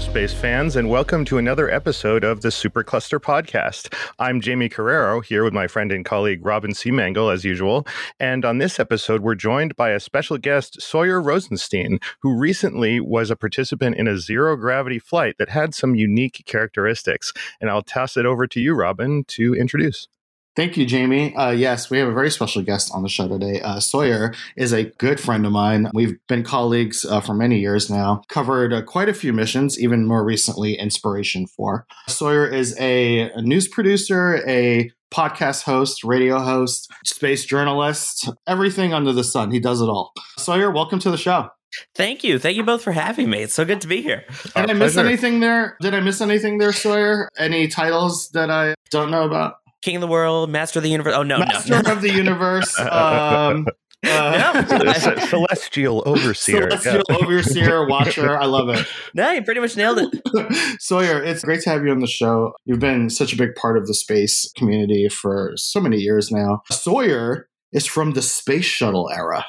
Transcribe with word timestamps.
Space 0.00 0.34
fans, 0.34 0.74
and 0.74 0.90
welcome 0.90 1.24
to 1.24 1.38
another 1.38 1.70
episode 1.70 2.24
of 2.24 2.40
the 2.40 2.48
Supercluster 2.48 3.20
Podcast. 3.20 3.94
I'm 4.18 4.40
Jamie 4.40 4.68
Carrero 4.68 5.24
here 5.24 5.44
with 5.44 5.52
my 5.52 5.66
friend 5.68 5.92
and 5.92 6.04
colleague 6.04 6.44
Robin 6.44 6.72
Seemangal, 6.72 7.32
as 7.32 7.44
usual. 7.44 7.86
And 8.18 8.44
on 8.44 8.58
this 8.58 8.80
episode, 8.80 9.20
we're 9.20 9.36
joined 9.36 9.76
by 9.76 9.90
a 9.90 10.00
special 10.00 10.36
guest, 10.36 10.82
Sawyer 10.82 11.22
Rosenstein, 11.22 12.00
who 12.20 12.36
recently 12.36 12.98
was 12.98 13.30
a 13.30 13.36
participant 13.36 13.96
in 13.96 14.08
a 14.08 14.18
zero 14.18 14.56
gravity 14.56 14.98
flight 14.98 15.36
that 15.38 15.50
had 15.50 15.74
some 15.74 15.94
unique 15.94 16.42
characteristics. 16.44 17.32
And 17.60 17.70
I'll 17.70 17.82
toss 17.82 18.16
it 18.16 18.26
over 18.26 18.46
to 18.48 18.60
you, 18.60 18.74
Robin, 18.74 19.24
to 19.28 19.54
introduce. 19.54 20.08
Thank 20.56 20.76
you, 20.76 20.86
Jamie. 20.86 21.34
Uh, 21.34 21.50
yes, 21.50 21.90
we 21.90 21.98
have 21.98 22.08
a 22.08 22.12
very 22.12 22.30
special 22.30 22.62
guest 22.62 22.92
on 22.94 23.02
the 23.02 23.08
show 23.08 23.26
today. 23.26 23.60
Uh, 23.60 23.80
Sawyer 23.80 24.32
is 24.56 24.72
a 24.72 24.84
good 24.84 25.18
friend 25.18 25.44
of 25.44 25.50
mine. 25.50 25.90
We've 25.92 26.16
been 26.28 26.44
colleagues 26.44 27.04
uh, 27.04 27.20
for 27.20 27.34
many 27.34 27.58
years 27.58 27.90
now, 27.90 28.22
covered 28.28 28.72
uh, 28.72 28.82
quite 28.82 29.08
a 29.08 29.14
few 29.14 29.32
missions, 29.32 29.80
even 29.80 30.06
more 30.06 30.24
recently, 30.24 30.74
Inspiration 30.78 31.48
4. 31.48 31.86
Sawyer 32.08 32.46
is 32.46 32.78
a, 32.78 33.30
a 33.32 33.42
news 33.42 33.66
producer, 33.66 34.44
a 34.46 34.92
podcast 35.12 35.64
host, 35.64 36.04
radio 36.04 36.38
host, 36.38 36.88
space 37.04 37.44
journalist, 37.44 38.30
everything 38.46 38.94
under 38.94 39.12
the 39.12 39.24
sun. 39.24 39.50
He 39.50 39.58
does 39.58 39.80
it 39.80 39.86
all. 39.86 40.12
Sawyer, 40.38 40.70
welcome 40.70 41.00
to 41.00 41.10
the 41.10 41.18
show. 41.18 41.48
Thank 41.96 42.22
you. 42.22 42.38
Thank 42.38 42.56
you 42.56 42.62
both 42.62 42.82
for 42.82 42.92
having 42.92 43.28
me. 43.28 43.42
It's 43.42 43.54
so 43.54 43.64
good 43.64 43.80
to 43.80 43.88
be 43.88 44.02
here. 44.02 44.24
Did 44.54 44.70
I 44.70 44.72
miss 44.74 44.96
anything 44.96 45.40
there? 45.40 45.76
Did 45.80 45.94
I 45.94 46.00
miss 46.00 46.20
anything 46.20 46.58
there, 46.58 46.72
Sawyer? 46.72 47.28
Any 47.36 47.66
titles 47.66 48.28
that 48.30 48.50
I 48.50 48.76
don't 48.90 49.10
know 49.10 49.24
about? 49.24 49.56
King 49.84 49.96
of 49.96 50.00
the 50.00 50.08
World, 50.08 50.48
Master 50.48 50.78
of 50.78 50.82
the 50.82 50.88
Universe. 50.88 51.12
Oh 51.14 51.22
no, 51.22 51.38
Master 51.38 51.82
no. 51.82 51.92
of 51.92 52.00
the 52.00 52.10
Universe. 52.10 52.74
Um, 52.94 53.66
uh, 54.06 55.26
Celestial 55.28 56.02
Overseer. 56.04 56.70
Celestial 56.70 57.02
yeah. 57.08 57.16
Overseer, 57.16 57.86
Watcher. 57.88 58.38
I 58.38 58.44
love 58.44 58.68
it. 58.68 58.86
No, 59.14 59.30
you 59.30 59.42
pretty 59.42 59.60
much 59.60 59.76
nailed 59.76 59.98
it. 59.98 60.78
Sawyer, 60.80 61.22
it's 61.22 61.42
great 61.42 61.62
to 61.62 61.70
have 61.70 61.84
you 61.84 61.90
on 61.90 62.00
the 62.00 62.06
show. 62.06 62.52
You've 62.66 62.80
been 62.80 63.08
such 63.08 63.32
a 63.32 63.36
big 63.36 63.54
part 63.54 63.78
of 63.78 63.86
the 63.86 63.94
space 63.94 64.50
community 64.56 65.08
for 65.08 65.52
so 65.56 65.80
many 65.80 65.96
years 65.98 66.30
now. 66.30 66.62
Sawyer 66.70 67.48
is 67.72 67.86
from 67.86 68.12
the 68.12 68.22
space 68.22 68.66
shuttle 68.66 69.10
era. 69.10 69.46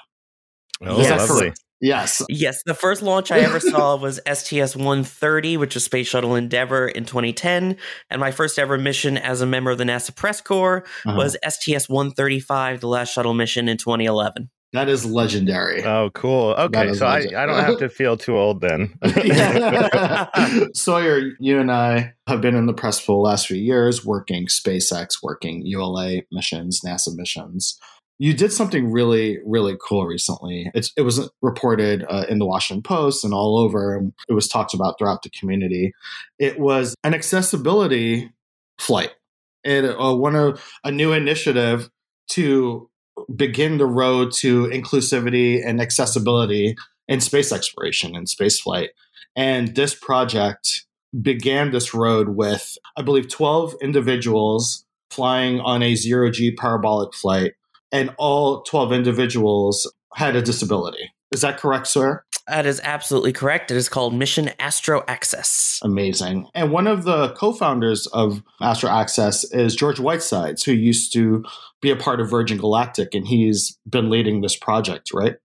Oh, 0.82 1.00
yes. 1.00 1.30
lovely. 1.30 1.54
Yes. 1.82 2.22
Yes. 2.30 2.64
The 2.66 2.74
first 2.74 3.02
launch 3.02 3.32
I 3.32 3.40
ever 3.40 3.60
saw 3.60 3.96
was 3.96 4.20
STS 4.32 4.76
130, 4.76 5.58
which 5.58 5.76
was 5.76 5.84
Space 5.84 6.08
Shuttle 6.08 6.36
Endeavour 6.36 6.88
in 6.88 7.06
2010. 7.06 7.78
And 8.10 8.20
my 8.20 8.32
first 8.32 8.60
ever 8.60 8.78
mission 8.78 9.18
as 9.18 9.42
a 9.42 9.46
member 9.46 9.72
of 9.72 9.78
the 9.78 9.84
NASA 9.84 10.16
Press 10.16 10.42
Corps 10.42 10.84
uh-huh. 11.06 11.16
was 11.16 11.38
STS 11.48 11.88
135, 11.88 12.82
the 12.82 12.88
last 12.88 13.14
shuttle 13.14 13.34
mission 13.34 13.70
in 13.70 13.78
2011. 13.78 14.50
That 14.76 14.90
is 14.90 15.06
legendary. 15.06 15.86
Oh, 15.86 16.10
cool. 16.14 16.54
Okay. 16.58 16.94
So 16.94 17.06
I, 17.06 17.20
I 17.20 17.46
don't 17.46 17.64
have 17.64 17.80
to 17.80 17.88
feel 17.88 18.18
too 18.18 18.38
old 18.38 18.60
then. 18.60 18.94
Sawyer, 20.74 21.32
you 21.40 21.60
and 21.62 21.72
I 21.72 22.14
have 22.28 22.42
been 22.42 22.56
in 22.56 22.66
the 22.66 22.74
press 22.74 23.00
for 23.00 23.14
the 23.14 23.22
last 23.22 23.48
few 23.48 23.56
years 23.56 24.04
working 24.04 24.48
SpaceX, 24.48 25.24
working 25.24 25.62
ULA 25.66 26.24
missions, 26.30 26.82
NASA 26.86 27.16
missions. 27.16 27.80
You 28.18 28.34
did 28.34 28.54
something 28.54 28.92
really, 28.92 29.40
really 29.46 29.76
cool 29.82 30.06
recently. 30.06 30.72
It's, 30.74 30.92
it 30.96 31.02
was 31.02 31.30
reported 31.42 32.06
uh, 32.10 32.26
in 32.30 32.40
the 32.40 32.46
Washington 32.46 32.82
Post 32.82 33.26
and 33.26 33.34
all 33.34 33.58
over. 33.58 34.02
It 34.30 34.34
was 34.34 34.48
talked 34.48 34.74
about 34.74 34.98
throughout 34.98 35.24
the 35.24 35.30
community. 35.30 35.94
It 36.40 36.60
was 36.60 36.96
an 37.04 37.14
accessibility 37.14 38.32
flight. 38.80 39.12
It 39.64 39.84
uh, 39.84 40.16
one 40.16 40.36
of 40.36 40.64
a 40.84 40.92
new 40.92 41.12
initiative 41.12 41.90
to 42.30 42.90
begin 43.36 43.78
the 43.78 43.86
road 43.86 44.32
to 44.32 44.68
inclusivity 44.68 45.62
and 45.66 45.82
accessibility 45.82 46.76
in 47.08 47.20
space 47.22 47.52
exploration 47.52 48.16
and 48.16 48.30
space 48.30 48.60
flight. 48.60 48.92
And 49.36 49.76
this 49.76 49.94
project 49.94 50.86
began 51.22 51.72
this 51.72 51.94
road 51.94 52.30
with, 52.30 52.78
I 52.98 53.02
believe, 53.02 53.30
12 53.30 53.76
individuals 53.82 54.86
flying 55.10 55.60
on 55.60 55.82
a 55.82 55.96
zero 55.96 56.30
G 56.30 56.52
parabolic 56.52 57.14
flight 57.14 57.54
and 57.96 58.14
all 58.18 58.62
12 58.64 58.92
individuals 58.92 59.92
had 60.16 60.36
a 60.36 60.42
disability. 60.42 61.14
Is 61.32 61.42
that 61.42 61.58
correct, 61.58 61.88
sir? 61.88 62.24
That 62.48 62.66
is 62.66 62.80
absolutely 62.84 63.34
correct. 63.34 63.72
It 63.72 63.78
is 63.78 63.90
called 63.90 64.14
Mission 64.14 64.52
Astro 64.60 65.04
Access. 65.08 65.80
Amazing. 65.82 66.48
And 66.54 66.72
one 66.72 66.86
of 66.86 67.04
the 67.04 67.30
co 67.34 67.54
founders 67.54 68.06
of 68.08 68.44
Astro 68.62 68.90
Access 68.90 69.44
is 69.52 69.76
George 69.76 70.00
Whitesides, 70.00 70.64
who 70.64 70.74
used 70.74 71.12
to 71.14 71.44
be 71.82 71.90
a 71.90 71.96
part 71.96 72.22
of 72.22 72.30
Virgin 72.30 72.58
Galactic, 72.58 73.16
and 73.16 73.28
he's 73.28 73.80
been 73.90 74.10
leading 74.10 74.42
this 74.42 74.56
project, 74.56 75.12
right? 75.14 75.38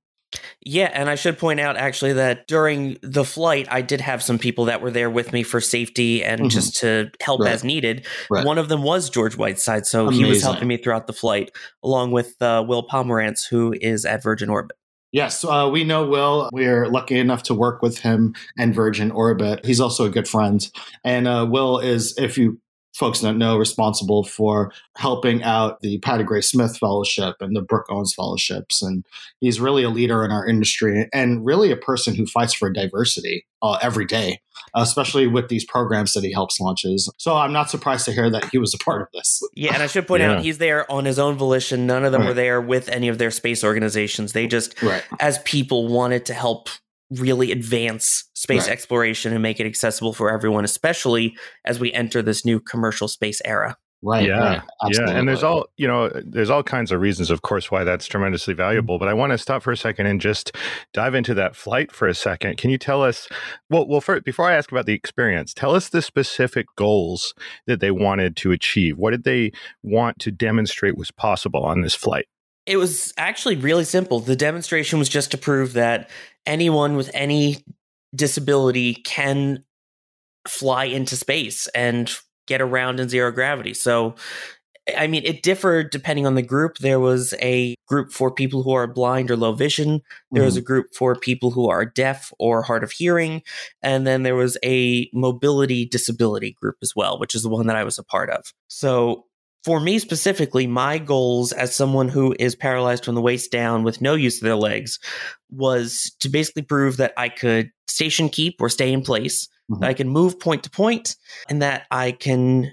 Yeah, 0.62 0.91
and 0.93 1.09
I 1.09 1.15
should 1.15 1.38
point 1.38 1.59
out 1.59 1.78
actually 1.78 2.12
that 2.15 2.47
during 2.47 2.98
the 3.03 3.25
flight, 3.25 3.66
I 3.71 3.81
did 3.81 4.03
have 4.03 4.22
some 4.22 4.38
people 4.38 4.66
that 4.66 4.82
were 4.82 4.91
there 4.91 5.09
with 5.09 5.32
me 5.32 5.43
for 5.43 5.59
safety 5.60 6.22
and 6.22 6.41
mm-hmm. 6.41 6.48
just 6.48 6.76
to 6.78 7.10
help 7.22 7.41
right. 7.41 7.53
as 7.53 7.65
needed. 7.65 8.06
Right. 8.28 8.44
One 8.44 8.59
of 8.59 8.69
them 8.69 8.82
was 8.82 9.09
George 9.09 9.37
Whiteside, 9.37 9.87
so 9.87 10.09
Amazing. 10.09 10.25
he 10.25 10.31
was 10.31 10.43
helping 10.43 10.69
me 10.69 10.76
throughout 10.76 11.06
the 11.06 11.15
flight, 11.15 11.50
along 11.82 12.12
with 12.12 12.41
uh, 12.43 12.62
Will 12.66 12.87
Pomerantz, 12.87 13.48
who 13.48 13.75
is 13.81 14.04
at 14.04 14.22
Virgin 14.22 14.50
Orbit. 14.50 14.76
Yes, 15.12 15.44
uh, 15.44 15.69
we 15.72 15.82
know 15.82 16.06
Will. 16.06 16.50
We're 16.53 16.87
lucky 16.87 17.19
enough 17.19 17.42
to 17.44 17.54
work 17.54 17.82
with 17.82 17.98
him 17.98 18.34
and 18.56 18.75
Virgin 18.75 19.10
Orbit. 19.10 19.65
He's 19.65 19.81
also 19.81 20.04
a 20.04 20.10
good 20.10 20.28
friend. 20.28 20.71
And 21.04 21.27
uh, 21.27 21.48
Will 21.50 21.78
is, 21.78 22.16
if 22.16 22.38
you 22.38 22.60
folks 22.95 23.21
don't 23.21 23.39
know, 23.39 23.56
responsible 23.56 24.25
for 24.25 24.73
helping 24.97 25.43
out 25.43 25.81
the 25.81 25.99
Patti 25.99 26.25
Grace 26.25 26.51
Smith 26.51 26.77
Fellowship 26.77 27.37
and 27.41 27.55
the 27.55 27.62
Brooke 27.62 27.87
Owens 27.89 28.15
Fellowships. 28.15 28.83
And 28.83 29.05
he's 29.41 29.61
really 29.61 29.83
a 29.83 29.91
leader 29.91 30.25
in 30.25 30.33
our 30.33 30.47
industry 30.47 31.09
and 31.12 31.45
really 31.45 31.71
a 31.71 31.77
person 31.77 32.15
who 32.15 32.27
fights 32.27 32.55
for 32.55 32.71
diversity 32.71 33.47
uh, 33.62 33.78
every 33.83 34.06
day, 34.06 34.41
especially 34.75 35.27
with 35.27 35.49
these 35.49 35.65
programs 35.65 36.12
that 36.15 36.25
he 36.25 36.33
helps 36.33 36.59
launches. 36.61 37.11
So 37.19 37.37
I'm 37.37 37.53
not 37.53 37.71
surprised 37.71 38.05
to 38.06 38.12
hear 38.12 38.31
that 38.31 38.47
he 38.51 38.59
was 38.59 38.75
a 38.75 38.78
part 38.78 39.03
of 39.03 39.09
this. 39.12 39.41
Yeah, 39.55 39.75
and 39.75 39.83
I 39.83 39.87
should 39.87 40.07
point 40.07 40.22
yeah. 40.22 40.33
out 40.33 40.43
he's 40.43 40.59
there 40.59 40.91
on 40.91 41.05
his 41.05 41.19
own 41.19 41.37
volition. 41.37 41.87
None 41.87 42.05
of 42.05 42.12
them 42.12 42.22
right. 42.22 42.28
were 42.28 42.34
there 42.34 42.61
with 42.61 42.89
any 42.89 43.09
of 43.09 43.19
their 43.19 43.31
space 43.31 43.62
organizations. 43.62 44.33
They 44.33 44.47
just, 44.47 44.83
right. 44.83 45.05
as 45.21 45.39
people, 45.41 45.89
wanted 45.89 46.27
to 46.27 46.34
help 46.34 46.69
really 47.10 47.53
advance 47.53 48.25
space 48.34 48.62
right. 48.62 48.72
exploration 48.72 49.32
and 49.32 49.43
make 49.43 49.60
it 49.60 49.66
accessible 49.66 50.12
for 50.12 50.31
everyone, 50.31 50.65
especially 50.65 51.37
as 51.65 51.81
we 51.81 51.93
enter 51.93 52.22
this 52.22 52.44
new 52.44 52.60
commercial 52.60 53.09
space 53.09 53.41
era. 53.44 53.76
Right. 54.03 54.26
Yeah. 54.26 54.62
Right. 54.82 54.93
Yeah. 54.93 55.10
And 55.10 55.28
there's 55.28 55.43
all, 55.43 55.66
you 55.76 55.87
know, 55.87 56.10
there's 56.25 56.48
all 56.48 56.62
kinds 56.62 56.91
of 56.91 57.03
reasons, 57.03 57.31
of 57.31 57.43
course, 57.43 57.71
why 57.71 57.84
that's 57.84 58.06
tremendously 58.06 58.54
valuable. 58.54 58.98
But 58.98 59.09
I 59.09 59.12
want 59.12 59.32
to 59.32 59.38
stop 59.38 59.62
for 59.62 59.72
a 59.72 59.76
second 59.76 60.06
and 60.06 60.22
just 60.22 60.56
dive 60.94 61.15
into 61.15 61.34
that 61.34 61.54
flight 61.54 61.93
for 61.93 62.09
a 62.09 62.15
second. 62.15 62.56
Can 62.56 62.71
you 62.71 62.78
tell 62.78 63.03
us, 63.03 63.28
well, 63.69 63.87
well, 63.87 64.00
first, 64.00 64.25
before 64.25 64.47
I 64.47 64.54
ask 64.54 64.72
about 64.72 64.87
the 64.87 64.94
experience, 64.94 65.53
tell 65.53 65.75
us 65.75 65.91
the 65.91 66.00
specific 66.00 66.65
goals 66.77 67.34
that 67.66 67.81
they 67.81 67.91
wanted 67.91 68.37
to 68.38 68.53
achieve. 68.53 68.97
What 68.97 69.10
did 69.10 69.25
they 69.25 69.53
want 69.82 70.19
to 70.21 70.31
demonstrate 70.31 70.97
was 70.97 71.10
possible 71.10 71.62
on 71.62 71.82
this 71.82 71.94
flight? 71.94 72.27
It 72.65 72.77
was 72.78 73.12
actually 73.19 73.56
really 73.56 73.84
simple. 73.84 74.21
The 74.21 74.37
demonstration 74.37 74.98
was 74.98 75.09
just 75.09 75.31
to 75.32 75.38
prove 75.38 75.75
that 75.75 76.09
anyone 76.47 76.97
with 76.97 77.11
any 77.15 77.65
disability 78.15 78.95
can 78.95 79.65
fly 80.49 80.84
into 80.84 81.17
space 81.17 81.69
and 81.69 82.12
get 82.47 82.61
around 82.61 83.01
in 83.01 83.09
zero 83.09 83.31
gravity. 83.31 83.75
So, 83.75 84.15
I 84.97 85.06
mean, 85.06 85.23
it 85.25 85.42
differed 85.42 85.91
depending 85.91 86.27
on 86.27 86.34
the 86.34 86.42
group. 86.42 86.78
There 86.78 86.98
was 86.98 87.34
a 87.41 87.77
group 87.87 88.13
for 88.13 88.31
people 88.31 88.63
who 88.63 88.72
are 88.72 88.87
blind 88.87 89.31
or 89.31 89.37
low 89.37 89.53
vision. 89.53 90.01
There 90.33 90.41
mm-hmm. 90.41 90.47
was 90.47 90.57
a 90.57 90.63
group 90.63 90.95
for 90.95 91.15
people 91.15 91.51
who 91.51 91.69
are 91.69 91.84
deaf 91.84 92.33
or 92.39 92.63
hard 92.63 92.83
of 92.83 92.91
hearing. 92.91 93.42
And 93.83 94.07
then 94.07 94.22
there 94.22 94.34
was 94.34 94.57
a 94.65 95.09
mobility 95.13 95.87
disability 95.87 96.53
group 96.53 96.77
as 96.83 96.97
well, 96.97 97.21
which 97.21 97.34
is 97.34 97.42
the 97.42 97.48
one 97.48 97.66
that 97.66 97.77
I 97.77 97.84
was 97.84 97.98
a 97.98 98.04
part 98.04 98.31
of. 98.31 98.53
So 98.69 99.27
for 99.65 99.80
me 99.80 99.98
specifically, 99.98 100.66
my 100.66 100.98
goals 100.98 101.53
as 101.53 101.74
someone 101.74 102.09
who 102.09 102.34
is 102.39 102.54
paralyzed 102.54 103.04
from 103.04 103.15
the 103.15 103.21
waist 103.21 103.51
down 103.51 103.83
with 103.83 104.01
no 104.01 104.15
use 104.15 104.36
of 104.36 104.45
their 104.45 104.57
legs 104.57 104.98
was 105.51 106.12
to 106.21 106.28
basically 106.28 106.62
prove 106.62 106.97
that 106.97 107.12
I 107.16 107.28
could 107.28 107.71
station 107.86 108.28
keep 108.28 108.60
or 108.60 108.68
stay 108.68 108.92
in 108.92 109.03
place, 109.03 109.48
mm-hmm. 109.71 109.84
I 109.84 109.95
can 109.95 110.09
move 110.09 110.41
point 110.41 110.62
to 110.65 110.71
point, 110.71 111.16
and 111.48 111.60
that 111.60 111.86
I 111.91 112.12
can 112.12 112.72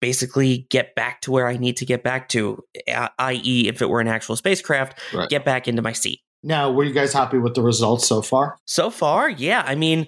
basically 0.00 0.66
get 0.70 0.94
back 0.94 1.22
to 1.22 1.32
where 1.32 1.48
I 1.48 1.56
need 1.56 1.78
to 1.78 1.86
get 1.86 2.02
back 2.02 2.28
to, 2.30 2.62
i.e., 3.18 3.68
if 3.68 3.80
it 3.80 3.88
were 3.88 4.00
an 4.00 4.08
actual 4.08 4.36
spacecraft, 4.36 5.00
right. 5.14 5.28
get 5.28 5.44
back 5.44 5.66
into 5.66 5.82
my 5.82 5.92
seat. 5.92 6.20
Now, 6.42 6.70
were 6.70 6.84
you 6.84 6.92
guys 6.92 7.12
happy 7.12 7.38
with 7.38 7.54
the 7.54 7.62
results 7.62 8.06
so 8.06 8.22
far? 8.22 8.58
So 8.66 8.90
far, 8.90 9.30
yeah. 9.30 9.64
I 9.66 9.74
mean, 9.74 10.06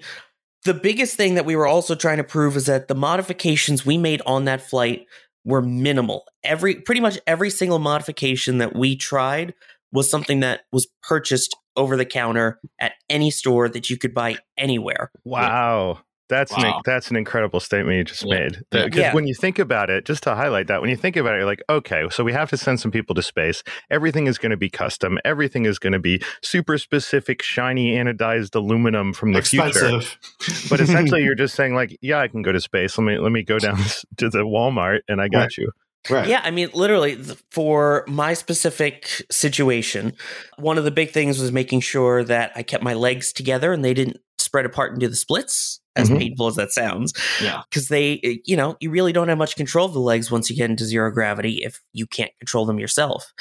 the 0.63 0.73
biggest 0.73 1.17
thing 1.17 1.35
that 1.35 1.45
we 1.45 1.55
were 1.55 1.67
also 1.67 1.95
trying 1.95 2.17
to 2.17 2.23
prove 2.23 2.55
is 2.55 2.67
that 2.67 2.87
the 2.87 2.95
modifications 2.95 3.85
we 3.85 3.97
made 3.97 4.21
on 4.25 4.45
that 4.45 4.61
flight 4.61 5.05
were 5.45 5.61
minimal. 5.61 6.25
Every 6.43 6.75
pretty 6.75 7.01
much 7.01 7.19
every 7.25 7.49
single 7.49 7.79
modification 7.79 8.57
that 8.59 8.75
we 8.75 8.95
tried 8.95 9.53
was 9.91 10.09
something 10.09 10.41
that 10.41 10.61
was 10.71 10.87
purchased 11.01 11.55
over 11.75 11.95
the 11.97 12.05
counter 12.05 12.59
at 12.79 12.93
any 13.09 13.31
store 13.31 13.69
that 13.69 13.89
you 13.89 13.97
could 13.97 14.13
buy 14.13 14.37
anywhere. 14.57 15.11
Wow. 15.23 15.99
That's 16.29 16.51
an 16.55 16.73
that's 16.85 17.09
an 17.09 17.15
incredible 17.17 17.59
statement 17.59 17.97
you 17.97 18.03
just 18.03 18.23
Yeah. 18.23 18.39
made. 18.39 18.55
Yeah. 18.71 18.85
Because 18.85 18.99
Yeah. 18.99 19.13
when 19.13 19.25
you 19.27 19.33
think 19.33 19.57
about 19.59 19.89
it, 19.89 20.05
just 20.05 20.23
to 20.23 20.35
highlight 20.35 20.67
that, 20.67 20.79
when 20.79 20.89
you 20.89 20.95
think 20.95 21.15
about 21.15 21.33
it, 21.33 21.37
you're 21.37 21.45
like, 21.45 21.63
okay, 21.69 22.07
so 22.11 22.23
we 22.23 22.31
have 22.33 22.49
to 22.51 22.57
send 22.57 22.79
some 22.79 22.91
people 22.91 23.15
to 23.15 23.21
space. 23.23 23.63
Everything 23.89 24.27
is 24.27 24.37
going 24.37 24.51
to 24.51 24.57
be 24.57 24.69
custom. 24.69 25.17
Everything 25.25 25.65
is 25.65 25.79
going 25.79 25.93
to 25.93 25.99
be 25.99 26.21
super 26.43 26.77
specific, 26.77 27.41
shiny 27.41 27.95
anodized 27.95 28.55
aluminum 28.55 29.11
from 29.13 29.33
the 29.33 29.41
future. 29.41 29.99
But 30.69 30.79
essentially, 30.79 31.23
you're 31.23 31.35
just 31.45 31.55
saying 31.55 31.73
like, 31.73 31.97
yeah, 32.01 32.19
I 32.19 32.27
can 32.27 32.43
go 32.43 32.51
to 32.51 32.61
space. 32.61 32.97
Let 32.97 33.03
me 33.05 33.17
let 33.17 33.31
me 33.31 33.43
go 33.43 33.57
down 33.59 33.77
to 34.17 34.29
the 34.29 34.39
Walmart 34.45 34.99
and 35.07 35.19
I 35.19 35.27
got 35.29 35.39
Right. 35.39 35.57
you. 35.57 35.71
right. 36.09 36.27
Yeah, 36.27 36.41
I 36.43 36.51
mean, 36.51 36.69
literally, 36.73 37.15
th- 37.15 37.37
for 37.51 38.05
my 38.07 38.33
specific 38.33 39.23
situation, 39.31 40.13
one 40.57 40.77
of 40.77 40.83
the 40.83 40.91
big 40.91 41.11
things 41.11 41.39
was 41.39 41.51
making 41.51 41.79
sure 41.81 42.23
that 42.23 42.51
I 42.55 42.63
kept 42.63 42.83
my 42.83 42.93
legs 42.93 43.33
together 43.33 43.73
and 43.73 43.83
they 43.83 43.93
didn't 43.93 44.17
spread 44.49 44.65
apart 44.65 44.91
and 44.91 44.99
do 44.99 45.07
the 45.07 45.15
splits, 45.15 45.79
as 45.95 46.09
Mhm. 46.09 46.17
painful 46.17 46.47
as 46.47 46.55
that 46.55 46.71
sounds. 46.71 47.13
Yeah. 47.39 47.61
Because 47.69 47.87
they, 47.87 48.19
eh, 48.23 48.35
you 48.45 48.57
know, 48.57 48.75
you 48.79 48.89
really 48.89 49.13
don't 49.13 49.27
have 49.27 49.37
much 49.37 49.55
control 49.55 49.85
of 49.85 49.93
the 49.93 49.99
legs 49.99 50.31
once 50.31 50.49
you 50.49 50.55
get 50.55 50.69
into 50.71 50.85
zero 50.85 51.11
gravity 51.11 51.61
if 51.63 51.81
you 51.93 52.07
can't 52.07 52.31
control 52.39 52.65
them 52.65 52.79
yourself. 52.79 53.31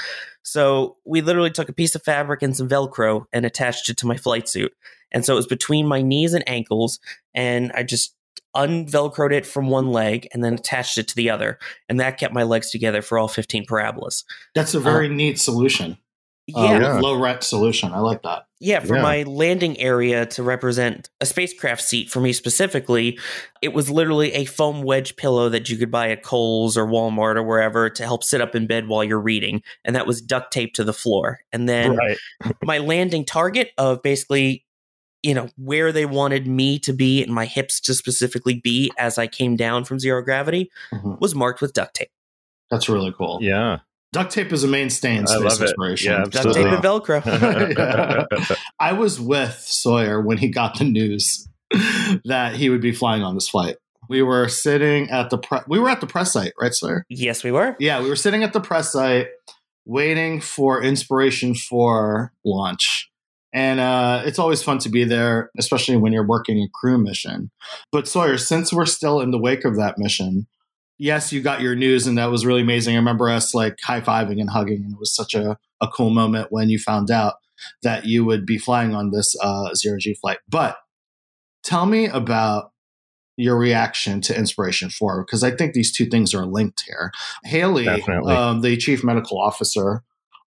So 0.43 0.97
we 1.07 1.23
literally 1.23 1.51
took 1.51 1.71
a 1.71 1.73
piece 1.73 1.95
of 1.95 2.03
fabric 2.03 2.43
and 2.43 2.55
some 2.55 2.69
Velcro 2.69 3.25
and 3.33 3.47
attached 3.47 3.89
it 3.89 3.97
to 3.99 4.07
my 4.07 4.17
flight 4.19 4.49
suit. 4.49 4.73
And 5.11 5.25
so 5.25 5.33
it 5.33 5.37
was 5.37 5.47
between 5.47 5.87
my 5.87 6.03
knees 6.03 6.35
and 6.35 6.47
ankles, 6.47 7.01
and 7.35 7.73
I 7.75 7.83
just 7.85 8.15
unvelcroed 8.57 9.33
it 9.33 9.47
from 9.47 9.69
one 9.69 9.93
leg 9.93 10.29
and 10.35 10.45
then 10.45 10.55
attached 10.55 10.99
it 10.99 11.07
to 11.09 11.15
the 11.15 11.31
other 11.31 11.59
and 11.89 12.01
that 12.01 12.19
kept 12.19 12.35
my 12.35 12.43
legs 12.43 12.71
together 12.71 13.03
for 13.03 13.19
all 13.19 13.29
15 13.29 13.65
parabolas. 13.67 14.25
That's 14.55 14.75
a 14.75 14.81
very 14.81 15.09
neat 15.09 15.39
solution. 15.39 15.93
Uh, 16.55 16.63
Yeah, 16.63 16.81
yeah. 16.81 16.99
Low 16.99 17.15
rent 17.21 17.45
solution. 17.45 17.93
I 17.93 17.99
like 18.01 18.23
that. 18.23 18.47
Yeah. 18.61 18.81
For 18.81 18.97
Yeah. 18.97 19.03
my 19.03 19.23
landing 19.25 19.79
area 19.79 20.27
to 20.27 20.43
represent 20.43 21.09
a 21.21 21.27
spacecraft 21.27 21.83
seat 21.83 22.11
for 22.11 22.21
me 22.21 22.33
specifically, 22.33 23.19
it 23.63 23.73
was 23.73 23.91
literally 23.91 24.33
a 24.33 24.45
foam 24.45 24.83
wedge 24.83 25.17
pillow 25.17 25.49
that 25.49 25.69
you 25.69 25.77
could 25.77 25.91
buy 25.91 26.11
at 26.11 26.23
Kohl's 26.23 26.77
or 26.77 26.87
Walmart 26.87 27.37
or 27.37 27.43
wherever 27.43 27.89
to 27.91 28.03
help 28.05 28.25
sit 28.25 28.41
up 28.41 28.55
in 28.55 28.67
bed 28.67 28.89
while 28.89 29.05
you're 29.05 29.21
reading, 29.21 29.63
and 29.85 29.95
that 29.97 30.07
was 30.07 30.21
duct 30.21 30.53
taped 30.53 30.77
to 30.77 30.85
the 30.85 30.93
floor. 30.93 31.41
And 31.53 31.69
then 31.69 31.97
right. 31.97 32.19
my 32.63 32.79
landing 32.79 33.25
target 33.25 33.71
of 33.79 34.03
basically 34.03 34.65
you 35.25 35.35
know 35.35 35.49
where 35.57 35.91
they 35.91 36.07
wanted 36.07 36.47
me 36.47 36.79
to 36.79 36.93
be 36.93 37.25
and 37.25 37.35
my 37.35 37.45
hips 37.45 37.81
to 37.81 37.93
specifically 37.93 38.61
be 38.63 38.89
as 38.99 39.19
i 39.19 39.27
came 39.27 39.57
down 39.57 39.85
from 39.85 39.99
zero 39.99 40.23
gravity 40.23 40.71
Mhm. 40.93 41.19
was 41.21 41.35
marked 41.35 41.61
with 41.61 41.73
duct 41.73 41.95
tape 41.95 42.11
That's 42.71 42.89
really 42.89 43.13
cool. 43.19 43.41
Yeah. 43.43 43.79
Duct 44.13 44.33
tape 44.33 44.53
is 44.53 44.65
a 44.65 44.69
mainstay 44.69 45.17
in 45.17 45.23
I 45.25 45.27
space 45.27 45.41
love 45.43 45.61
it. 45.61 45.65
exploration. 45.65 46.13
Yeah, 46.13 46.25
duct 46.31 46.55
tape 46.55 46.67
and 46.67 46.83
velcro 46.83 47.25
Yeah. 47.27 48.57
I 48.81 48.93
was 48.95 49.21
with 49.21 49.55
Sawyer 49.61 50.21
when 50.21 50.39
he 50.39 50.49
got 50.49 50.79
the 50.79 50.85
news 50.85 51.47
that 52.25 52.55
he 52.57 52.71
would 52.71 52.81
be 52.81 52.93
flying 52.93 53.23
on 53.23 53.35
this 53.35 53.49
flight. 53.49 53.77
We 54.09 54.23
were 54.23 54.49
sitting 54.49 55.11
at 55.11 55.29
the 55.29 55.37
pre- 55.37 55.61
we 55.69 55.79
were 55.79 55.91
at 55.91 56.01
the 56.01 56.07
press 56.07 56.33
site, 56.33 56.55
right, 56.59 56.73
Sawyer? 56.73 57.05
yes 57.11 57.45
we 57.45 57.51
were 57.53 57.77
Yeah, 57.79 58.01
we 58.03 58.09
were 58.09 58.17
sitting 58.17 58.43
at 58.43 58.55
the 58.55 58.61
press 58.61 58.93
site 58.93 59.29
waiting 59.85 60.41
for 60.41 60.83
Inspiration 60.83 61.55
4 61.55 62.33
launch. 62.45 63.11
And 63.53 63.81
uh, 63.81 64.23
it's 64.27 64.39
always 64.39 64.63
fun 64.63 64.79
to 64.81 64.91
be 64.91 65.05
there, 65.05 65.51
especially 65.59 65.97
when 65.97 66.13
you're 66.13 66.27
working 66.27 66.59
a 66.59 66.69
crew 66.75 66.99
mission. 66.99 67.51
But 67.91 68.07
Sawyer, 68.07 68.37
since 68.39 68.73
we're 68.73 68.85
still 68.87 69.21
in 69.21 69.31
the 69.31 69.39
wake 69.39 69.65
of 69.65 69.77
that 69.77 69.97
mission, 69.99 70.47
yes, 70.99 71.33
you 71.33 71.41
got 71.41 71.61
your 71.61 71.75
news, 71.75 72.07
and 72.07 72.19
that 72.19 72.31
was 72.31 72.45
really 72.45 72.63
amazing. 72.63 72.95
I 72.95 72.99
remember 72.99 73.29
us 73.29 73.55
like 73.55 73.79
high 73.83 74.01
fiving 74.01 74.41
and 74.41 74.51
hugging, 74.51 74.83
and 74.85 74.93
it 74.93 74.99
was 74.99 75.15
such 75.15 75.35
a, 75.35 75.57
a 75.81 75.89
cool 75.89 76.11
moment 76.11 76.49
when 76.51 76.69
you 76.69 76.79
found 76.79 77.11
out 77.11 77.35
that 77.83 78.05
you 78.05 78.25
would 78.25 78.47
be 78.47 78.59
flying 78.59 78.95
on 78.95 79.11
this 79.11 79.35
uh, 79.43 79.75
zero 79.75 79.99
G 79.99 80.15
flight. 80.15 80.39
But 80.49 80.77
tell 81.63 81.87
me 81.87 82.07
about 82.07 82.73
your 83.37 83.57
reaction 83.57 84.21
to 84.23 84.37
Inspiration 84.37 84.91
4, 84.91 85.25
because 85.25 85.45
I 85.45 85.53
think 85.53 85.73
these 85.73 85.93
two 85.93 86.07
things 86.07 86.35
are 86.35 86.45
linked 86.45 86.83
here. 86.87 87.13
Hayley, 87.45 87.85
um, 88.37 88.63
the 88.63 88.77
chief 88.77 89.05
medical 89.05 89.41
officer 89.41 90.03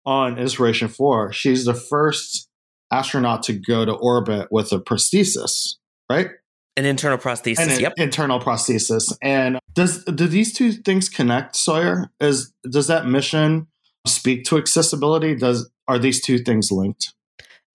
on 0.05 0.37
Inspiration 0.37 0.89
4, 0.89 1.31
she's 1.31 1.65
the 1.65 1.73
first 1.73 2.49
astronaut 2.91 3.43
to 3.43 3.53
go 3.53 3.85
to 3.85 3.93
orbit 3.93 4.49
with 4.51 4.73
a 4.73 4.79
prosthesis, 4.79 5.75
right? 6.09 6.31
An 6.77 6.85
internal 6.85 7.17
prosthesis 7.17 7.73
an 7.75 7.79
yep 7.79 7.93
internal 7.97 8.39
prosthesis. 8.39 9.11
And 9.21 9.59
does 9.73 10.03
do 10.05 10.27
these 10.27 10.53
two 10.53 10.71
things 10.71 11.09
connect, 11.09 11.55
Sawyer? 11.55 12.11
Is 12.19 12.53
does 12.69 12.87
that 12.87 13.05
mission 13.07 13.67
speak 14.07 14.45
to 14.45 14.57
accessibility? 14.57 15.35
Does 15.35 15.69
are 15.87 15.99
these 15.99 16.21
two 16.21 16.37
things 16.39 16.71
linked? 16.71 17.13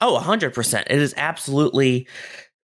oh 0.02 0.20
100% 0.22 0.80
it 0.90 0.98
is 0.98 1.14
absolutely 1.16 2.06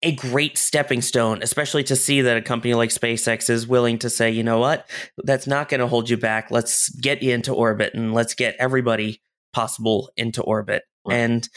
a 0.03 0.13
great 0.15 0.57
stepping 0.57 1.01
stone 1.01 1.39
especially 1.43 1.83
to 1.83 1.93
see 1.95 2.21
that 2.21 2.37
a 2.37 2.41
company 2.41 2.73
like 2.73 2.89
spacex 2.89 3.49
is 3.49 3.67
willing 3.67 3.99
to 3.99 4.09
say 4.09 4.31
you 4.31 4.41
know 4.41 4.57
what 4.59 4.89
that's 5.25 5.45
not 5.45 5.67
going 5.67 5.81
to 5.81 5.87
hold 5.87 6.09
you 6.09 6.15
back 6.15 6.49
let's 6.49 6.87
get 7.01 7.21
you 7.21 7.33
into 7.33 7.53
orbit 7.53 7.93
and 7.93 8.13
let's 8.13 8.33
get 8.35 8.55
everybody 8.57 9.21
possible 9.51 10.09
into 10.15 10.41
orbit 10.43 10.83
Right. 11.05 11.15
and 11.15 11.49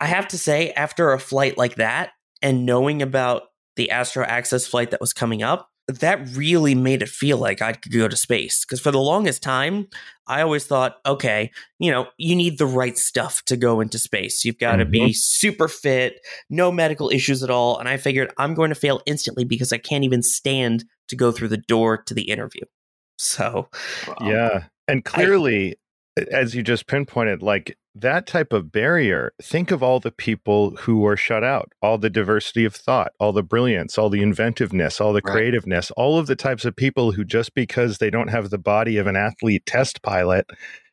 i 0.00 0.06
have 0.06 0.28
to 0.28 0.36
say 0.38 0.72
after 0.72 1.12
a 1.12 1.18
flight 1.18 1.56
like 1.56 1.76
that 1.76 2.10
and 2.42 2.66
knowing 2.66 3.00
about 3.00 3.44
the 3.76 3.90
astro 3.90 4.24
access 4.24 4.66
flight 4.66 4.90
that 4.90 5.00
was 5.00 5.12
coming 5.12 5.42
up 5.42 5.70
that 5.88 6.18
really 6.34 6.74
made 6.74 7.00
it 7.00 7.08
feel 7.08 7.38
like 7.38 7.62
i 7.62 7.72
could 7.72 7.92
go 7.92 8.08
to 8.08 8.16
space. 8.16 8.64
Because 8.64 8.80
for 8.80 8.90
the 8.90 8.98
longest 8.98 9.42
time 9.42 9.86
i 10.26 10.42
always 10.42 10.66
thought 10.66 10.96
okay 11.06 11.50
you 11.78 11.90
know 11.90 12.08
you 12.18 12.34
need 12.34 12.58
the 12.58 12.66
right 12.66 12.98
stuff 12.98 13.42
to 13.44 13.56
go 13.56 13.80
into 13.80 13.98
space. 13.98 14.44
You've 14.44 14.58
got 14.58 14.76
to 14.76 14.84
be 14.84 15.12
super 15.12 15.68
fit 15.68 16.20
no 16.50 16.72
medical 16.72 17.10
issues 17.10 17.42
at 17.42 17.50
all. 17.50 17.78
And 17.78 17.88
i 17.88 17.96
figured 17.96 18.32
i'm 18.36 18.54
going 18.54 18.70
to 18.70 18.74
fail 18.74 19.00
instantly 19.06 19.44
because 19.44 19.72
i 19.72 19.78
can't 19.78 20.04
even 20.04 20.22
stand 20.22 20.84
to 21.08 21.16
go 21.16 21.30
through 21.30 21.48
the 21.48 21.56
door 21.56 21.98
to 21.98 22.14
the 22.14 22.30
interview. 22.30 22.62
So 23.18 23.68
Um, 24.18 24.28
Yeah. 24.28 24.64
And 24.88 25.04
clearly, 25.04 25.76
as 26.30 26.54
you 26.54 26.62
just 26.62 26.86
pinpointed, 26.86 27.42
like 27.42 27.76
that 27.94 28.26
type 28.26 28.52
of 28.52 28.72
barrier, 28.72 29.32
think 29.40 29.70
of 29.70 29.82
all 29.82 30.00
the 30.00 30.10
people 30.10 30.76
who 30.76 30.98
were 30.98 31.16
shut 31.16 31.44
out, 31.44 31.72
all 31.82 31.98
the 31.98 32.10
diversity 32.10 32.64
of 32.64 32.74
thought, 32.74 33.12
all 33.20 33.32
the 33.32 33.42
brilliance, 33.42 33.98
all 33.98 34.10
the 34.10 34.22
inventiveness, 34.22 35.00
all 35.00 35.12
the 35.12 35.22
Right. 35.24 35.32
creativeness, 35.32 35.90
all 35.92 36.18
of 36.18 36.26
the 36.26 36.36
types 36.36 36.64
of 36.64 36.76
people 36.76 37.12
who 37.12 37.24
just 37.24 37.54
because 37.54 37.98
they 37.98 38.10
don't 38.10 38.28
have 38.28 38.50
the 38.50 38.58
body 38.58 38.96
of 38.98 39.06
an 39.06 39.16
athlete 39.16 39.64
test 39.66 40.02
pilot 40.02 40.46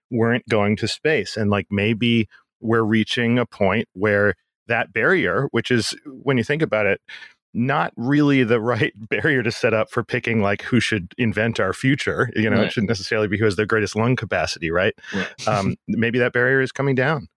weren't 0.09 0.47
going 0.49 0.75
to 0.77 0.87
space. 0.87 1.35
And 1.37 1.49
like 1.49 1.67
maybe 1.69 2.27
we're 2.61 2.83
reaching 2.83 3.37
a 3.39 3.45
point 3.45 3.87
where 3.93 4.35
that 4.67 4.93
barrier, 4.93 5.47
which 5.51 5.71
is 5.71 5.95
when 6.05 6.37
you 6.37 6.43
think 6.43 6.61
about 6.61 6.85
it, 6.85 7.01
not 7.53 7.93
really 7.95 8.43
the 8.43 8.59
right 8.59 8.93
barrier 9.09 9.43
to 9.43 9.51
set 9.51 9.73
up 9.73 9.89
for 9.91 10.03
picking 10.03 10.41
like 10.41 10.61
who 10.63 10.79
should 10.79 11.13
invent 11.17 11.59
our 11.59 11.73
future. 11.73 12.29
You 12.35 12.49
know, 12.49 12.57
Right. 12.57 12.65
it 12.67 12.73
shouldn't 12.73 12.89
necessarily 12.89 13.27
be 13.27 13.37
who 13.37 13.45
has 13.45 13.55
the 13.55 13.65
greatest 13.65 13.95
lung 13.95 14.15
capacity, 14.15 14.71
right? 14.71 14.93
Right. 15.13 15.47
Um, 15.47 15.75
maybe 15.87 16.19
that 16.19 16.33
barrier 16.33 16.61
is 16.61 16.71
coming 16.71 16.95
down. 16.95 17.27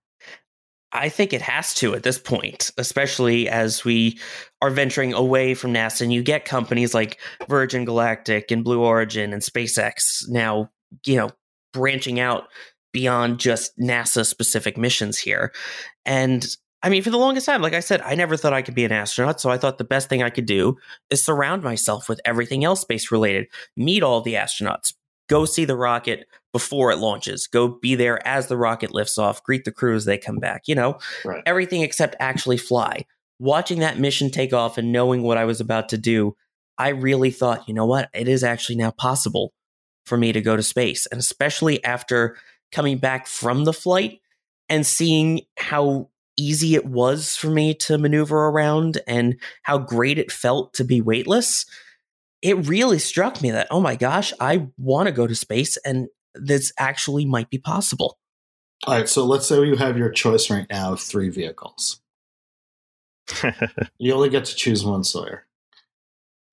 I 0.92 1.08
think 1.10 1.32
it 1.32 1.42
has 1.42 1.74
to 1.74 1.94
at 1.94 2.04
this 2.04 2.18
point, 2.18 2.70
especially 2.78 3.48
as 3.48 3.84
we 3.84 4.18
are 4.62 4.70
venturing 4.70 5.12
away 5.12 5.52
from 5.54 5.74
NASA 5.74 6.02
and 6.02 6.12
you 6.12 6.22
get 6.22 6.44
companies 6.46 6.94
like 6.94 7.18
Virgin 7.48 7.84
Galactic 7.84 8.50
and 8.50 8.64
Blue 8.64 8.80
Origin 8.80 9.32
and 9.34 9.42
SpaceX 9.42 10.26
now, 10.28 10.70
you 11.04 11.16
know, 11.16 11.30
branching 11.74 12.18
out 12.20 12.44
beyond 12.92 13.38
just 13.40 13.76
NASA 13.78 14.24
specific 14.24 14.78
missions 14.78 15.18
here. 15.18 15.52
And 16.06 16.46
I 16.82 16.88
mean, 16.88 17.02
for 17.02 17.10
the 17.10 17.18
longest 17.18 17.46
time, 17.46 17.62
like 17.62 17.72
I 17.72 17.80
said, 17.80 18.00
I 18.02 18.14
never 18.14 18.36
thought 18.36 18.52
I 18.52 18.62
could 18.62 18.74
be 18.74 18.84
an 18.84 18.92
astronaut. 18.92 19.40
So 19.40 19.50
I 19.50 19.58
thought 19.58 19.78
the 19.78 19.84
best 19.84 20.08
thing 20.08 20.22
I 20.22 20.30
could 20.30 20.46
do 20.46 20.76
is 21.10 21.24
surround 21.24 21.62
myself 21.62 22.08
with 22.08 22.20
everything 22.24 22.64
else 22.64 22.82
space 22.82 23.10
related, 23.10 23.46
meet 23.76 24.02
all 24.02 24.20
the 24.20 24.34
astronauts, 24.34 24.92
go 25.28 25.44
see 25.44 25.64
the 25.64 25.76
rocket 25.76 26.28
before 26.52 26.92
it 26.92 26.98
launches, 26.98 27.46
go 27.46 27.68
be 27.68 27.94
there 27.94 28.26
as 28.26 28.46
the 28.46 28.56
rocket 28.56 28.94
lifts 28.94 29.18
off, 29.18 29.42
greet 29.42 29.64
the 29.64 29.72
crew 29.72 29.94
as 29.96 30.04
they 30.04 30.18
come 30.18 30.38
back, 30.38 30.62
you 30.68 30.74
know, 30.74 30.98
Right. 31.24 31.42
everything 31.46 31.82
except 31.82 32.14
actually 32.20 32.56
fly. 32.58 33.04
Watching 33.38 33.80
that 33.80 33.98
mission 33.98 34.30
take 34.30 34.52
off 34.52 34.78
and 34.78 34.92
knowing 34.92 35.22
what 35.22 35.38
I 35.38 35.44
was 35.44 35.60
about 35.60 35.88
to 35.90 35.98
do, 35.98 36.36
I 36.78 36.88
really 36.90 37.30
thought, 37.30 37.66
you 37.68 37.74
know 37.74 37.86
what, 37.86 38.08
it 38.14 38.28
is 38.28 38.44
actually 38.44 38.76
now 38.76 38.90
possible 38.90 39.52
for 40.04 40.16
me 40.16 40.32
to 40.32 40.40
go 40.40 40.56
to 40.56 40.62
space. 40.62 41.06
And 41.06 41.18
especially 41.18 41.82
after 41.84 42.36
coming 42.70 42.98
back 42.98 43.26
from 43.26 43.64
the 43.64 43.72
flight 43.72 44.20
and 44.68 44.86
seeing 44.86 45.42
how 45.58 46.08
easy 46.36 46.74
it 46.74 46.86
was 46.86 47.36
for 47.36 47.48
me 47.48 47.74
to 47.74 47.98
maneuver 47.98 48.46
around 48.46 49.00
and 49.06 49.40
how 49.62 49.78
great 49.78 50.18
it 50.18 50.30
felt 50.30 50.74
to 50.74 50.84
be 50.84 51.00
weightless, 51.00 51.66
it 52.42 52.66
really 52.66 52.98
struck 52.98 53.42
me 53.42 53.50
that, 53.50 53.68
oh 53.70 53.80
my 53.80 53.96
gosh, 53.96 54.32
I 54.40 54.68
want 54.76 55.06
to 55.06 55.12
go 55.12 55.26
to 55.26 55.34
space 55.34 55.76
and 55.78 56.08
this 56.34 56.72
actually 56.78 57.24
might 57.24 57.50
be 57.50 57.58
possible. 57.58 58.18
All 58.84 58.94
right. 58.94 59.08
So 59.08 59.24
let's 59.24 59.46
say 59.46 59.64
you 59.64 59.76
have 59.76 59.96
your 59.96 60.10
choice 60.10 60.50
right 60.50 60.66
now 60.70 60.92
of 60.92 61.00
three 61.00 61.30
vehicles. 61.30 62.00
You 63.98 64.12
only 64.12 64.28
get 64.28 64.44
to 64.44 64.54
choose 64.54 64.84
one, 64.84 65.02
Sawyer. 65.02 65.45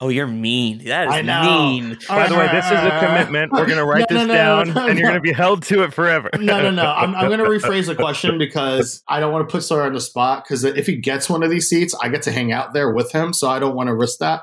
Oh, 0.04 0.10
you're 0.10 0.28
mean. 0.28 0.80
That 0.84 1.08
is 1.08 1.26
mean. 1.26 1.98
By 2.10 2.28
the 2.28 2.36
way, 2.36 2.50
this 2.52 2.66
is 2.66 2.72
a 2.72 3.00
commitment. 3.00 3.54
We're 3.54 3.66
going 3.66 3.78
to 3.78 3.86
write 3.86 4.06
No, 4.10 4.18
this 4.18 4.28
no, 4.28 4.34
no, 4.34 4.34
down, 4.34 4.74
no, 4.74 4.88
and 4.88 5.00
you're 5.00 5.08
going 5.08 5.22
to 5.22 5.22
be 5.22 5.32
held 5.32 5.64
to 5.64 5.84
it 5.84 5.94
forever. 5.94 6.30
no, 6.38 6.62
no, 6.62 6.72
no. 6.72 6.84
I'm, 6.84 7.16
I'm 7.16 7.28
going 7.28 7.40
to 7.40 7.46
rephrase 7.46 7.86
the 7.86 7.96
question 7.96 8.38
because 8.38 9.02
I 9.08 9.22
don't 9.22 9.32
want 9.32 9.48
to 9.48 9.52
put 9.52 9.64
Sawyer 9.64 9.84
on 9.84 9.94
the 9.94 10.02
spot. 10.02 10.44
Because 10.44 10.66
if 10.66 10.88
he 10.88 10.98
gets 10.98 11.30
one 11.30 11.42
of 11.42 11.50
these 11.50 11.70
seats, 11.70 11.96
I 12.02 12.10
get 12.10 12.22
to 12.24 12.34
hang 12.34 12.52
out 12.52 12.74
there 12.74 12.92
with 12.92 13.14
him, 13.14 13.32
so 13.32 13.48
I 13.50 13.60
don't 13.60 13.78
want 13.78 13.88
to 13.88 13.96
risk 13.96 14.20
that. 14.20 14.42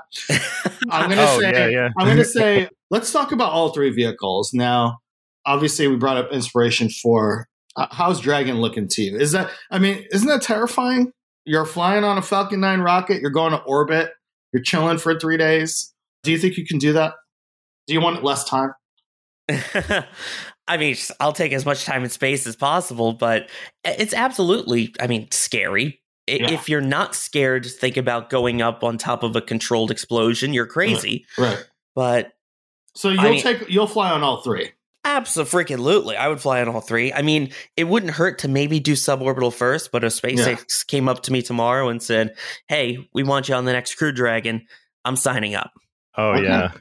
I'm 0.88 1.10
going 1.10 1.18
to 1.18 1.28
Oh, 1.28 1.40
say, 1.40 1.52
yeah, 1.52 1.66
yeah. 1.66 1.88
I'm 1.98 2.06
going 2.06 2.16
to 2.16 2.24
say, 2.24 2.70
let's 2.88 3.12
talk 3.12 3.30
about 3.32 3.52
all 3.52 3.68
three 3.74 3.90
vehicles 3.90 4.54
now. 4.54 5.00
Obviously, 5.44 5.88
we 5.88 5.96
brought 5.96 6.16
up 6.16 6.32
Inspiration 6.32 6.88
4 6.88 7.46
uh, 7.76 7.86
how's 7.90 8.20
Dragon 8.20 8.60
looking 8.60 8.88
to 8.88 9.02
you? 9.02 9.16
Is 9.16 9.32
that, 9.32 9.50
I 9.70 9.78
mean, 9.78 10.06
isn't 10.10 10.26
that 10.26 10.42
terrifying? 10.42 11.12
You're 11.44 11.66
flying 11.66 12.02
on 12.04 12.18
a 12.18 12.22
Falcon 12.22 12.60
9 12.60 12.80
rocket. 12.80 13.20
You're 13.20 13.30
going 13.30 13.52
to 13.52 13.58
orbit. 13.62 14.10
You're 14.52 14.62
chilling 14.62 14.98
for 14.98 15.18
three 15.18 15.36
days. 15.36 15.92
Do 16.22 16.32
you 16.32 16.38
think 16.38 16.56
you 16.56 16.66
can 16.66 16.78
do 16.78 16.92
that? 16.94 17.14
Do 17.86 17.94
you 17.94 18.00
want 18.00 18.22
less 18.24 18.44
time? 18.44 18.72
I 20.68 20.76
mean, 20.76 20.96
I'll 21.18 21.32
take 21.32 21.52
as 21.52 21.64
much 21.66 21.84
time 21.84 22.02
and 22.02 22.12
space 22.12 22.46
as 22.46 22.54
possible, 22.56 23.12
but 23.12 23.48
it's 23.84 24.14
absolutely, 24.14 24.94
I 25.00 25.06
mean, 25.06 25.28
scary. 25.30 26.00
Yeah. 26.28 26.52
If 26.52 26.68
you're 26.68 26.80
not 26.80 27.16
scared, 27.16 27.64
to 27.64 27.68
think 27.68 27.96
about 27.96 28.30
going 28.30 28.62
up 28.62 28.84
on 28.84 28.96
top 28.98 29.24
of 29.24 29.34
a 29.34 29.40
controlled 29.40 29.90
explosion. 29.90 30.52
You're 30.52 30.66
crazy. 30.66 31.26
Right. 31.36 31.64
But 31.96 32.30
So 32.94 33.08
you'll 33.08 33.20
I 33.20 33.30
mean- 33.30 33.42
take 33.42 33.68
you'll 33.68 33.88
fly 33.88 34.10
on 34.12 34.22
all 34.22 34.42
three. 34.42 34.70
Absolutely, 35.04 36.16
I 36.16 36.28
would 36.28 36.40
fly 36.40 36.60
on 36.60 36.68
all 36.68 36.80
three. 36.80 37.12
I 37.12 37.22
mean, 37.22 37.50
it 37.76 37.84
wouldn't 37.84 38.12
hurt 38.12 38.38
to 38.40 38.48
maybe 38.48 38.80
do 38.80 38.92
suborbital 38.92 39.52
first, 39.52 39.92
but 39.92 40.04
if 40.04 40.12
SpaceX 40.12 40.86
came 40.86 41.08
up 41.08 41.22
to 41.24 41.32
me 41.32 41.42
tomorrow 41.42 41.88
and 41.88 42.02
said, 42.02 42.36
"Hey, 42.68 43.08
we 43.12 43.22
want 43.22 43.48
you 43.48 43.54
on 43.54 43.64
the 43.64 43.72
next 43.72 43.94
Crew 43.96 44.12
Dragon," 44.12 44.66
I'm 45.04 45.16
signing 45.16 45.54
up. 45.54 45.72
Oh 46.16 46.32
Okay. 46.32 46.44
yeah. 46.44 46.72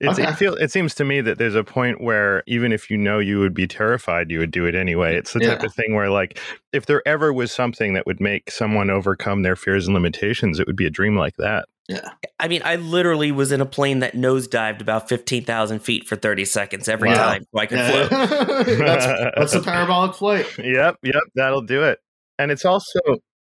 It's, 0.00 0.18
Okay. 0.18 0.30
it, 0.30 0.36
feel, 0.36 0.54
it 0.54 0.70
seems 0.70 0.94
to 0.94 1.04
me 1.04 1.20
that 1.20 1.36
there's 1.36 1.54
a 1.54 1.62
point 1.62 2.00
where 2.00 2.42
even 2.46 2.72
if 2.72 2.90
you 2.90 2.96
know 2.96 3.18
you 3.18 3.38
would 3.38 3.52
be 3.52 3.66
terrified, 3.66 4.30
you 4.30 4.38
would 4.38 4.50
do 4.50 4.64
it 4.64 4.74
anyway. 4.74 5.14
It's 5.14 5.34
the 5.34 5.40
type 5.40 5.62
of 5.62 5.74
thing 5.74 5.94
where, 5.94 6.08
like, 6.08 6.40
if 6.72 6.86
there 6.86 7.06
ever 7.06 7.34
was 7.34 7.52
something 7.52 7.92
that 7.92 8.06
would 8.06 8.18
make 8.18 8.50
someone 8.50 8.88
overcome 8.88 9.42
their 9.42 9.56
fears 9.56 9.86
and 9.86 9.94
limitations, 9.94 10.58
it 10.58 10.66
would 10.66 10.76
be 10.76 10.86
a 10.86 10.90
dream 10.90 11.16
like 11.16 11.36
that. 11.36 11.68
I 12.38 12.48
mean, 12.48 12.62
I 12.64 12.76
literally 12.76 13.32
was 13.32 13.52
in 13.52 13.60
a 13.60 13.66
plane 13.66 14.00
that 14.00 14.14
nosedived 14.14 14.80
about 14.80 15.08
fifteen 15.08 15.44
thousand 15.44 15.80
feet 15.80 16.06
for 16.08 16.16
thirty 16.16 16.44
seconds 16.44 16.88
every 16.88 17.08
Wow. 17.08 17.14
time, 17.16 17.46
so 17.54 17.60
I 17.60 17.66
could 17.66 17.78
Yeah. 17.78 18.08
float. 18.08 18.10
that's, 18.78 19.06
that's 19.36 19.54
a 19.54 19.60
parabolic 19.62 20.14
flight. 20.14 20.46
Yep, 20.58 20.96
yep, 21.02 21.22
that'll 21.34 21.62
do 21.62 21.82
it. 21.84 21.98
And 22.38 22.50
it's 22.50 22.64
also 22.64 22.98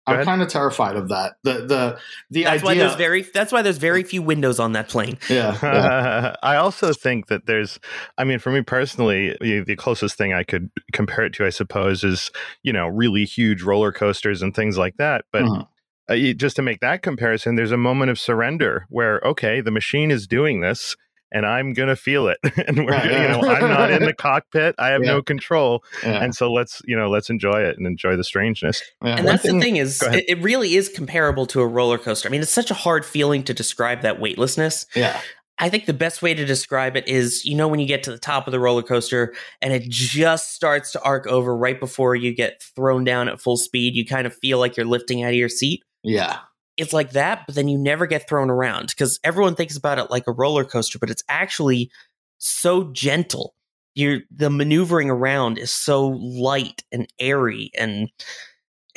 I'm 0.08 0.24
kind 0.24 0.40
of 0.40 0.46
terrified 0.48 0.94
of 0.96 1.08
that. 1.08 1.34
The 1.42 1.66
the 1.66 1.98
the 2.30 2.44
That's 2.44 2.62
why 2.62 2.70
idea. 2.72 2.84
there's 2.84 2.94
very 2.96 3.22
that's 3.22 3.52
why 3.52 3.62
there's 3.62 3.78
very 3.78 4.04
few 4.04 4.22
windows 4.22 4.60
on 4.60 4.72
that 4.74 4.88
plane. 4.88 5.18
yeah, 5.28 5.58
yeah. 5.62 6.36
I 6.44 6.56
also 6.56 6.92
think 6.92 7.26
that 7.26 7.46
there's, 7.46 7.80
I 8.16 8.22
mean, 8.22 8.38
for 8.38 8.52
me 8.52 8.62
personally, 8.62 9.36
the, 9.40 9.64
the 9.64 9.74
closest 9.74 10.16
thing 10.16 10.32
I 10.32 10.44
could 10.44 10.70
compare 10.92 11.24
it 11.24 11.32
to, 11.34 11.44
I 11.44 11.50
suppose, 11.50 12.04
is, 12.04 12.30
you 12.62 12.72
know, 12.72 12.86
really 12.86 13.24
huge 13.24 13.62
roller 13.62 13.90
coasters 13.90 14.42
and 14.42 14.54
things 14.54 14.78
like 14.78 14.96
that. 14.98 15.24
But 15.32 15.42
Mhm. 15.42 15.66
Uh, 16.10 16.14
you- 16.14 16.34
just 16.34 16.56
to 16.56 16.62
make 16.62 16.80
that 16.80 17.02
comparison, 17.02 17.54
there's 17.56 17.72
a 17.72 17.76
moment 17.76 18.10
of 18.10 18.18
surrender 18.18 18.86
where, 18.90 19.20
okay, 19.24 19.60
the 19.60 19.70
machine 19.70 20.10
is 20.10 20.26
doing 20.26 20.60
this 20.60 20.96
and 21.32 21.44
I'm 21.44 21.72
going 21.72 21.88
to 21.88 21.96
feel 21.96 22.28
it. 22.28 22.38
and 22.68 22.84
we're, 22.86 22.92
Right, 22.92 23.04
you 23.04 23.10
know, 23.28 23.40
I'm 23.42 23.68
not 23.68 23.90
in 23.90 24.04
the 24.04 24.12
cockpit. 24.18 24.76
I 24.78 24.88
have 24.88 25.02
Yeah. 25.02 25.12
no 25.14 25.22
control. 25.22 25.82
yeah, 26.04 26.22
And 26.22 26.34
so 26.34 26.52
let's, 26.52 26.80
you 26.84 26.96
know, 26.96 27.08
let's 27.10 27.28
enjoy 27.30 27.62
it 27.62 27.76
and 27.76 27.86
enjoy 27.86 28.16
the 28.16 28.22
strangeness. 28.24 28.80
yeah. 29.02 29.16
And 29.16 29.24
One 29.24 29.34
that's 29.34 29.42
thing- 29.42 29.58
the 29.58 29.64
thing 29.64 29.76
is, 29.76 30.00
it, 30.02 30.24
it 30.28 30.42
really 30.42 30.76
is 30.76 30.88
comparable 30.88 31.46
to 31.46 31.60
a 31.60 31.66
roller 31.66 31.98
coaster. 31.98 32.28
I 32.28 32.30
mean, 32.30 32.42
it's 32.42 32.50
such 32.52 32.70
a 32.70 32.74
hard 32.74 33.04
feeling 33.04 33.42
to 33.44 33.52
describe 33.54 34.02
that 34.02 34.20
weightlessness. 34.20 34.86
yeah. 34.94 35.20
I 35.58 35.70
think 35.70 35.86
the 35.86 35.94
best 35.94 36.20
way 36.20 36.34
to 36.34 36.44
describe 36.44 36.98
it 36.98 37.08
is, 37.08 37.42
you 37.46 37.56
know, 37.56 37.66
when 37.66 37.80
you 37.80 37.86
get 37.86 38.02
to 38.02 38.10
the 38.12 38.18
top 38.18 38.46
of 38.46 38.52
the 38.52 38.60
roller 38.60 38.82
coaster 38.82 39.34
and 39.62 39.72
it 39.72 39.88
just 39.88 40.52
starts 40.52 40.92
to 40.92 41.02
arc 41.02 41.26
over 41.26 41.56
right 41.56 41.80
before 41.80 42.14
you 42.14 42.34
get 42.34 42.62
thrown 42.76 43.04
down 43.04 43.26
at 43.30 43.40
full 43.40 43.56
speed, 43.56 43.94
you 43.96 44.04
kind 44.04 44.26
of 44.26 44.34
feel 44.36 44.58
like 44.58 44.76
you're 44.76 44.84
lifting 44.84 45.22
out 45.24 45.30
of 45.30 45.34
your 45.34 45.48
seat. 45.48 45.82
Yeah. 46.06 46.38
It's 46.76 46.92
like 46.92 47.10
that, 47.12 47.44
but 47.46 47.54
then 47.54 47.68
you 47.68 47.78
never 47.78 48.06
get 48.06 48.28
thrown 48.28 48.50
around 48.50 48.88
because 48.88 49.18
everyone 49.24 49.54
thinks 49.54 49.76
about 49.76 49.98
it 49.98 50.10
like 50.10 50.26
a 50.26 50.32
roller 50.32 50.64
coaster, 50.64 50.98
but 50.98 51.10
it's 51.10 51.24
actually 51.28 51.90
so 52.38 52.84
gentle. 52.92 53.54
You're 53.94 54.20
the 54.30 54.50
maneuvering 54.50 55.10
around 55.10 55.58
is 55.58 55.72
so 55.72 56.06
light 56.08 56.84
and 56.92 57.06
airy 57.18 57.70
and 57.76 58.10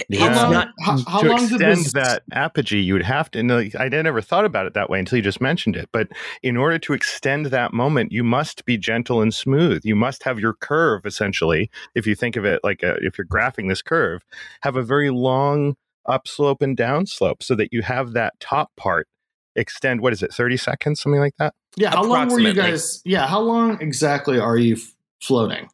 Yeah. 0.08 0.30
How 0.30 0.44
long, 0.44 0.54
not 0.54 0.68
how, 0.82 0.98
how 1.08 1.22
to 1.22 1.30
long 1.30 1.48
did 1.48 1.62
extend 1.62 1.86
this? 1.86 1.94
that 1.94 2.24
apogee, 2.32 2.80
you 2.80 2.94
would 2.94 3.04
have 3.04 3.30
to. 3.32 3.40
And 3.40 3.50
like, 3.50 3.76
I 3.76 3.90
never 3.90 4.22
thought 4.22 4.46
about 4.46 4.66
it 4.66 4.74
that 4.74 4.90
way 4.90 5.00
until 5.00 5.18
you 5.18 5.24
just 5.24 5.42
mentioned 5.42 5.76
it. 5.76 5.90
But 5.92 6.08
in 6.42 6.56
order 6.58 6.80
to 6.80 6.94
extend 6.94 7.48
that 7.48 7.74
moment, 7.74 8.12
you 8.12 8.24
must 8.24 8.66
be 8.66 8.78
gentle 8.78 9.22
and 9.22 9.34
smooth. 9.34 9.82
You 9.84 9.96
must 9.96 10.24
have 10.24 10.40
your 10.40 10.54
curve, 10.54 11.06
essentially. 11.06 11.70
If 11.96 12.08
you 12.08 12.16
think 12.16 12.36
of 12.38 12.46
it 12.46 12.62
like 12.64 12.82
a, 12.84 12.96
if 13.02 13.18
you're 13.18 13.28
graphing 13.28 13.68
this 13.68 13.82
curve, 13.82 14.24
have 14.62 14.76
a 14.76 14.84
very 14.84 15.10
long 15.10 15.76
upslope 16.08 16.62
and 16.62 16.78
downslope, 16.78 17.42
so 17.44 17.56
that 17.56 17.72
you 17.72 17.82
have 17.82 18.14
that 18.14 18.40
top 18.40 18.72
part 18.78 19.08
extend. 19.56 20.02
What 20.02 20.14
is 20.14 20.24
it, 20.24 20.34
thirty 20.34 20.58
seconds, 20.58 21.02
something 21.02 21.20
like 21.20 21.36
that? 21.38 21.54
yeah. 21.78 21.92
How 21.92 22.04
long 22.04 22.30
were 22.30 22.40
you 22.40 22.54
guys? 22.54 23.02
Yeah. 23.06 23.28
How 23.28 23.40
long 23.40 23.80
exactly 23.82 24.40
are 24.40 24.58
you 24.58 24.76
f- 24.76 24.94
floating? 25.22 25.70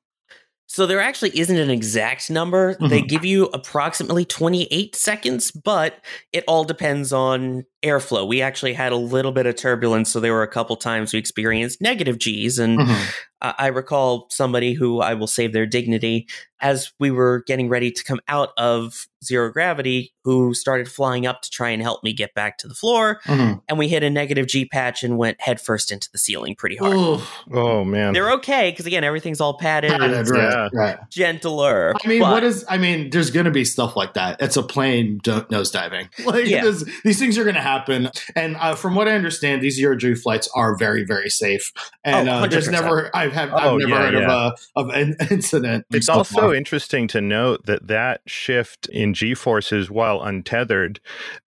So 0.68 0.86
there 0.86 1.00
actually 1.00 1.38
isn't 1.40 1.56
an 1.56 1.70
exact 1.70 2.30
number. 2.30 2.76
They 2.90 3.02
Mhm. 3.02 3.08
give 3.08 3.24
you 3.24 3.46
approximately 3.54 4.26
28 4.26 4.94
seconds, 4.96 5.52
but 5.52 6.04
it 6.34 6.44
all 6.48 6.66
depends 6.66 7.14
on 7.14 7.64
airflow. 7.84 8.28
We 8.28 8.42
actually 8.42 8.74
had 8.74 8.92
a 8.92 8.98
little 8.98 9.32
bit 9.32 9.46
of 9.46 9.56
turbulence, 9.56 10.12
so 10.12 10.20
there 10.20 10.34
were 10.34 10.44
a 10.44 10.50
couple 10.50 10.76
times 10.76 11.14
we 11.14 11.20
experienced 11.20 11.80
negative 11.82 12.18
G's 12.18 12.60
and 12.60 12.80
Mhm. 12.80 13.14
I 13.60 13.66
I 13.66 13.68
recall 13.68 14.28
somebody 14.32 14.74
who 14.74 15.00
I 15.02 15.14
will 15.14 15.28
save 15.28 15.54
their 15.54 15.66
dignity 15.66 16.28
as 16.62 16.94
we 17.00 17.12
were 17.12 17.44
getting 17.48 17.68
ready 17.68 17.92
to 17.92 18.04
come 18.04 18.20
out 18.30 18.50
of 18.58 19.08
zero 19.24 19.52
gravity 19.52 20.14
who 20.24 20.54
started 20.54 20.88
flying 20.90 21.26
up 21.28 21.42
to 21.42 21.50
try 21.50 21.70
and 21.70 21.82
help 21.82 22.02
me 22.04 22.14
get 22.14 22.34
back 22.34 22.58
to 22.58 22.68
the 22.68 22.74
floor 22.74 23.20
Mhm. 23.26 23.62
and 23.68 23.78
we 23.78 23.88
hit 23.90 24.04
a 24.04 24.10
negative 24.10 24.48
G 24.48 24.66
patch 24.66 25.04
and 25.04 25.18
went 25.18 25.40
headfirst 25.42 25.92
into 25.92 26.10
the 26.12 26.18
ceiling 26.18 26.56
pretty 26.56 26.78
hard. 26.78 26.96
Oof. 26.96 27.30
Oh 27.52 27.84
man, 27.84 28.14
They're 28.14 28.32
okay 28.34 28.72
because 28.72 28.86
again 28.86 29.04
everything's 29.04 29.42
all 29.42 29.58
padded 29.58 29.92
and 29.92 30.30
right, 30.30 30.70
right. 30.74 30.98
gentler. 31.12 31.94
I 32.04 32.08
mean, 32.08 32.22
but- 32.22 32.32
what 32.32 32.44
is? 32.44 32.64
I 32.70 32.78
mean, 32.78 33.10
there's 33.10 33.32
going 33.32 33.46
to 33.46 33.52
be 33.52 33.66
stuff 33.66 33.96
like 33.96 34.14
that. 34.14 34.42
It's 34.42 34.58
a 34.58 34.64
plane 34.64 35.20
do- 35.24 35.42
nosediving. 35.52 36.08
Like, 36.26 36.46
Yeah. 36.48 36.62
there's- 36.64 36.86
these 37.04 37.20
things 37.20 37.38
are 37.38 37.44
going 37.44 37.56
to 37.56 37.62
happen. 37.62 38.10
And 38.36 38.56
uh, 38.58 38.76
from 38.76 38.96
what 38.96 39.08
I 39.08 39.12
understand, 39.16 39.62
these 39.62 39.76
zero 39.76 39.96
G 39.98 40.16
flights 40.16 40.48
are 40.56 40.76
very, 40.78 41.04
very 41.04 41.30
safe. 41.30 41.72
And 42.04 42.30
Oh, 42.30 42.34
uh, 42.34 42.48
there's 42.48 42.70
never, 42.70 43.10
I've 43.16 43.34
have, 43.36 43.50
Oh, 43.54 43.76
I've 43.76 43.80
never 43.80 43.90
yeah, 43.90 43.98
heard 44.00 44.14
yeah. 44.16 44.20
of 44.48 44.54
a 44.54 44.80
of 44.80 44.90
an 44.90 45.16
incident. 45.32 45.86
It's 45.92 46.10
also 46.10 46.42
far. 46.42 46.56
interesting 46.56 47.08
to 47.10 47.22
note 47.22 47.66
that 47.66 47.88
that 47.88 48.22
shift 48.26 48.88
in 48.88 49.14
g 49.14 49.34
forces 49.36 49.90
while 49.92 50.22
untethered 50.24 51.00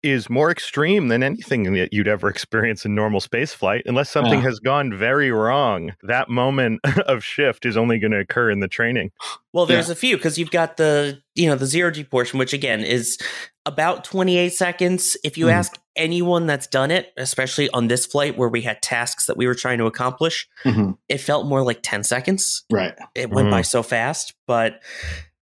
is 0.02 0.28
more 0.28 0.50
extreme 0.50 1.08
than 1.08 1.22
anything 1.22 1.72
that 1.74 1.92
you'd 1.92 2.08
ever 2.08 2.28
experience 2.36 2.84
in 2.84 2.94
normal 2.94 3.20
space 3.20 3.52
flight. 3.54 3.82
Unless 3.86 4.10
something 4.10 4.34
Yeah. 4.40 4.46
has 4.46 4.58
gone 4.60 4.92
very 4.92 5.30
wrong, 5.32 5.94
that 6.02 6.28
moment 6.28 6.80
of 7.06 7.24
shift 7.24 7.64
is 7.64 7.76
only 7.76 7.98
going 7.98 8.12
to 8.12 8.18
occur 8.20 8.50
in 8.50 8.60
the 8.60 8.68
training. 8.68 9.10
Well, 9.52 9.64
there's 9.66 9.88
a 9.90 9.94
few 9.96 10.16
because 10.16 10.38
you've 10.38 10.50
got 10.50 10.76
the 10.76 11.20
you 11.34 11.46
know 11.48 11.54
the 11.56 11.66
zero 11.66 11.90
G 11.90 12.04
portion, 12.04 12.38
which 12.38 12.52
again 12.52 12.80
is 12.80 13.18
about 13.66 14.04
28 14.04 14.52
seconds. 14.54 15.16
If 15.24 15.36
you 15.36 15.46
Mhm. 15.46 15.52
ask 15.52 15.78
anyone 15.96 16.46
that's 16.46 16.66
done 16.66 16.90
it, 16.90 17.12
especially 17.16 17.68
on 17.70 17.88
this 17.88 18.06
flight 18.06 18.38
where 18.38 18.48
we 18.48 18.62
had 18.62 18.80
tasks 18.82 19.26
that 19.26 19.36
we 19.36 19.46
were 19.46 19.54
trying 19.54 19.78
to 19.78 19.86
accomplish, 19.86 20.48
Mhm. 20.64 20.96
it 21.08 21.18
felt 21.18 21.46
more 21.46 21.62
like 21.62 21.80
10 21.82 22.04
seconds. 22.04 22.64
right. 22.72 22.94
It 23.14 23.30
went 23.30 23.48
Mhm. 23.48 23.50
by 23.50 23.62
so 23.62 23.82
fast. 23.82 24.34
But 24.46 24.80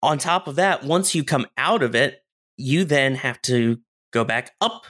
on 0.02 0.18
top 0.18 0.46
of 0.46 0.56
that, 0.56 0.84
once 0.84 1.14
you 1.14 1.24
come 1.24 1.46
out 1.56 1.82
of 1.82 1.94
it, 1.94 2.22
you 2.56 2.84
then 2.84 3.14
have 3.16 3.40
to 3.42 3.78
go 4.12 4.24
back 4.24 4.52
up 4.60 4.84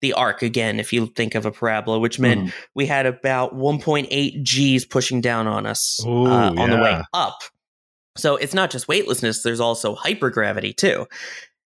the 0.00 0.12
arc 0.14 0.42
again. 0.42 0.80
If 0.80 0.92
you 0.92 1.06
think 1.14 1.34
of 1.34 1.46
a 1.46 1.52
parabola, 1.52 1.98
which 1.98 2.18
meant 2.18 2.46
Mhm. 2.48 2.52
we 2.74 2.86
had 2.86 3.06
about 3.06 3.54
1.8 3.54 4.42
G's 4.42 4.84
pushing 4.84 5.20
down 5.20 5.46
on 5.46 5.66
us 5.66 6.00
Ooh, 6.06 6.26
uh, 6.26 6.52
on 6.56 6.70
the 6.70 6.78
way 6.78 7.00
up. 7.12 7.38
So 8.16 8.36
it's 8.36 8.54
not 8.54 8.70
just 8.70 8.88
weightlessness, 8.88 9.42
there's 9.42 9.60
also 9.60 9.94
hypergravity 9.96 10.76
too. 10.76 11.06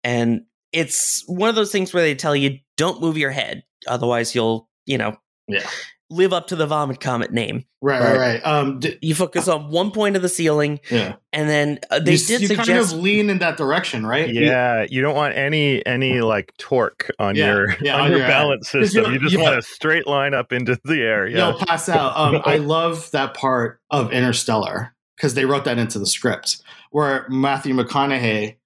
And 0.02 0.42
it's 0.74 1.22
one 1.26 1.48
of 1.48 1.54
those 1.54 1.70
things 1.72 1.92
where 1.94 2.02
they 2.02 2.14
tell 2.14 2.34
you 2.36 2.58
don't 2.76 3.00
move 3.00 3.16
your 3.16 3.30
head, 3.30 3.62
otherwise 3.86 4.34
you'll, 4.34 4.68
you 4.86 4.98
know, 4.98 5.16
Yeah. 5.48 5.66
live 6.10 6.32
up 6.32 6.48
to 6.48 6.56
the 6.56 6.66
vomit 6.66 7.00
comet 7.00 7.32
name. 7.32 7.64
Right, 7.80 8.00
right, 8.00 8.16
right. 8.18 8.40
Um, 8.46 8.78
d- 8.80 8.98
You 9.02 9.14
focus 9.14 9.46
on 9.46 9.70
one 9.70 9.90
point 9.90 10.16
of 10.16 10.22
the 10.22 10.28
ceiling, 10.28 10.80
yeah. 10.90 11.16
and 11.32 11.48
then 11.48 11.78
uh, 11.90 11.98
they 12.00 12.12
you, 12.12 12.18
did 12.18 12.40
you 12.40 12.46
suggest 12.48 12.68
kind 12.68 12.78
of 12.80 12.92
lean 12.94 13.30
in 13.30 13.38
that 13.38 13.56
direction, 13.56 14.06
right? 14.06 14.28
Yeah, 14.32 14.86
you 14.88 15.02
don't 15.02 15.14
want 15.14 15.36
any 15.36 15.84
any 15.86 16.20
like 16.22 16.52
torque 16.58 17.10
on 17.18 17.36
Yeah, 17.36 17.46
your 17.52 17.76
yeah, 17.82 17.94
on, 17.94 18.00
on 18.02 18.10
your 18.10 18.18
your 18.20 18.28
balance 18.28 18.70
'Cause 18.70 18.92
system. 18.92 19.12
you- 19.12 19.20
You, 19.20 19.28
just 19.28 19.38
want 19.40 19.56
a 19.58 19.62
straight 19.62 20.06
line 20.06 20.34
up 20.34 20.52
into 20.52 20.78
the 20.84 21.00
air. 21.02 21.26
Yeah. 21.26 21.50
You'll 21.50 21.58
pass 21.58 21.88
out. 21.88 22.16
Um, 22.16 22.42
I 22.44 22.56
love 22.56 23.10
that 23.12 23.34
part 23.34 23.80
of 23.90 24.12
Interstellar 24.12 24.94
because 25.16 25.34
they 25.34 25.44
wrote 25.44 25.64
that 25.64 25.78
into 25.78 25.98
the 25.98 26.06
script 26.06 26.62
where 26.90 27.26
Matthew 27.28 27.74
McConaughey 27.74 28.56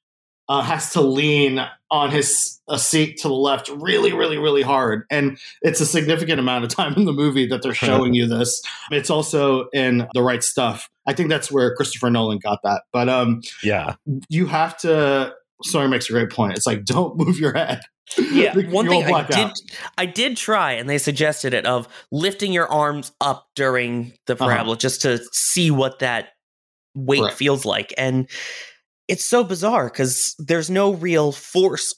uh, 0.49 0.62
has 0.62 0.93
to 0.93 1.00
lean 1.00 1.61
on 1.90 2.11
his 2.11 2.59
a 2.69 2.78
seat 2.78 3.19
to 3.19 3.28
the 3.28 3.35
left 3.35 3.69
really, 3.69 4.12
really, 4.12 4.38
really 4.38 4.62
hard. 4.62 5.05
And 5.11 5.38
it's 5.62 5.81
a 5.81 5.87
significant 5.87 6.38
amount 6.38 6.64
of 6.64 6.71
time 6.71 6.95
in 6.95 7.05
the 7.07 7.12
movie 7.12 7.47
that 7.47 7.62
they're 7.62 7.75
showing 7.75 8.14
you 8.14 8.26
this. 8.26 8.62
It's 8.90 9.11
also 9.11 9.69
in 9.73 10.07
the 10.14 10.23
right 10.23 10.43
stuff. 10.43 10.90
I 11.07 11.14
think 11.14 11.31
that's 11.31 11.50
where 11.50 11.75
Christopher 11.75 12.11
Nolan 12.11 12.38
got 12.38 12.61
that. 12.64 12.83
But 12.93 13.09
um, 13.09 13.40
yeah, 13.62 13.95
you 14.28 14.47
have 14.47 14.76
to. 14.78 15.35
Sawyer 15.64 15.88
makes 15.88 16.09
a 16.09 16.12
great 16.12 16.31
point. 16.31 16.57
It's 16.57 16.67
like 16.67 16.85
don't 16.85 17.17
move 17.19 17.38
your 17.38 17.52
head. 17.55 17.81
Yeah, 18.17 18.57
one 18.71 18.88
thing 18.88 19.05
I 19.05 19.23
did 19.23 19.37
out. 19.37 19.59
I 19.99 20.07
did 20.07 20.37
try, 20.37 20.73
and 20.73 20.88
they 20.88 20.97
suggested 20.97 21.52
it 21.52 21.67
of 21.67 21.88
lifting 22.11 22.52
your 22.52 22.67
arms 22.67 23.12
up 23.21 23.49
during 23.55 24.14
the 24.26 24.33
uh-huh. 24.33 24.47
parabola 24.47 24.73
uh-huh. 24.73 24.78
just 24.78 25.02
to 25.02 25.19
see 25.33 25.71
what 25.71 25.99
that 25.99 26.31
weight 26.95 27.23
right. 27.23 27.33
feels 27.33 27.67
like, 27.67 27.93
and 27.99 28.28
it's 29.08 29.24
so 29.24 29.42
bizarre 29.42 29.86
because 29.86 30.36
there's 30.38 30.70
no 30.70 30.92
real 30.92 31.32
force 31.32 31.94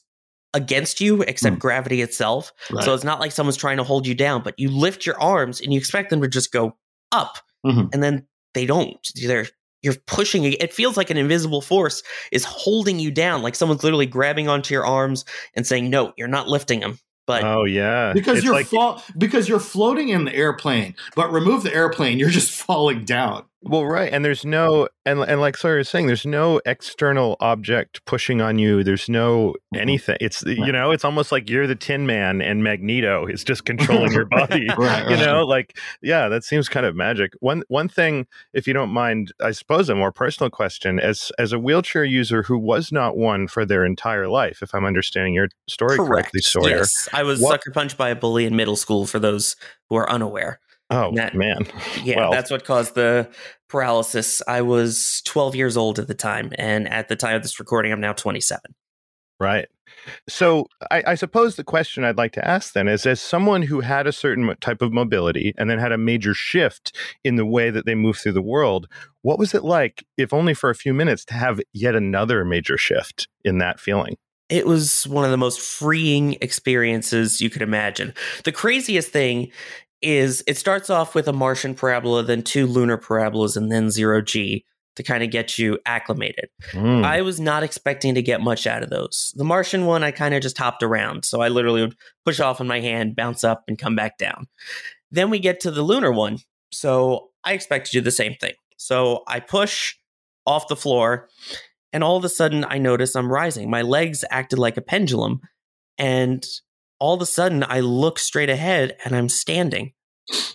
against 0.55 1.01
you 1.01 1.23
except 1.23 1.57
mm. 1.57 1.61
gravity 1.61 2.03
itself. 2.03 2.53
Right. 2.71 2.85
So 2.85 2.95
it's 2.95 3.05
not 3.05 3.21
like 3.21 3.33
someone's 3.33 3.57
trying 3.57 3.77
to 3.77 3.85
hold 3.85 4.07
you 4.07 4.15
down, 4.15 4.43
but 4.43 4.59
you 4.59 4.71
lift 4.71 5.07
your 5.07 5.21
arms 5.21 5.61
and 5.61 5.73
you 5.73 5.79
expect 5.79 6.11
them 6.11 6.23
to 6.23 6.29
just 6.29 6.53
go 6.53 6.77
up, 7.13 7.39
mm-hmm. 7.65 7.87
and 7.93 8.03
then 8.03 8.27
they 8.55 8.67
don't. 8.67 9.11
They're 9.15 9.47
you're 9.83 9.95
pushing 10.07 10.45
it 10.45 10.73
feels 10.73 10.97
like 10.97 11.11
an 11.11 11.17
invisible 11.17 11.63
force 11.63 12.03
is 12.33 12.45
holding 12.45 12.99
you 12.99 13.11
down 13.11 13.43
like 13.43 13.55
someone's 13.55 13.83
literally 13.83 14.07
grabbing 14.07 14.49
onto 14.49 14.75
your 14.75 14.85
arms 14.85 15.25
and 15.55 15.67
saying 15.67 15.89
no 15.89 16.13
you're 16.19 16.29
not 16.29 16.49
lifting 16.49 16.81
them 16.81 16.99
but 17.27 17.45
oh 17.45 17.65
yeah 17.65 18.13
because 18.13 18.39
it's 18.39 18.45
you're 18.45 18.55
like, 18.55 18.67
fall 18.67 19.03
because 19.17 19.49
you're 19.49 19.59
floating 19.59 20.11
in 20.11 20.25
the 20.25 20.35
airplane 20.35 20.95
but 21.17 21.33
remove 21.33 21.63
the 21.63 21.75
airplane 21.75 22.19
you're 22.19 22.29
just 22.29 22.51
falling 22.67 23.05
down 23.05 23.45
well, 23.63 23.85
right, 23.85 24.11
and 24.11 24.25
there's 24.25 24.45
no 24.45 24.89
and 25.05 25.21
and 25.21 25.39
like 25.39 25.55
Sawyer 25.55 25.77
was 25.77 25.89
saying, 25.89 26.07
there's 26.07 26.25
no 26.25 26.63
external 26.65 27.37
object 27.41 28.03
pushing 28.07 28.41
on 28.41 28.59
you. 28.59 28.83
There's 28.83 29.07
no 29.07 29.55
mm-hmm. 29.75 29.81
anything. 29.81 30.17
It's 30.19 30.43
right. 30.47 30.57
you 30.57 30.73
know, 30.73 30.93
it's 30.93 31.05
almost 31.05 31.31
like 31.31 31.51
you're 31.51 31.67
the 31.67 31.75
Tin 31.75 32.07
Man 32.07 32.41
and 32.41 32.65
Magneto 32.65 33.27
is 33.27 33.45
just 33.45 33.67
controlling 33.67 34.13
your 34.13 34.25
body. 34.31 34.67
right, 34.79 35.11
you 35.11 35.17
know, 35.19 35.45
like 35.45 35.77
yeah, 36.01 36.29
that 36.29 36.43
seems 36.43 36.71
kind 36.71 36.87
of 36.87 36.97
magic. 36.97 37.35
One 37.41 37.63
one 37.69 37.89
thing, 37.89 38.27
if 38.55 38.67
you 38.67 38.73
don't 38.73 38.91
mind, 38.91 39.31
I 39.43 39.51
suppose 39.51 39.91
a 39.91 39.95
more 39.95 40.13
personal 40.13 40.49
question 40.49 40.99
as 40.99 41.31
as 41.39 41.53
a 41.53 41.59
wheelchair 41.59 42.05
user 42.05 42.43
who 42.43 42.57
was 42.57 42.91
not 42.91 43.19
one 43.19 43.47
for 43.47 43.67
their 43.67 43.85
entire 43.85 44.27
life, 44.27 44.63
if 44.63 44.75
I'm 44.75 44.87
understanding 44.87 45.35
your 45.35 45.49
story 45.69 45.97
Correct. 45.97 46.11
correctly, 46.11 46.41
Sawyer. 46.41 46.79
Yes, 46.79 47.11
I 47.13 47.25
was 47.25 47.43
what, 47.43 47.51
sucker 47.51 47.73
punched 47.73 47.99
by 47.99 48.09
a 48.09 48.17
bully 48.17 48.47
in 48.47 48.57
middle 48.57 48.77
school. 48.77 49.07
For 49.07 49.19
those 49.19 49.55
who 49.91 49.97
are 49.97 50.09
unaware. 50.11 50.61
Oh 50.91 51.13
that, 51.15 51.35
man. 51.35 51.67
Yeah, 52.03 52.17
well. 52.17 52.31
that's 52.33 52.51
what 52.51 52.65
caused 52.65 52.95
the 52.95 53.31
paralysis. 53.69 54.43
I 54.49 54.63
was 54.63 55.23
12 55.25 55.55
years 55.55 55.77
old 55.77 55.99
at 55.99 56.09
the 56.09 56.15
time, 56.15 56.53
and 56.57 56.89
at 56.89 57.09
the 57.09 57.17
time 57.17 57.37
of 57.37 57.43
this 57.43 57.61
recording, 57.61 57.93
I'm 57.93 58.01
now 58.01 58.13
27. 58.13 58.75
Right. 59.39 59.69
So 60.29 60.67
I, 60.91 61.03
I, 61.09 61.15
suppose 61.15 61.57
the 61.57 61.65
question 61.65 62.05
I'd 62.05 62.19
like 62.19 62.33
to 62.33 62.47
ask 62.47 62.75
then 62.75 62.89
is 62.89 63.07
as 63.07 63.23
someone 63.23 63.63
who 63.63 63.81
had 63.81 64.07
a 64.07 64.13
certain 64.13 64.55
type 64.61 64.83
of 64.83 64.93
mobility 64.93 65.55
and 65.57 65.69
then 65.69 65.79
had 65.79 65.93
a 65.93 65.99
major 65.99 66.35
shift 66.35 66.95
in 67.25 67.37
the 67.37 67.47
way 67.47 67.71
that 67.71 67.87
they 67.87 67.95
move 67.95 68.19
through 68.19 68.33
the 68.33 68.43
world, 68.43 68.87
what 69.23 69.39
was 69.39 69.55
it 69.55 69.65
like, 69.65 70.05
if 70.19 70.35
only 70.35 70.53
for 70.53 70.69
a 70.69 70.75
few 70.75 70.93
minutes, 70.93 71.25
to 71.27 71.35
have 71.35 71.61
yet 71.73 71.95
another 71.95 72.45
major 72.45 72.77
shift 72.77 73.29
in 73.43 73.59
that 73.59 73.81
feeling? 73.81 74.17
It 74.51 74.67
was 74.67 75.07
one 75.07 75.25
of 75.25 75.31
the 75.31 75.37
most 75.37 75.61
freeing 75.61 76.37
experiences 76.43 77.41
you 77.41 77.49
could 77.49 77.63
imagine. 77.63 78.13
The 78.45 78.53
craziest 78.53 79.11
thing 79.11 79.53
is 80.03 80.43
it 80.47 80.57
starts 80.57 80.91
off 80.91 81.15
with 81.15 81.29
a 81.29 81.33
Martian 81.33 81.75
parabola, 81.75 82.23
then 82.23 82.43
two 82.43 82.67
lunar 82.67 82.97
parabolas, 82.97 83.57
and 83.57 83.71
then 83.71 83.91
zero 83.91 84.21
G 84.21 84.65
to 84.97 85.03
kind 85.03 85.23
of 85.23 85.31
get 85.31 85.59
you 85.59 85.79
acclimated. 85.87 86.49
Mm. 86.73 87.05
I 87.05 87.23
was 87.23 87.39
not 87.39 87.63
expecting 87.63 88.15
to 88.17 88.23
get 88.23 88.41
much 88.41 88.67
out 88.67 88.83
of 88.83 88.91
those. 88.91 89.33
The 89.37 89.45
Martian 89.45 89.87
one, 89.87 90.03
I 90.03 90.11
kind 90.11 90.35
of 90.35 90.43
just 90.43 90.59
hopped 90.59 90.83
around. 90.83 91.25
So 91.25 91.41
I 91.41 91.49
literally 91.49 91.83
would 91.83 91.97
push 92.25 92.41
off 92.41 92.61
on 92.61 92.67
my 92.67 92.81
hand, 92.81 93.17
bounce 93.17 93.45
up, 93.45 93.65
and 93.69 93.79
come 93.79 93.95
back 93.95 94.19
down. 94.19 94.47
Then 95.11 95.31
we 95.31 95.39
get 95.39 95.61
to 95.61 95.71
the 95.71 95.83
lunar 95.83 96.13
one. 96.13 96.39
So 96.73 97.31
I 97.45 97.53
expect 97.53 97.87
to 97.87 97.93
do 97.93 98.01
the 98.01 98.11
same 98.11 98.35
thing. 98.41 98.55
So 98.77 99.23
I 99.27 99.41
push 99.41 99.95
off 100.47 100.69
the 100.69 100.77
floor, 100.77 101.29
and 101.93 102.03
all 102.03 102.17
of 102.17 102.25
a 102.25 102.29
sudden 102.29 102.65
I 102.69 102.79
notice 102.79 103.15
I'm 103.15 103.31
rising. 103.31 103.71
My 103.71 103.83
legs 103.83 104.25
acted 104.31 104.59
like 104.59 104.77
a 104.77 104.83
pendulum. 104.83 105.41
And 105.99 106.45
all 107.01 107.15
of 107.15 107.23
a 107.23 107.27
sudden 107.27 107.65
I 107.67 107.81
look 107.81 108.19
straight 108.19 108.51
ahead 108.51 108.97
and 109.05 109.17
I'm 109.17 109.29
standing. 109.29 109.93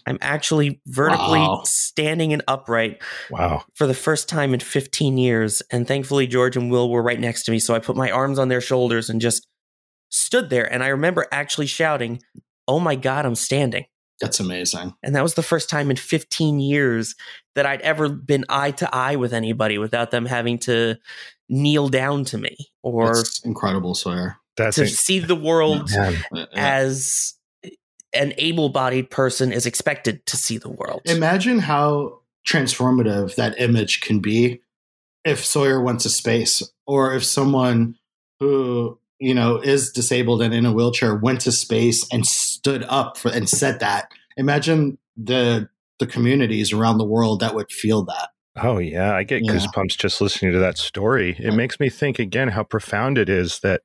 I'm 0.07 0.17
actually 0.21 0.81
vertically 0.85 1.39
wow. 1.39 1.63
standing 1.65 2.31
and 2.31 2.43
upright. 2.47 3.01
Wow. 3.29 3.63
For 3.73 3.87
the 3.87 3.93
first 3.93 4.29
time 4.29 4.53
in 4.53 4.59
15 4.59 5.17
years. 5.17 5.61
And 5.71 5.87
thankfully, 5.87 6.27
George 6.27 6.55
and 6.55 6.71
Will 6.71 6.89
were 6.89 7.01
right 7.01 7.19
next 7.19 7.43
to 7.43 7.51
me. 7.51 7.59
So 7.59 7.73
I 7.73 7.79
put 7.79 7.97
my 7.97 8.11
arms 8.11 8.39
on 8.39 8.47
their 8.47 8.61
shoulders 8.61 9.09
and 9.09 9.19
just 9.19 9.47
stood 10.09 10.49
there. 10.49 10.71
And 10.71 10.83
I 10.83 10.87
remember 10.87 11.25
actually 11.31 11.67
shouting, 11.67 12.21
Oh 12.67 12.79
my 12.79 12.95
God, 12.95 13.25
I'm 13.25 13.35
standing. 13.35 13.85
That's 14.21 14.39
amazing. 14.39 14.93
And 15.03 15.15
that 15.15 15.23
was 15.23 15.33
the 15.33 15.43
first 15.43 15.69
time 15.69 15.91
in 15.91 15.97
15 15.97 16.59
years 16.59 17.15
that 17.55 17.65
I'd 17.65 17.81
ever 17.81 18.09
been 18.09 18.45
eye 18.47 18.71
to 18.71 18.95
eye 18.95 19.17
with 19.17 19.33
anybody 19.33 19.77
without 19.77 20.11
them 20.11 20.25
having 20.25 20.57
to 20.59 20.95
kneel 21.49 21.89
down 21.89 22.23
to 22.25 22.37
me 22.37 22.55
or 22.81 23.13
That's 23.13 23.43
incredible, 23.45 23.93
Sawyer. 23.93 24.37
That's 24.57 24.75
to 24.77 24.83
a, 24.83 24.87
see 24.87 25.19
the 25.19 25.35
world 25.35 25.89
as 26.55 27.33
an 28.13 28.33
able-bodied 28.37 29.09
person 29.09 29.51
is 29.51 29.65
expected 29.65 30.25
to 30.27 30.37
see 30.37 30.57
the 30.57 30.69
world. 30.69 31.01
Imagine 31.05 31.59
how 31.59 32.21
transformative 32.47 33.35
that 33.35 33.59
image 33.59 34.01
can 34.01 34.19
be 34.19 34.61
if 35.25 35.43
Sawyer 35.43 35.81
went 35.81 35.99
to 36.01 36.09
space 36.09 36.63
or 36.85 37.13
if 37.15 37.25
someone 37.25 37.95
who 38.39 38.99
you 39.19 39.33
know 39.33 39.57
is 39.57 39.91
disabled 39.91 40.41
and 40.41 40.53
in 40.53 40.65
a 40.65 40.73
wheelchair 40.73 41.15
went 41.15 41.41
to 41.41 41.51
space 41.51 42.07
and 42.11 42.25
stood 42.25 42.85
up 42.87 43.17
for, 43.17 43.31
and 43.31 43.49
said 43.49 43.79
that. 43.79 44.11
Imagine 44.37 44.97
the 45.17 45.69
the 45.99 46.07
communities 46.07 46.73
around 46.73 46.97
the 46.97 47.05
world 47.05 47.39
that 47.39 47.55
would 47.55 47.71
feel 47.71 48.03
that. 48.05 48.29
Oh 48.57 48.77
yeah. 48.77 49.15
I 49.15 49.23
get 49.23 49.43
yeah. 49.43 49.53
goosebumps 49.53 49.97
just 49.97 50.21
listening 50.21 50.53
to 50.53 50.59
that 50.59 50.77
story. 50.77 51.35
It 51.39 51.53
makes 51.53 51.79
me 51.79 51.89
think 51.89 52.19
again 52.19 52.49
how 52.49 52.63
profound 52.63 53.17
it 53.17 53.29
is 53.29 53.59
that 53.59 53.81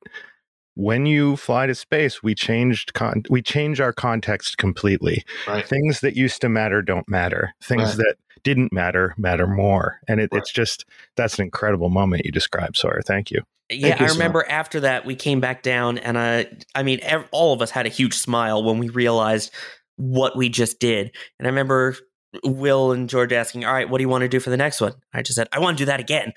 when 0.75 1.05
you 1.05 1.35
fly 1.35 1.67
to 1.67 1.75
space, 1.75 2.23
we 2.23 2.35
changed 2.35 2.93
con- 2.93 3.23
we 3.29 3.41
change 3.41 3.79
our 3.79 3.93
context 3.93 4.57
completely. 4.57 5.23
Right. 5.47 5.67
Things 5.67 5.99
that 6.01 6.15
used 6.15 6.41
to 6.41 6.49
matter 6.49 6.81
don't 6.81 7.07
matter. 7.09 7.53
Things 7.61 7.89
right. 7.89 7.97
that 7.97 8.15
didn't 8.43 8.73
matter 8.73 9.13
matter 9.17 9.47
more. 9.47 9.99
And 10.07 10.19
it, 10.19 10.29
right. 10.31 10.39
it's 10.39 10.51
just 10.51 10.85
that's 11.15 11.37
an 11.37 11.43
incredible 11.43 11.89
moment 11.89 12.25
you 12.25 12.31
described, 12.31 12.77
Sawyer. 12.77 13.01
Thank 13.05 13.31
you. 13.31 13.41
Yeah, 13.69 13.89
Thank 13.89 13.99
you, 14.01 14.05
I 14.07 14.09
remember 14.09 14.43
so 14.45 14.53
after 14.53 14.79
that 14.81 15.05
we 15.05 15.15
came 15.15 15.39
back 15.39 15.63
down, 15.63 15.97
and 15.97 16.17
I, 16.17 16.47
I 16.75 16.83
mean, 16.83 16.99
ev- 17.03 17.27
all 17.31 17.53
of 17.53 17.61
us 17.61 17.71
had 17.71 17.85
a 17.85 17.89
huge 17.89 18.15
smile 18.15 18.63
when 18.63 18.79
we 18.79 18.89
realized 18.89 19.51
what 19.95 20.35
we 20.35 20.49
just 20.49 20.79
did. 20.79 21.15
And 21.39 21.47
I 21.47 21.49
remember 21.49 21.95
Will 22.43 22.91
and 22.91 23.07
George 23.09 23.31
asking, 23.31 23.63
"All 23.63 23.73
right, 23.73 23.89
what 23.89 23.99
do 23.99 24.03
you 24.03 24.09
want 24.09 24.23
to 24.23 24.27
do 24.27 24.41
for 24.41 24.49
the 24.49 24.57
next 24.57 24.81
one?" 24.81 24.93
I 25.13 25.21
just 25.21 25.35
said, 25.35 25.47
"I 25.53 25.59
want 25.59 25.77
to 25.77 25.81
do 25.81 25.85
that 25.85 25.99
again." 26.01 26.33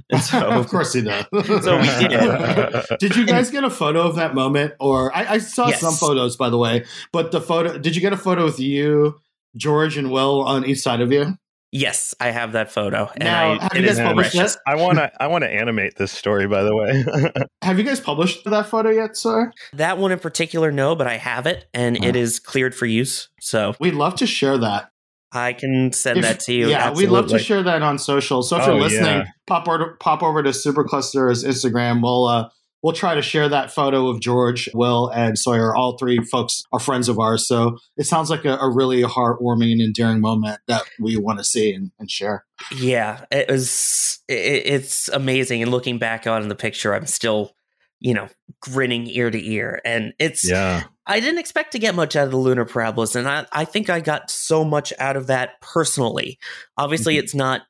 So, 0.22 0.50
of 0.50 0.68
course 0.68 0.92
he 0.92 1.02
does. 1.02 1.24
so 1.64 1.78
we 1.78 1.86
did 1.86 2.98
did 2.98 3.16
you 3.16 3.26
guys 3.26 3.50
get 3.50 3.64
a 3.64 3.70
photo 3.70 4.02
of 4.02 4.16
that 4.16 4.34
moment? 4.34 4.74
Or 4.78 5.14
I, 5.14 5.34
I 5.34 5.38
saw 5.38 5.68
yes. 5.68 5.80
some 5.80 5.94
photos, 5.94 6.36
by 6.36 6.50
the 6.50 6.58
way. 6.58 6.84
But 7.12 7.32
the 7.32 7.40
photo, 7.40 7.78
did 7.78 7.94
you 7.96 8.02
get 8.02 8.12
a 8.12 8.16
photo 8.18 8.44
with 8.44 8.60
you, 8.60 9.20
George, 9.56 9.96
and 9.96 10.10
Will 10.10 10.42
on 10.42 10.66
each 10.66 10.80
side 10.80 11.00
of 11.00 11.12
you? 11.12 11.38
Yes, 11.74 12.14
I 12.20 12.30
have 12.30 12.52
that 12.52 12.70
photo. 12.70 13.10
And 13.14 13.24
now, 13.24 13.52
I, 13.52 13.62
have 13.62 13.76
you 13.76 13.86
guys 13.86 13.98
published 13.98 14.34
it? 14.34 14.56
I 14.66 14.76
want 14.76 14.98
to. 14.98 15.10
I 15.18 15.28
want 15.28 15.44
to 15.44 15.50
animate 15.50 15.96
this 15.96 16.12
story. 16.12 16.46
By 16.46 16.62
the 16.62 16.76
way, 16.76 17.42
have 17.62 17.78
you 17.78 17.84
guys 17.84 17.98
published 17.98 18.44
that 18.44 18.66
photo 18.66 18.90
yet, 18.90 19.16
sir? 19.16 19.50
That 19.72 19.96
one 19.96 20.12
in 20.12 20.18
particular, 20.18 20.70
no, 20.70 20.94
but 20.94 21.06
I 21.06 21.16
have 21.16 21.46
it, 21.46 21.66
and 21.72 21.96
oh. 21.98 22.06
it 22.06 22.14
is 22.14 22.38
cleared 22.38 22.74
for 22.74 22.84
use. 22.84 23.30
So 23.40 23.74
we'd 23.80 23.94
love 23.94 24.16
to 24.16 24.26
share 24.26 24.58
that. 24.58 24.91
I 25.32 25.54
can 25.54 25.92
send 25.92 26.18
if, 26.18 26.24
that 26.24 26.40
to 26.40 26.52
you. 26.52 26.68
Yeah, 26.68 26.88
Absolutely. 26.88 27.04
we'd 27.04 27.12
love 27.12 27.28
to 27.28 27.38
share 27.38 27.62
that 27.62 27.82
on 27.82 27.98
social. 27.98 28.42
So 28.42 28.56
if 28.58 28.62
oh, 28.62 28.72
you're 28.72 28.82
listening, 28.82 29.04
yeah. 29.04 29.24
pop 29.46 29.66
over 29.66 29.96
pop 29.98 30.22
over 30.22 30.42
to 30.42 30.50
Supercluster's 30.50 31.42
Instagram. 31.44 32.02
We'll 32.02 32.26
uh, 32.26 32.50
we'll 32.82 32.92
try 32.92 33.14
to 33.14 33.22
share 33.22 33.48
that 33.48 33.70
photo 33.70 34.08
of 34.08 34.20
George, 34.20 34.68
Will, 34.74 35.08
and 35.08 35.38
Sawyer. 35.38 35.74
All 35.74 35.96
three 35.96 36.18
folks 36.18 36.64
are 36.72 36.78
friends 36.78 37.08
of 37.08 37.18
ours. 37.18 37.46
So 37.46 37.78
it 37.96 38.04
sounds 38.04 38.28
like 38.28 38.44
a, 38.44 38.56
a 38.56 38.70
really 38.70 39.02
heartwarming 39.02 39.72
and 39.72 39.80
endearing 39.80 40.20
moment 40.20 40.60
that 40.68 40.82
we 41.00 41.16
want 41.16 41.38
to 41.38 41.44
see 41.44 41.72
and, 41.72 41.92
and 41.98 42.10
share. 42.10 42.44
Yeah, 42.74 43.24
it 43.30 43.48
was. 43.48 44.20
It, 44.28 44.66
it's 44.66 45.08
amazing. 45.08 45.62
And 45.62 45.70
looking 45.70 45.98
back 45.98 46.26
on 46.26 46.48
the 46.48 46.54
picture, 46.54 46.94
I'm 46.94 47.06
still 47.06 47.54
you 48.02 48.12
know, 48.14 48.28
grinning 48.60 49.06
ear 49.06 49.30
to 49.30 49.42
ear. 49.42 49.80
And 49.84 50.12
it's, 50.18 50.48
yeah. 50.48 50.84
I 51.06 51.20
didn't 51.20 51.38
expect 51.38 51.72
to 51.72 51.78
get 51.78 51.94
much 51.94 52.16
out 52.16 52.26
of 52.26 52.30
the 52.30 52.36
lunar 52.36 52.64
parabolas. 52.64 53.16
And 53.16 53.28
I, 53.28 53.46
I 53.52 53.64
think 53.64 53.88
I 53.88 54.00
got 54.00 54.30
so 54.30 54.64
much 54.64 54.92
out 54.98 55.16
of 55.16 55.28
that 55.28 55.60
personally. 55.60 56.38
Obviously, 56.76 57.14
mm-hmm. 57.14 57.24
it's 57.24 57.34
not 57.34 57.62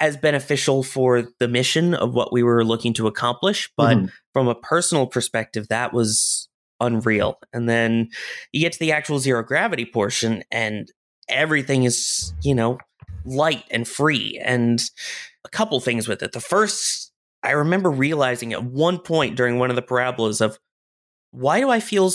as 0.00 0.16
beneficial 0.16 0.82
for 0.82 1.24
the 1.38 1.48
mission 1.48 1.94
of 1.94 2.14
what 2.14 2.32
we 2.32 2.42
were 2.42 2.64
looking 2.64 2.92
to 2.94 3.06
accomplish. 3.06 3.70
But 3.76 3.96
mm-hmm. 3.96 4.06
from 4.32 4.48
a 4.48 4.54
personal 4.54 5.06
perspective, 5.06 5.68
that 5.68 5.92
was 5.92 6.48
unreal. 6.80 7.38
And 7.52 7.68
then 7.68 8.08
you 8.52 8.60
get 8.60 8.72
to 8.72 8.78
the 8.78 8.92
actual 8.92 9.18
zero 9.18 9.42
gravity 9.42 9.86
portion, 9.86 10.42
and 10.50 10.90
everything 11.28 11.84
is, 11.84 12.34
you 12.42 12.54
know, 12.54 12.78
light 13.24 13.64
and 13.70 13.88
free. 13.88 14.40
And 14.44 14.82
a 15.44 15.48
couple 15.48 15.80
things 15.80 16.08
with 16.08 16.22
it. 16.22 16.32
The 16.32 16.40
first 16.40 17.12
I 17.46 17.52
remember 17.52 17.90
realizing 17.90 18.52
at 18.52 18.64
one 18.64 18.98
point 18.98 19.36
during 19.36 19.58
one 19.58 19.70
of 19.70 19.76
the 19.76 19.82
parabolas 19.82 20.40
of 20.40 20.58
why 21.30 21.60
do 21.60 21.70
I 21.70 21.80
feel 21.80 22.10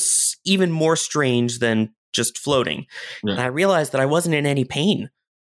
even 0.45 0.71
more 0.71 0.95
strange 0.95 1.59
than 1.59 1.93
just 2.13 2.37
floating? 2.37 2.85
Yeah. 3.23 3.33
And 3.33 3.41
I 3.41 3.47
realized 3.47 3.91
that 3.93 4.01
I 4.01 4.05
wasn't 4.05 4.35
in 4.35 4.45
any 4.45 4.65
pain. 4.65 5.09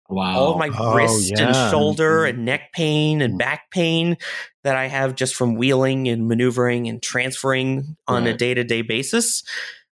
Wow. 0.09 0.39
All 0.39 0.53
of 0.53 0.59
my 0.59 0.69
Oh, 0.79 0.95
wrist 0.95 1.31
and 1.31 1.55
yeah. 1.55 1.71
shoulder 1.71 2.23
Mhm. 2.25 2.29
and 2.31 2.45
neck 2.45 2.73
pain 2.75 3.23
and 3.23 3.35
Mhm. 3.35 3.39
back 3.39 3.71
pain 3.71 4.17
that 4.63 4.77
I 4.77 4.87
have 4.89 5.15
just 5.15 5.35
from 5.35 5.55
wheeling 5.55 6.09
and 6.09 6.29
maneuvering 6.29 6.87
and 6.89 7.03
transferring 7.03 7.97
on 8.07 8.27
a 8.27 8.37
day 8.37 8.53
to 8.53 8.63
day 8.65 8.83
basis, 8.83 9.43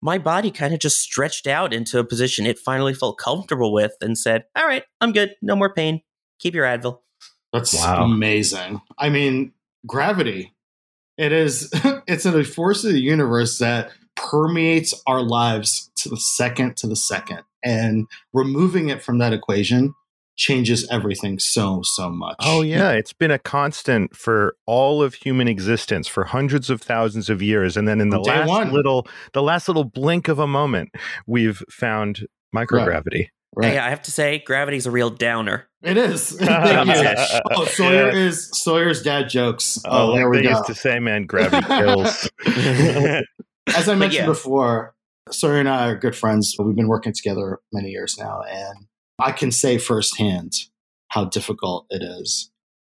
my 0.01 0.17
body 0.17 0.49
kind 0.49 0.73
of 0.73 0.79
just 0.79 0.99
stretched 0.99 1.45
out 1.45 1.73
into 1.73 1.99
a 1.99 2.03
position 2.03 2.45
it 2.47 2.57
finally 2.57 2.93
felt 2.93 3.17
comfortable 3.19 3.71
with 3.73 3.93
and 4.01 4.17
said, 4.17 4.45
All 4.55 4.65
right, 4.65 4.83
I'm 5.01 5.11
good. 5.11 5.35
No 5.41 5.55
more 5.55 5.73
pain. 5.73 6.01
Keep 6.39 6.55
your 6.55 6.65
Advil. 6.65 6.99
That's 7.53 7.73
Wow. 7.75 8.03
amazing. 8.05 8.81
I 8.97 9.09
mean, 9.09 9.53
gravity. 9.85 10.53
It 11.17 11.31
is 11.31 11.69
it's 12.07 12.25
a 12.25 12.43
force 12.43 12.83
of 12.83 12.93
the 12.93 13.01
universe 13.01 13.57
that 13.59 13.91
permeates 14.15 14.93
our 15.05 15.21
lives 15.21 15.91
to 15.97 16.09
the 16.09 16.17
second 16.17 16.77
to 16.77 16.87
the 16.87 16.95
second. 16.95 17.41
And 17.63 18.07
removing 18.33 18.89
it 18.89 19.01
from 19.01 19.17
that 19.19 19.33
equation 19.33 19.93
changes 20.37 20.87
everything 20.89 21.39
so, 21.39 21.81
so 21.83 22.09
much. 22.09 22.37
Oh 22.39 22.61
yeah, 22.61 22.91
it's 22.93 23.11
been 23.11 23.31
a 23.31 23.39
constant 23.39 24.15
for 24.15 24.55
all 24.65 25.03
of 25.03 25.15
human 25.15 25.47
existence 25.47 26.07
for 26.07 26.23
hundreds 26.23 26.69
of 26.69 26.81
thousands 26.81 27.29
of 27.29 27.41
years, 27.41 27.75
and 27.75 27.87
then 27.87 27.99
in 27.99 28.09
the 28.09 28.21
day 28.21 28.39
last 28.39 28.47
one. 28.47 28.71
little, 28.71 29.07
the 29.33 29.41
last 29.43 29.67
little 29.67 29.83
blink 29.83 30.27
of 30.27 30.39
a 30.39 30.47
moment, 30.47 30.89
we've 31.25 31.63
found 31.69 32.27
microgravity. 32.55 33.11
Right. 33.13 33.29
Hey, 33.61 33.77
I 33.77 33.89
have 33.89 34.01
to 34.03 34.11
say, 34.11 34.39
gravity's 34.39 34.85
a 34.85 34.91
real 34.91 35.09
downer. 35.09 35.67
It 35.81 35.97
is. 35.97 36.31
Thank 36.39 36.87
you. 36.87 37.39
Oh, 37.51 37.65
Sawyer 37.65 38.09
is 38.09 38.49
Sawyer's 38.53 39.01
dad 39.01 39.29
jokes. 39.29 39.79
Oh, 39.85 40.11
Oh, 40.11 40.15
there 40.15 40.29
we 40.29 40.43
go. 40.43 40.49
used 40.49 40.65
to 40.65 40.75
say, 40.75 40.99
man, 40.99 41.25
gravity 41.25 41.65
kills. 41.67 42.29
As 42.45 43.89
I 43.89 43.95
mentioned 43.95 44.21
yeah. 44.21 44.25
before, 44.25 44.95
Sawyer 45.31 45.59
and 45.59 45.69
I 45.69 45.89
are 45.89 45.95
good 45.97 46.15
friends. 46.15 46.55
We've 46.59 46.75
been 46.75 46.87
working 46.87 47.13
together 47.13 47.59
many 47.73 47.89
years 47.89 48.15
now, 48.19 48.41
and 48.49 48.87
I 49.19 49.31
can 49.31 49.51
say 49.51 49.77
firsthand 49.77 50.53
how 51.09 51.25
difficult 51.25 51.85
it 51.89 52.01
is 52.03 52.51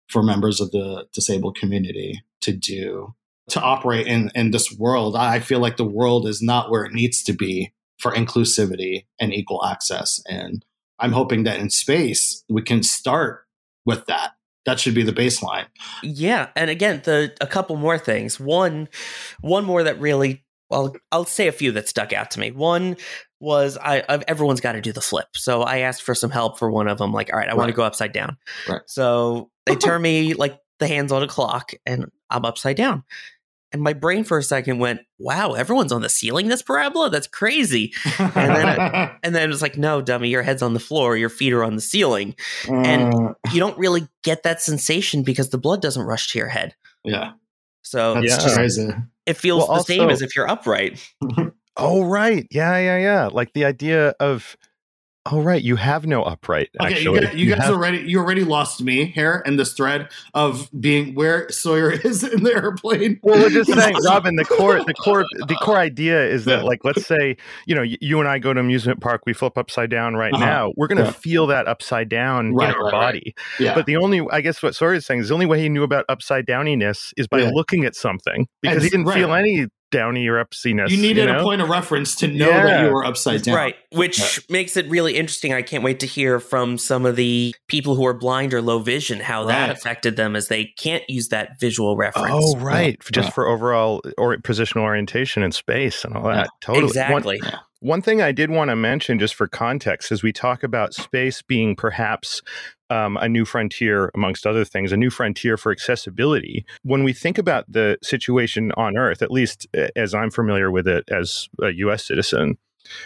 for 0.08 0.22
members 0.22 0.60
of 0.60 0.70
the 0.70 1.06
disabled 1.12 1.56
community 1.56 2.22
to 2.42 2.52
do 2.52 3.14
to 3.50 3.60
operate 3.60 4.06
in 4.06 4.30
in 4.34 4.50
this 4.50 4.72
world. 4.72 5.16
I 5.16 5.40
feel 5.40 5.58
like 5.60 5.76
the 5.76 5.84
world 5.84 6.26
is 6.26 6.40
not 6.42 6.70
where 6.70 6.84
it 6.84 6.92
needs 6.92 7.22
to 7.24 7.32
be 7.34 7.72
for 7.98 8.12
inclusivity 8.12 9.06
and 9.20 9.32
equal 9.32 9.64
access, 9.64 10.20
and 10.26 10.64
I'm 10.98 11.12
hoping 11.12 11.44
that 11.44 11.60
in 11.60 11.70
space 11.70 12.44
we 12.48 12.62
can 12.62 12.82
start 12.82 13.46
with 13.84 14.06
that. 14.06 14.32
That 14.66 14.80
should 14.80 14.94
be 14.94 15.02
the 15.02 15.12
baseline. 15.12 15.66
Yeah, 16.02 16.48
and 16.56 16.70
again, 16.70 17.02
the 17.04 17.34
a 17.40 17.46
couple 17.46 17.76
more 17.76 17.98
things. 17.98 18.40
One, 18.40 18.88
one 19.42 19.64
more 19.64 19.82
that 19.82 20.00
really, 20.00 20.44
well, 20.70 20.94
I'll 21.12 21.26
say 21.26 21.48
a 21.48 21.52
few 21.52 21.72
that 21.72 21.88
stuck 21.88 22.12
out 22.14 22.30
to 22.32 22.40
me. 22.40 22.50
One 22.50 22.96
was 23.40 23.76
I, 23.76 24.02
i 24.08 24.22
everyone's 24.26 24.62
got 24.62 24.72
to 24.72 24.80
do 24.80 24.92
the 24.92 25.02
flip, 25.02 25.28
so 25.34 25.62
I 25.62 25.78
asked 25.78 26.02
for 26.02 26.14
some 26.14 26.30
help 26.30 26.58
for 26.58 26.70
one 26.70 26.88
of 26.88 26.96
them. 26.96 27.12
Like, 27.12 27.30
all 27.32 27.38
right, 27.38 27.48
I 27.48 27.54
want 27.54 27.68
to 27.68 27.74
go 27.74 27.82
upside 27.82 28.12
down. 28.12 28.38
Right. 28.66 28.80
So 28.86 29.50
they 29.66 29.76
turn 29.76 30.00
me 30.00 30.32
like 30.32 30.58
the 30.78 30.88
hands 30.88 31.12
on 31.12 31.22
a 31.22 31.28
clock, 31.28 31.72
and 31.84 32.06
I'm 32.30 32.46
upside 32.46 32.76
down. 32.76 33.04
And 33.74 33.82
my 33.82 33.92
brain 33.92 34.22
for 34.22 34.38
a 34.38 34.42
second 34.42 34.78
went, 34.78 35.00
"Wow, 35.18 35.54
everyone's 35.54 35.90
on 35.90 36.00
the 36.00 36.08
ceiling 36.08 36.46
this 36.48 36.62
parabola. 36.62 37.10
That's 37.10 37.26
crazy." 37.26 37.92
then 38.18 38.78
And 39.24 39.34
then 39.34 39.42
it 39.42 39.48
was 39.48 39.60
like, 39.62 39.76
"No, 39.76 40.00
dummy, 40.00 40.28
your 40.28 40.42
head's 40.44 40.62
on 40.62 40.74
the 40.74 40.80
floor, 40.80 41.16
your 41.16 41.28
feet 41.28 41.52
are 41.52 41.64
on 41.64 41.74
the 41.74 41.82
ceiling." 41.82 42.36
and- 42.68 43.12
Uh, 43.12 43.34
You 43.52 43.58
don't 43.58 43.76
really 43.76 44.06
get 44.22 44.44
that 44.44 44.62
sensation 44.62 45.24
because 45.24 45.50
the 45.50 45.58
blood 45.58 45.82
doesn't 45.82 46.04
rush 46.04 46.30
to 46.32 46.38
your 46.38 46.46
head. 46.48 46.76
yeah, 47.02 47.32
So 47.82 48.14
that's 48.14 48.46
Yeah. 48.46 48.54
crazy. 48.54 48.88
it 49.26 49.36
feels 49.36 49.68
Well, 49.68 49.78
the 49.78 49.84
same 49.84 50.08
as 50.08 50.22
if 50.22 50.36
you're 50.36 50.48
upright. 50.48 51.00
oh 51.76 52.04
right, 52.04 52.46
yeah, 52.52 52.78
yeah, 52.78 52.98
yeah. 52.98 53.26
Like 53.32 53.54
the 53.54 53.64
idea 53.64 54.10
of, 54.20 54.56
oh 55.26 55.40
right, 55.40 55.62
you 55.62 55.76
have 55.76 56.06
no 56.06 56.22
upright. 56.22 56.68
Okay, 56.80 56.94
actually, 56.94 57.14
you 57.20 57.20
guys, 57.26 57.34
you 57.34 57.48
guys 57.50 57.62
have- 57.64 57.74
already 57.74 57.98
you 57.98 58.18
already 58.18 58.44
lost 58.44 58.82
me 58.82 59.06
here 59.06 59.42
in 59.46 59.56
this 59.56 59.72
thread 59.72 60.08
of 60.34 60.68
being 60.78 61.14
where 61.14 61.48
Sawyer 61.50 61.90
is 62.04 62.22
in 62.22 62.42
the 62.44 62.52
airplane. 62.52 63.18
Well, 63.22 63.38
we're 63.40 63.50
just 63.50 63.72
saying, 63.78 63.96
Robin. 64.04 64.36
The 64.36 64.44
core, 64.44 64.84
the 64.84 64.94
core, 64.94 65.24
the 65.48 65.54
core 65.62 65.78
idea 65.78 66.26
is 66.26 66.44
that, 66.44 66.64
like, 66.64 66.84
let's 66.84 67.06
say, 67.06 67.36
you 67.66 67.74
know, 67.74 67.82
you 67.82 68.20
and 68.20 68.28
I 68.28 68.38
go 68.38 68.52
to 68.52 68.60
amusement 68.60 69.00
park, 69.00 69.22
we 69.26 69.32
flip 69.32 69.56
upside 69.56 69.90
down 69.90 70.14
right 70.14 70.32
Uh-huh. 70.34 70.44
now. 70.44 70.72
We're 70.76 70.88
going 70.88 70.98
to 70.98 71.04
Yeah. 71.04 71.10
feel 71.12 71.46
that 71.48 71.66
upside 71.68 72.08
down 72.08 72.52
Right, 72.54 72.68
in 72.70 72.74
our 72.74 72.84
right, 72.84 72.92
right. 72.92 73.00
body. 73.12 73.34
Yeah, 73.58 73.74
But 73.74 73.86
the 73.86 73.96
only, 73.96 74.22
I 74.30 74.40
guess, 74.40 74.62
what 74.62 74.74
Sawyer 74.74 74.94
is 74.94 75.06
saying 75.06 75.20
is 75.20 75.28
the 75.28 75.34
only 75.34 75.46
way 75.46 75.60
he 75.60 75.68
knew 75.68 75.82
about 75.84 76.04
upside 76.08 76.46
downiness 76.46 77.12
is 77.16 77.26
by 77.28 77.38
Yeah. 77.40 77.50
looking 77.52 77.84
at 77.84 77.94
something 77.94 78.46
because 78.62 78.82
he 78.82 78.90
didn't 78.90 79.06
right. 79.06 79.14
feel 79.14 79.32
any 79.34 79.66
downy 79.94 80.26
or 80.26 80.38
upsiness. 80.38 80.90
you 80.90 80.96
needed 80.96 81.26
know? 81.26 81.40
a 81.40 81.42
point 81.42 81.62
of 81.62 81.68
reference 81.68 82.16
to 82.16 82.26
know 82.28 82.50
that 82.50 82.84
you 82.84 82.92
were 82.92 83.04
upside 83.04 83.42
down. 83.42 83.54
Right. 83.54 83.76
Which 83.92 84.44
makes 84.50 84.76
it 84.76 84.88
really 84.88 85.16
interesting. 85.16 85.52
I 85.52 85.62
can't 85.62 85.84
wait 85.84 86.00
to 86.00 86.06
hear 86.06 86.40
from 86.40 86.78
some 86.78 87.06
of 87.06 87.16
the 87.16 87.54
people 87.68 87.94
who 87.94 88.04
are 88.06 88.14
blind 88.14 88.52
or 88.52 88.60
low 88.60 88.80
vision 88.80 89.20
how 89.20 89.44
that 89.44 89.70
affected 89.70 90.16
them 90.16 90.34
as 90.34 90.48
they 90.48 90.64
can't 90.78 91.04
use 91.08 91.28
that 91.28 91.60
visual 91.60 91.96
reference. 91.96 92.28
Oh, 92.30 92.54
oh 92.56 92.60
right. 92.60 92.98
Yeah. 93.02 93.10
Just 93.12 93.28
Yeah. 93.28 93.32
for 93.32 93.46
overall 93.46 94.02
or 94.18 94.36
positional 94.38 94.82
orientation 94.82 95.42
in 95.42 95.52
space 95.52 96.04
and 96.04 96.16
all 96.16 96.24
that. 96.24 96.36
Yeah. 96.36 96.46
Totally. 96.60 96.82
One- 96.82 96.88
Exactly. 96.88 97.40
One 97.80 98.00
thing 98.00 98.22
I 98.22 98.32
did 98.32 98.50
want 98.50 98.70
to 98.70 98.76
mention, 98.76 99.18
just 99.18 99.34
for 99.34 99.46
context, 99.46 100.10
is 100.10 100.22
we 100.22 100.32
talk 100.32 100.62
about 100.62 100.94
space 100.94 101.42
being 101.42 101.76
perhaps 101.76 102.40
um, 102.94 103.16
a 103.16 103.28
new 103.28 103.44
frontier, 103.44 104.10
amongst 104.14 104.46
other 104.46 104.64
things, 104.64 104.92
a 104.92 104.96
new 104.96 105.10
frontier 105.10 105.56
for 105.56 105.72
accessibility. 105.72 106.64
When 106.82 107.02
we 107.02 107.12
think 107.12 107.38
about 107.38 107.64
the 107.70 107.98
situation 108.02 108.72
on 108.76 108.96
Earth, 108.96 109.20
at 109.20 109.30
least 109.30 109.66
as 109.96 110.14
I'm 110.14 110.30
familiar 110.30 110.70
with 110.70 110.86
it 110.86 111.04
as 111.10 111.48
a 111.60 111.70
U.S. 111.70 112.06
citizen, 112.06 112.56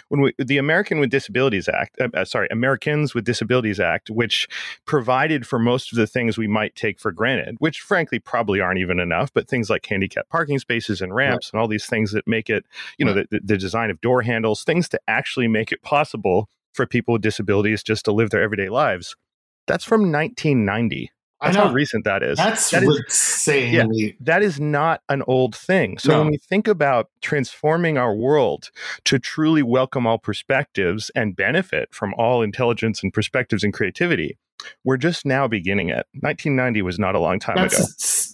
when 0.09 0.21
we, 0.21 0.33
the 0.37 0.57
American 0.57 0.99
with 0.99 1.09
Disabilities 1.09 1.69
Act, 1.69 1.95
uh, 2.01 2.09
uh, 2.13 2.25
sorry, 2.25 2.47
Americans 2.51 3.15
with 3.15 3.25
Disabilities 3.25 3.79
Act, 3.79 4.09
which 4.09 4.47
provided 4.85 5.47
for 5.47 5.57
most 5.57 5.91
of 5.91 5.97
the 5.97 6.05
things 6.05 6.37
we 6.37 6.47
might 6.47 6.75
take 6.75 6.99
for 6.99 7.11
granted, 7.11 7.55
which 7.59 7.79
frankly 7.79 8.19
probably 8.19 8.59
aren't 8.59 8.79
even 8.79 8.99
enough, 8.99 9.31
but 9.33 9.47
things 9.47 9.69
like 9.69 9.85
handicapped 9.85 10.29
parking 10.29 10.59
spaces 10.59 11.01
and 11.01 11.15
ramps 11.15 11.49
and 11.51 11.61
all 11.61 11.67
these 11.67 11.85
things 11.85 12.11
that 12.11 12.27
make 12.27 12.49
it, 12.49 12.65
you 12.97 13.05
know, 13.05 13.15
Right. 13.15 13.29
the, 13.31 13.39
the 13.43 13.57
design 13.57 13.89
of 13.89 14.01
door 14.01 14.21
handles, 14.21 14.63
things 14.63 14.89
to 14.89 14.99
actually 15.07 15.47
make 15.47 15.71
it 15.71 15.81
possible 15.81 16.49
for 16.73 16.85
people 16.85 17.13
with 17.13 17.21
disabilities 17.21 17.81
just 17.81 18.05
to 18.05 18.11
live 18.11 18.29
their 18.29 18.43
everyday 18.43 18.69
lives. 18.69 19.15
That's 19.69 19.85
from 19.85 20.11
1990. 20.11 21.11
I 21.41 21.45
That's 21.47 21.57
know. 21.57 21.67
how 21.67 21.73
recent 21.73 22.03
that 22.03 22.21
is. 22.21 22.37
That's 22.37 22.69
That 22.71 22.83
is- 22.83 23.01
insanely. 23.05 24.17
that 24.19 24.43
is 24.43 24.59
not 24.59 25.01
an 25.07 25.23
old 25.25 25.55
thing. 25.55 25.97
So 25.97 26.11
No. 26.11 26.19
when 26.19 26.31
we 26.31 26.37
think 26.37 26.67
about 26.67 27.09
transforming 27.21 27.97
our 27.97 28.13
world 28.13 28.71
to 29.05 29.19
truly 29.19 29.63
welcome 29.63 30.05
all 30.05 30.17
perspectives 30.17 31.09
and 31.15 31.37
benefit 31.37 31.87
from 31.93 32.13
all 32.17 32.41
intelligence 32.41 33.01
and 33.01 33.13
perspectives 33.13 33.63
and 33.63 33.73
creativity, 33.73 34.37
we're 34.83 34.97
just 34.97 35.25
now 35.25 35.47
beginning 35.47 35.87
it. 35.87 36.05
1990 36.19 36.81
was 36.81 36.99
not 36.99 37.15
a 37.15 37.19
long 37.19 37.39
time 37.39 37.57
ago. 37.57 37.77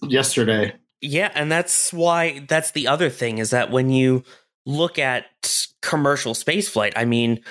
Yesterday. 0.01 0.73
Yeah, 1.01 1.29
and 1.35 1.51
that's 1.51 1.93
why 1.93 2.43
that's 2.47 2.71
the 2.71 2.87
other 2.87 3.11
thing 3.11 3.37
is 3.37 3.51
that 3.51 3.69
when 3.69 3.91
you 3.91 4.23
look 4.65 4.97
at 4.97 5.25
commercial 5.83 6.33
spaceflight, 6.33 6.93
I 6.95 7.05
mean, 7.05 7.41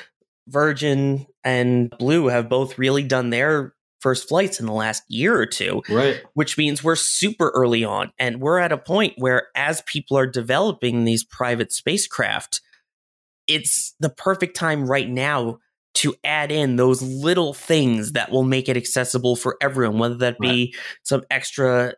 Virgin 0.49 1.27
and 1.45 1.91
Blue 1.99 2.29
have 2.29 2.49
both 2.49 2.79
really 2.79 3.03
done 3.03 3.31
their 3.31 3.75
first 4.01 4.29
flights 4.29 4.61
in 4.61 4.67
the 4.67 4.73
last 4.73 5.03
year 5.09 5.35
or 5.39 5.47
two, 5.47 5.83
Right. 5.89 6.21
which 6.35 6.59
means 6.59 6.85
we're 6.85 6.95
super 6.97 7.51
early 7.55 7.85
on. 7.85 8.13
And 8.19 8.41
we're 8.41 8.59
at 8.59 8.73
a 8.73 8.77
point 8.77 9.15
where, 9.17 9.49
as 9.55 9.83
people 9.87 10.19
are 10.19 10.27
developing 10.27 11.05
these 11.05 11.25
private 11.25 11.73
spacecraft, 11.73 12.61
it's 13.47 13.95
the 14.01 14.11
perfect 14.11 14.57
time 14.57 14.87
right 14.87 15.09
now 15.09 15.59
to 15.95 16.15
add 16.25 16.51
in 16.51 16.77
those 16.77 17.01
little 17.03 17.55
things 17.55 18.13
that 18.13 18.31
will 18.31 18.43
make 18.43 18.69
it 18.69 18.77
accessible 18.77 19.37
for 19.37 19.57
everyone, 19.61 19.99
whether 19.99 20.17
that 20.17 20.39
be 20.39 20.75
some 21.05 21.23
extra, 21.31 21.95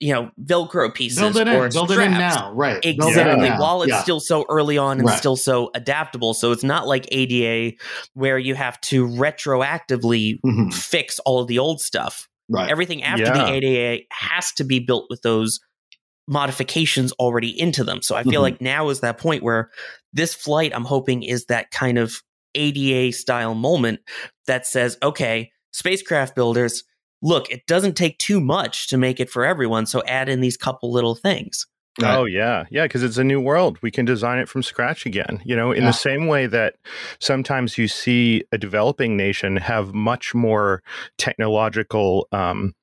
you 0.00 0.12
know, 0.12 0.30
Velcro 0.40 0.94
pieces 0.94 1.18
Build 1.18 1.36
it 1.36 1.48
or 1.48 1.66
in. 1.66 1.72
Build 1.72 1.90
it 1.90 1.98
in 1.98 2.12
now. 2.12 2.52
Right. 2.52 2.80
Build 2.82 3.00
it 3.00 3.08
Exactly. 3.08 3.48
now. 3.48 3.60
While 3.60 3.82
it's 3.82 3.90
Yeah. 3.90 4.02
still 4.02 4.20
so 4.20 4.44
early 4.48 4.78
on 4.78 4.98
and 4.98 5.08
Right. 5.08 5.18
still 5.18 5.34
so 5.36 5.70
adaptable. 5.74 6.34
So 6.34 6.52
it's 6.52 6.62
not 6.62 6.86
like 6.86 7.08
ADA 7.10 7.76
where 8.14 8.38
you 8.38 8.54
have 8.54 8.80
to 8.82 9.06
retroactively 9.08 10.38
Mhm. 10.46 10.72
fix 10.72 11.18
all 11.20 11.40
of 11.40 11.48
the 11.48 11.58
old 11.58 11.80
stuff. 11.80 12.28
Right. 12.48 12.70
Everything 12.70 13.02
after 13.02 13.24
Yeah. 13.24 13.32
the 13.32 13.50
ADA 13.52 14.06
has 14.12 14.52
to 14.52 14.64
be 14.64 14.78
built 14.78 15.06
with 15.10 15.22
those 15.22 15.58
modifications 16.28 17.12
already 17.12 17.58
into 17.58 17.82
them. 17.82 18.02
So 18.02 18.14
I 18.14 18.22
feel 18.22 18.40
Mhm. 18.40 18.44
like 18.44 18.60
now 18.60 18.90
is 18.90 19.00
that 19.00 19.18
point 19.18 19.42
where 19.42 19.70
this 20.12 20.34
flight, 20.34 20.72
I'm 20.74 20.84
hoping, 20.84 21.22
is 21.22 21.46
that 21.46 21.70
kind 21.70 21.98
of 21.98 22.22
ADA 22.54 23.10
style 23.12 23.54
moment 23.54 24.00
that 24.46 24.66
says, 24.66 24.98
okay, 25.02 25.50
spacecraft 25.72 26.34
builders, 26.34 26.84
look, 27.22 27.50
it 27.50 27.66
doesn't 27.66 27.96
take 27.96 28.18
too 28.18 28.40
much 28.40 28.88
to 28.88 28.96
make 28.96 29.20
it 29.20 29.30
for 29.30 29.44
everyone. 29.44 29.86
So 29.86 30.02
add 30.06 30.28
in 30.28 30.40
these 30.40 30.56
couple 30.56 30.92
little 30.92 31.14
things. 31.14 31.66
Right. 32.00 32.14
Oh 32.16 32.26
yeah, 32.26 32.66
yeah, 32.70 32.84
because 32.84 33.02
it's 33.02 33.16
a 33.18 33.24
new 33.24 33.40
world. 33.40 33.76
We 33.82 33.90
can 33.90 34.04
design 34.04 34.38
it 34.38 34.48
from 34.48 34.62
scratch 34.62 35.04
again. 35.04 35.40
You 35.44 35.56
know, 35.56 35.72
in 35.72 35.82
Yeah. 35.82 35.88
the 35.88 35.96
same 35.96 36.28
way 36.28 36.46
that 36.46 36.76
sometimes 37.18 37.76
you 37.76 37.88
see 37.88 38.44
a 38.52 38.58
developing 38.58 39.16
nation 39.16 39.56
have 39.56 39.92
much 39.92 40.32
more 40.32 40.82
technological 41.16 42.28
um, 42.30 42.74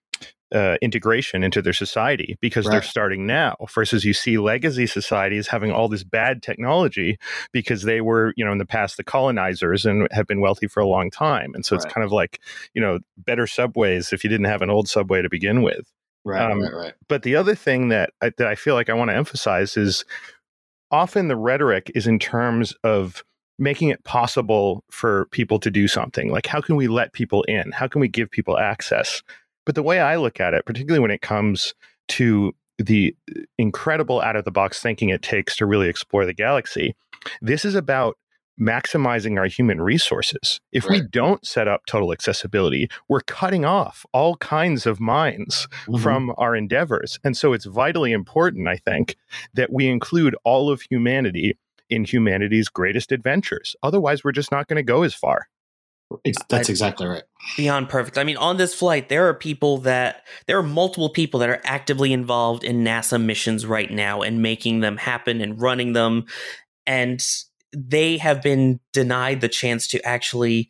uh, 0.53 0.77
integration 0.81 1.43
into 1.43 1.61
their 1.61 1.73
society 1.73 2.37
because 2.39 2.65
Right. 2.67 2.73
they're 2.73 2.81
starting 2.83 3.25
now 3.25 3.55
versus 3.73 4.05
you 4.05 4.13
see 4.13 4.37
legacy 4.37 4.85
societies 4.85 5.47
having 5.47 5.71
all 5.71 5.87
this 5.87 6.03
bad 6.03 6.43
technology 6.43 7.17
because 7.51 7.81
they 7.83 7.99
were 7.99 8.31
you 8.37 8.45
know 8.45 8.51
in 8.51 8.59
the 8.59 8.65
past 8.65 8.97
the 8.97 9.03
colonizers 9.03 9.85
and 9.85 10.07
have 10.11 10.27
been 10.27 10.41
wealthy 10.41 10.67
for 10.67 10.79
a 10.81 10.87
long 10.87 11.09
time 11.09 11.53
and 11.55 11.65
so 11.65 11.75
it's 11.75 11.85
kind 11.85 12.05
of 12.05 12.11
like 12.11 12.39
you 12.75 12.81
know 12.81 12.99
better 13.17 13.47
subways 13.47 14.13
if 14.13 14.23
you 14.23 14.29
didn't 14.29 14.45
have 14.45 14.61
an 14.61 14.69
old 14.69 14.87
subway 14.87 15.21
to 15.21 15.29
begin 15.29 15.61
with 15.63 15.91
Right, 16.23 16.51
Um, 16.51 16.61
right, 16.61 16.73
right. 16.73 16.93
but 17.07 17.23
the 17.23 17.35
other 17.35 17.53
thing 17.55 17.89
that 17.89 18.11
I, 18.21 18.31
that 18.37 18.47
I 18.47 18.55
feel 18.55 18.73
like 18.75 18.89
I 18.89 18.93
want 18.93 19.09
to 19.09 19.15
emphasize 19.15 19.77
is 19.77 20.05
often 20.91 21.27
the 21.27 21.35
rhetoric 21.35 21.91
is 21.95 22.07
in 22.07 22.19
terms 22.19 22.73
of 22.83 23.23
making 23.57 23.89
it 23.89 24.03
possible 24.03 24.83
for 24.91 25.25
people 25.31 25.59
to 25.59 25.71
do 25.71 25.87
something. 25.87 26.29
Like, 26.31 26.45
how 26.45 26.61
can 26.61 26.75
we 26.75 26.87
let 26.87 27.13
people 27.13 27.43
in? 27.43 27.71
How 27.71 27.87
can 27.87 28.01
we 28.01 28.07
give 28.07 28.29
people 28.29 28.57
access? 28.57 29.21
But 29.65 29.75
the 29.75 29.83
way 29.83 29.99
I 29.99 30.15
look 30.15 30.39
at 30.39 30.53
it, 30.53 30.65
particularly 30.65 30.99
when 30.99 31.11
it 31.11 31.21
comes 31.21 31.73
to 32.09 32.53
the 32.77 33.15
incredible 33.57 34.21
out 34.21 34.35
of 34.35 34.45
the 34.45 34.51
box 34.51 34.81
thinking 34.81 35.09
it 35.09 35.21
takes 35.21 35.55
to 35.57 35.65
really 35.65 35.87
explore 35.89 36.25
the 36.25 36.33
galaxy, 36.33 36.95
this 37.41 37.65
is 37.65 37.75
about 37.75 38.17
maximizing 38.61 39.37
our 39.37 39.47
human 39.47 39.81
resources. 39.81 40.61
If 40.71 40.87
we 40.87 41.01
don't 41.01 41.45
set 41.45 41.67
up 41.67 41.81
total 41.87 42.13
accessibility, 42.13 42.89
we're 43.09 43.19
cutting 43.21 43.65
off 43.65 44.05
all 44.13 44.37
kinds 44.37 44.85
of 44.85 45.01
minds 45.01 45.67
Mhm. 45.87 45.99
from 46.01 46.33
our 46.37 46.55
endeavors. 46.55 47.19
And 47.23 47.35
so 47.35 47.51
it's 47.51 47.65
vitally 47.65 48.13
important, 48.13 48.67
I 48.69 48.77
think, 48.77 49.17
that 49.55 49.73
we 49.73 49.87
include 49.87 50.35
all 50.45 50.69
of 50.69 50.81
humanity 50.83 51.57
in 51.89 52.05
humanity's 52.05 52.69
greatest 52.69 53.11
adventures. 53.11 53.75
Otherwise, 53.83 54.23
we're 54.23 54.31
just 54.31 54.51
not 54.51 54.67
going 54.67 54.77
to 54.77 54.83
go 54.83 55.03
as 55.03 55.13
far. 55.13 55.47
That's 56.49 56.69
exactly 56.69 57.07
right. 57.07 57.23
beyond 57.57 57.89
perfect. 57.89 58.17
I 58.17 58.23
mean, 58.23 58.37
on 58.37 58.57
this 58.57 58.73
flight, 58.73 59.09
there 59.09 59.27
are 59.27 59.33
people 59.33 59.79
that 59.79 60.23
there 60.47 60.57
are 60.57 60.63
multiple 60.63 61.09
people 61.09 61.39
that 61.39 61.49
are 61.49 61.61
actively 61.63 62.13
involved 62.13 62.63
in 62.63 62.83
NASA 62.83 63.21
missions 63.21 63.65
right 63.65 63.91
now 63.91 64.21
and 64.21 64.41
making 64.41 64.79
them 64.79 64.97
happen 64.97 65.41
and 65.41 65.59
running 65.61 65.93
them. 65.93 66.25
And 66.85 67.25
they 67.75 68.17
have 68.17 68.41
been 68.41 68.79
denied 68.93 69.41
the 69.41 69.49
chance 69.49 69.87
to 69.89 70.05
actually 70.05 70.69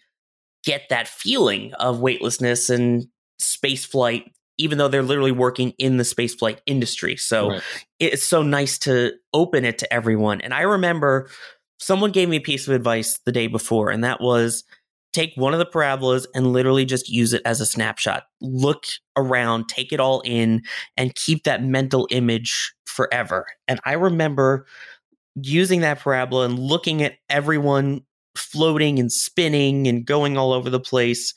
get 0.63 0.89
that 0.89 1.08
feeling 1.08 1.74
of 1.76 2.00
weightlessness 2.00 2.69
and 2.69 3.08
space 3.38 3.86
flight, 3.86 4.32
even 4.58 4.78
though 4.78 4.88
they're 4.88 5.04
literally 5.04 5.32
working 5.32 5.74
in 5.78 5.98
the 5.98 6.04
spaceflight 6.04 6.60
industry. 6.65 7.15
So 7.17 7.52
Right. 7.52 7.62
it's 8.00 8.24
so 8.24 8.41
nice 8.41 8.80
to 8.80 9.13
open 9.34 9.65
it 9.65 9.78
to 9.80 9.93
everyone. 9.93 10.41
And 10.41 10.54
I 10.54 10.62
remember 10.62 11.30
someone 11.80 12.12
gave 12.12 12.30
me 12.30 12.38
a 12.38 12.41
piece 12.41 12.67
of 12.67 12.74
advice 12.74 13.19
the 13.26 13.32
day 13.32 13.48
before, 13.48 13.91
and 13.91 14.04
that 14.04 14.21
was 14.21 14.63
take 15.15 15.34
one 15.36 15.54
of 15.54 15.60
the 15.60 15.65
parabolas 15.65 16.28
and 16.36 16.54
literally 16.54 16.86
just 16.86 17.10
use 17.10 17.34
it 17.34 17.41
as 17.45 17.62
a 17.62 17.65
snapshot. 17.65 18.23
Look 18.41 18.86
around, 19.15 19.69
take 19.69 19.91
it 19.91 19.99
all 19.99 20.21
in, 20.25 20.62
and 20.97 21.15
keep 21.15 21.43
that 21.45 21.63
mental 21.63 22.08
image 22.12 22.73
forever. 22.86 23.45
And 23.67 23.80
I 23.86 23.93
remember 23.93 24.65
using 25.41 25.82
that 25.82 25.99
parabola 25.99 26.45
and 26.45 26.60
looking 26.60 27.01
at 27.01 27.13
everyone 27.30 28.01
floating 28.38 28.99
and 28.99 29.12
spinning 29.12 29.88
and 29.88 30.06
going 30.06 30.38
all 30.38 30.54
over 30.54 30.69
the 30.69 30.80
place. 30.80 31.34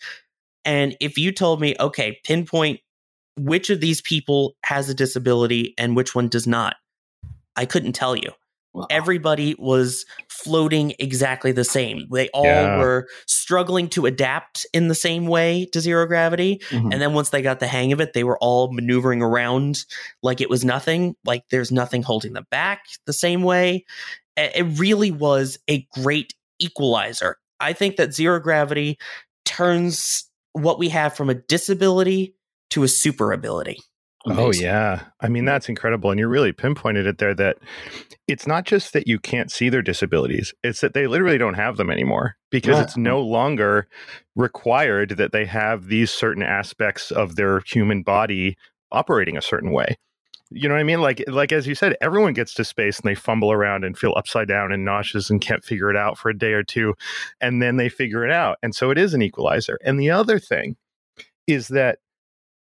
And 0.64 0.96
if 1.00 1.16
you 1.16 1.32
told 1.32 1.60
me, 1.60 1.76
okay, 1.78 2.18
pinpoint 2.24 2.80
which 3.36 3.70
of 3.70 3.80
these 3.80 4.02
people 4.02 4.56
has 4.64 4.88
a 4.88 4.94
disability 4.94 5.74
and 5.78 5.94
which 5.94 6.14
one 6.14 6.28
does 6.28 6.46
not, 6.46 6.76
I 7.56 7.64
couldn't 7.64 7.92
tell 7.92 8.16
you. 8.16 8.32
Wow. 8.78 8.86
Everybody 8.90 9.54
was 9.58 10.04
floating 10.28 10.94
exactly 10.98 11.52
the 11.52 11.64
same. 11.64 12.06
They 12.12 12.28
all 12.30 12.44
Yeah. 12.44 12.78
were 12.78 13.08
struggling 13.26 13.88
to 13.90 14.06
adapt 14.06 14.66
in 14.72 14.88
the 14.88 14.94
same 14.94 15.26
way 15.26 15.66
to 15.72 15.80
zero 15.80 16.06
gravity. 16.06 16.60
Mhm. 16.70 16.92
And 16.92 17.02
then 17.02 17.12
once 17.14 17.30
they 17.30 17.42
got 17.42 17.60
the 17.60 17.66
hang 17.66 17.92
of 17.92 18.00
it, 18.00 18.12
they 18.12 18.24
were 18.24 18.38
all 18.38 18.72
maneuvering 18.72 19.22
around 19.22 19.84
like 20.22 20.40
it 20.40 20.48
was 20.50 20.64
nothing, 20.64 21.16
like 21.24 21.44
there's 21.50 21.72
nothing 21.72 22.02
holding 22.02 22.32
them 22.32 22.46
back 22.50 22.84
the 23.06 23.12
same 23.12 23.42
way. 23.42 23.84
It 24.36 24.66
really 24.78 25.10
was 25.10 25.58
a 25.68 25.86
great 25.94 26.34
equalizer. 26.60 27.38
I 27.60 27.72
think 27.72 27.96
that 27.96 28.14
zero 28.14 28.38
gravity 28.38 28.98
turns 29.44 30.24
what 30.52 30.78
we 30.78 30.88
have 30.90 31.16
from 31.16 31.28
a 31.30 31.34
disability 31.34 32.34
to 32.70 32.82
a 32.84 32.88
super 32.88 33.32
ability. 33.32 33.80
Oh, 34.30 34.52
yeah. 34.52 35.04
I 35.20 35.28
mean, 35.28 35.44
that's 35.44 35.68
incredible. 35.68 36.10
And 36.10 36.18
you 36.18 36.28
really 36.28 36.52
pinpointed 36.52 37.06
it 37.06 37.18
there 37.18 37.34
that 37.34 37.58
it's 38.26 38.46
not 38.46 38.64
just 38.64 38.92
that 38.92 39.06
you 39.06 39.18
can't 39.18 39.50
see 39.50 39.68
their 39.68 39.82
disabilities, 39.82 40.52
it's 40.62 40.80
that 40.80 40.94
they 40.94 41.06
literally 41.06 41.38
don't 41.38 41.54
have 41.54 41.76
them 41.76 41.90
anymore 41.90 42.36
because 42.50 42.74
Right. 42.76 42.82
it's 42.84 42.96
no 42.96 43.20
longer 43.20 43.88
required 44.36 45.10
that 45.16 45.32
they 45.32 45.44
have 45.46 45.86
these 45.86 46.10
certain 46.10 46.42
aspects 46.42 47.10
of 47.10 47.36
their 47.36 47.60
human 47.60 48.02
body 48.02 48.56
operating 48.92 49.36
a 49.36 49.42
certain 49.42 49.72
way. 49.72 49.96
You 50.50 50.66
know 50.66 50.74
what 50.74 50.80
I 50.80 50.84
mean? 50.84 51.02
Like, 51.02 51.22
like 51.26 51.52
as 51.52 51.66
you 51.66 51.74
said, 51.74 51.94
everyone 52.00 52.32
gets 52.32 52.54
to 52.54 52.64
space 52.64 52.98
and 52.98 53.08
they 53.10 53.14
fumble 53.14 53.52
around 53.52 53.84
and 53.84 53.98
feel 53.98 54.14
upside 54.16 54.48
down 54.48 54.72
and 54.72 54.82
nauseous 54.82 55.28
and 55.28 55.42
can't 55.42 55.62
figure 55.62 55.90
it 55.90 55.96
out 55.96 56.16
for 56.16 56.30
a 56.30 56.38
day 56.38 56.52
or 56.52 56.62
two, 56.62 56.94
and 57.40 57.60
then 57.60 57.76
they 57.76 57.90
figure 57.90 58.24
it 58.24 58.30
out. 58.32 58.56
And 58.62 58.74
so 58.74 58.90
it 58.90 58.96
is 58.96 59.12
an 59.12 59.20
equalizer. 59.20 59.78
And 59.84 60.00
the 60.00 60.10
other 60.10 60.38
thing 60.38 60.76
is 61.46 61.68
that 61.68 61.98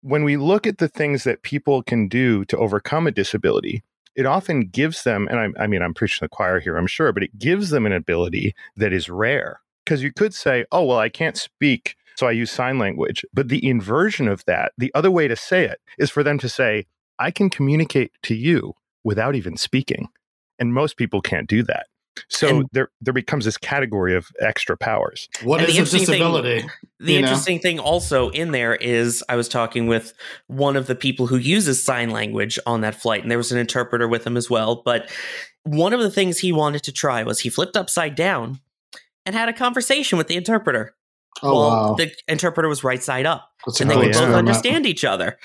when 0.01 0.23
we 0.23 0.37
look 0.37 0.67
at 0.67 0.77
the 0.77 0.87
things 0.87 1.23
that 1.23 1.41
people 1.41 1.83
can 1.83 2.07
do 2.07 2.45
to 2.45 2.57
overcome 2.57 3.07
a 3.07 3.11
disability, 3.11 3.83
it 4.15 4.25
often 4.25 4.61
gives 4.61 5.03
them, 5.03 5.27
and 5.29 5.39
I, 5.39 5.63
I 5.63 5.67
mean, 5.67 5.81
I'm 5.81 5.93
preaching 5.93 6.25
the 6.25 6.29
choir 6.29 6.59
here, 6.59 6.77
I'm 6.77 6.87
sure, 6.87 7.11
but 7.11 7.23
it 7.23 7.37
gives 7.37 7.69
them 7.69 7.85
an 7.85 7.93
ability 7.93 8.55
that 8.75 8.93
is 8.93 9.09
rare. 9.09 9.61
Because 9.85 10.03
you 10.03 10.11
could 10.11 10.33
say, 10.33 10.65
oh, 10.71 10.83
well, 10.83 10.97
I 10.97 11.09
can't 11.09 11.37
speak, 11.37 11.95
so 12.15 12.27
I 12.27 12.31
use 12.31 12.51
sign 12.51 12.79
language. 12.79 13.23
But 13.33 13.47
the 13.47 13.65
inversion 13.67 14.27
of 14.27 14.43
that, 14.45 14.73
the 14.77 14.91
other 14.93 15.11
way 15.11 15.27
to 15.27 15.35
say 15.35 15.65
it, 15.65 15.79
is 15.97 16.09
for 16.09 16.23
them 16.23 16.39
to 16.39 16.49
say, 16.49 16.87
I 17.19 17.31
can 17.31 17.49
communicate 17.49 18.11
to 18.23 18.35
you 18.35 18.73
without 19.03 19.35
even 19.35 19.55
speaking. 19.55 20.09
And 20.59 20.73
most 20.73 20.97
people 20.97 21.21
can't 21.21 21.47
do 21.47 21.63
that. 21.63 21.87
So 22.29 22.47
And- 22.47 22.65
there, 22.73 22.89
there 23.01 23.13
becomes 23.13 23.45
this 23.45 23.57
category 23.57 24.15
of 24.15 24.27
extra 24.41 24.75
powers. 24.77 25.29
What 25.43 25.59
And 25.59 25.69
is 25.69 25.75
the 25.75 25.79
a 25.79 25.83
interesting 25.83 25.99
thing- 26.05 26.19
disability? 26.19 26.69
The 26.99 27.13
You 27.13 27.21
know? 27.21 27.27
interesting 27.27 27.59
thing 27.59 27.79
also 27.79 28.29
in 28.29 28.51
there 28.51 28.75
is 28.75 29.23
I 29.29 29.35
was 29.35 29.47
talking 29.47 29.87
with 29.87 30.13
one 30.47 30.75
of 30.75 30.87
the 30.87 30.95
people 30.95 31.27
who 31.27 31.37
uses 31.37 31.83
sign 31.83 32.09
language 32.09 32.57
on 32.65 32.81
that 32.81 32.95
flight, 32.95 33.21
and 33.21 33.29
there 33.29 33.37
was 33.37 33.51
an 33.51 33.57
interpreter 33.59 34.07
with 34.07 34.25
him 34.25 34.35
as 34.37 34.49
well. 34.49 34.81
But 34.83 35.09
one 35.63 35.93
of 35.93 35.99
the 35.99 36.09
things 36.09 36.39
he 36.39 36.51
wanted 36.51 36.83
to 36.83 36.91
try 36.91 37.23
was 37.23 37.41
he 37.41 37.49
flipped 37.49 37.77
upside 37.77 38.15
down 38.15 38.59
and 39.25 39.35
had 39.35 39.49
a 39.49 39.53
conversation 39.53 40.17
with 40.17 40.27
the 40.27 40.35
interpreter. 40.35 40.95
Oh 41.43 41.53
well, 41.53 41.69
wow, 41.69 41.95
the 41.95 42.11
interpreter 42.27 42.67
was 42.67 42.83
right 42.83 43.03
side 43.03 43.27
up, 43.27 43.51
that's 43.65 43.79
and 43.79 43.89
they 43.89 43.93
cool 43.93 44.01
could 44.03 44.07
both 44.13 44.21
experiment. 44.21 44.47
understand 44.47 44.85
each 44.87 45.05
other. 45.05 45.37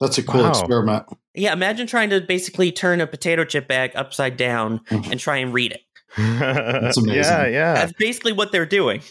That's 0.00 0.18
a 0.18 0.22
cool 0.22 0.42
Wow. 0.42 0.50
experiment. 0.50 1.04
Yeah, 1.34 1.52
imagine 1.52 1.86
trying 1.86 2.10
to 2.10 2.20
basically 2.20 2.70
turn 2.72 3.00
a 3.00 3.06
potato 3.06 3.44
chip 3.44 3.66
bag 3.68 3.92
upside 3.94 4.36
down 4.36 4.80
Mhm. 4.90 5.10
and 5.12 5.20
try 5.20 5.36
and 5.38 5.52
read 5.52 5.72
it. 5.72 5.80
That's 6.16 6.96
amazing. 6.96 7.22
Yeah, 7.22 7.46
yeah. 7.46 7.74
That's 7.74 7.92
basically 7.94 8.32
what 8.32 8.52
they're 8.52 8.66
doing. 8.66 9.02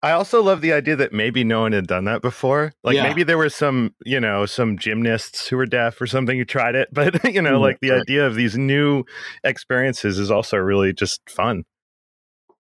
I 0.00 0.12
also 0.12 0.42
love 0.42 0.60
the 0.60 0.72
idea 0.72 0.94
that 0.96 1.12
maybe 1.12 1.42
no 1.42 1.62
one 1.62 1.72
had 1.72 1.88
done 1.88 2.04
that 2.04 2.22
before. 2.22 2.72
Like 2.84 2.94
Yeah. 2.94 3.02
maybe 3.02 3.24
there 3.24 3.36
were 3.38 3.48
some, 3.48 3.94
you 4.06 4.20
know, 4.20 4.46
some 4.46 4.78
gymnasts 4.78 5.48
who 5.48 5.56
were 5.56 5.66
deaf 5.66 6.00
or 6.00 6.06
something 6.06 6.38
who 6.38 6.44
tried 6.44 6.76
it, 6.76 6.88
but 6.92 7.22
you 7.32 7.42
know, 7.42 7.58
Mm, 7.58 7.60
like 7.60 7.78
the 7.80 7.90
idea 7.92 8.24
of 8.26 8.34
these 8.36 8.56
new 8.56 9.02
experiences 9.42 10.18
is 10.18 10.30
also 10.30 10.56
really 10.56 10.92
just 10.92 11.20
fun. 11.28 11.64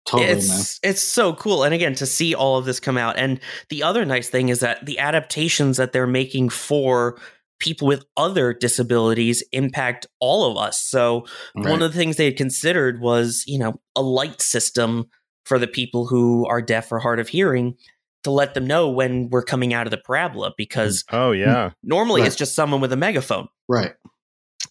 Totally, 0.06 0.28
man. 0.28 0.36
it's 0.38 0.78
it's 0.84 1.02
so 1.02 1.34
cool 1.34 1.64
and 1.64 1.74
again 1.74 1.94
to 1.96 2.06
see 2.06 2.32
all 2.32 2.58
of 2.58 2.64
this 2.64 2.78
come 2.78 2.96
out 2.96 3.16
and 3.18 3.40
the 3.70 3.82
other 3.82 4.04
nice 4.04 4.28
thing 4.28 4.50
is 4.50 4.60
that 4.60 4.86
the 4.86 5.00
adaptations 5.00 5.78
that 5.78 5.90
they're 5.92 6.06
making 6.06 6.48
for 6.48 7.18
people 7.58 7.88
with 7.88 8.04
other 8.16 8.52
disabilities 8.52 9.42
impact 9.52 10.06
all 10.20 10.50
of 10.50 10.56
us 10.58 10.80
so 10.80 11.24
Right. 11.56 11.70
one 11.70 11.82
of 11.82 11.92
the 11.92 11.98
things 11.98 12.16
they 12.16 12.24
had 12.26 12.36
considered 12.36 13.00
was 13.00 13.44
you 13.46 13.58
know 13.58 13.80
a 13.94 14.02
light 14.02 14.40
system 14.40 15.06
for 15.44 15.58
the 15.58 15.66
people 15.66 16.06
who 16.06 16.46
are 16.46 16.60
deaf 16.60 16.90
or 16.92 16.98
hard 16.98 17.18
of 17.20 17.28
hearing 17.28 17.76
to 18.24 18.30
let 18.30 18.54
them 18.54 18.66
know 18.66 18.90
when 18.90 19.28
we're 19.30 19.42
coming 19.44 19.72
out 19.72 19.86
of 19.86 19.90
the 19.92 19.96
parabola 19.98 20.52
because 20.56 21.04
Oh 21.12 21.30
yeah. 21.32 21.70
normally 21.82 22.22
Right. 22.22 22.26
it's 22.26 22.36
just 22.36 22.54
someone 22.54 22.80
with 22.80 22.92
a 22.92 22.96
megaphone 22.96 23.46
right. 23.68 23.94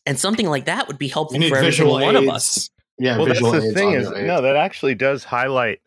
and 0.06 0.20
something 0.20 0.48
like 0.48 0.66
that 0.66 0.88
would 0.88 0.98
be 0.98 1.08
helpful 1.08 1.42
for 1.48 1.56
every 1.58 1.72
single 1.72 1.94
one 1.94 2.16
of 2.16 2.28
us 2.28 2.70
Yeah, 3.00 3.18
well, 3.18 3.26
that's 3.28 3.40
the 3.42 3.74
thing 3.74 3.92
is, 3.94 4.08
aids. 4.08 4.28
no, 4.28 4.42
that 4.42 4.56
actually 4.58 4.96
does 4.96 5.24
highlight 5.24 5.80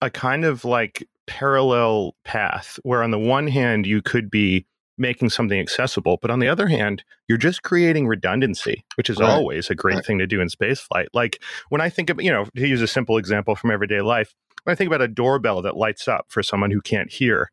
a 0.00 0.10
kind 0.10 0.44
of 0.44 0.64
like 0.64 1.06
parallel 1.26 2.14
path 2.24 2.78
where 2.84 3.02
on 3.02 3.10
the 3.10 3.18
one 3.18 3.46
hand 3.48 3.86
you 3.86 4.00
could 4.02 4.30
be 4.30 4.64
making 4.98 5.30
something 5.30 5.58
accessible, 5.58 6.18
but 6.20 6.30
on 6.30 6.38
the 6.40 6.48
other 6.48 6.68
hand, 6.68 7.04
you're 7.28 7.38
just 7.38 7.62
creating 7.62 8.06
redundancy, 8.06 8.84
which 8.96 9.08
is 9.10 9.20
Right. 9.20 9.30
always 9.30 9.70
a 9.70 9.74
great 9.74 9.96
Right. 9.96 10.04
thing 10.04 10.18
to 10.18 10.26
do 10.26 10.40
in 10.40 10.48
spaceflight. 10.48 11.06
Like 11.14 11.42
when 11.68 11.80
I 11.80 11.88
think 11.88 12.10
of, 12.10 12.20
you 12.22 12.30
know, 12.30 12.46
to 12.56 12.66
use 12.66 12.82
a 12.82 12.86
simple 12.88 13.16
example 13.18 13.54
from 13.54 13.70
everyday 13.70 14.00
life, 14.00 14.34
when 14.64 14.72
I 14.72 14.76
think 14.76 14.88
about 14.88 15.02
a 15.02 15.08
doorbell 15.08 15.62
that 15.62 15.76
lights 15.76 16.08
up 16.08 16.26
for 16.28 16.42
someone 16.42 16.70
who 16.70 16.80
can't 16.80 17.10
hear, 17.10 17.50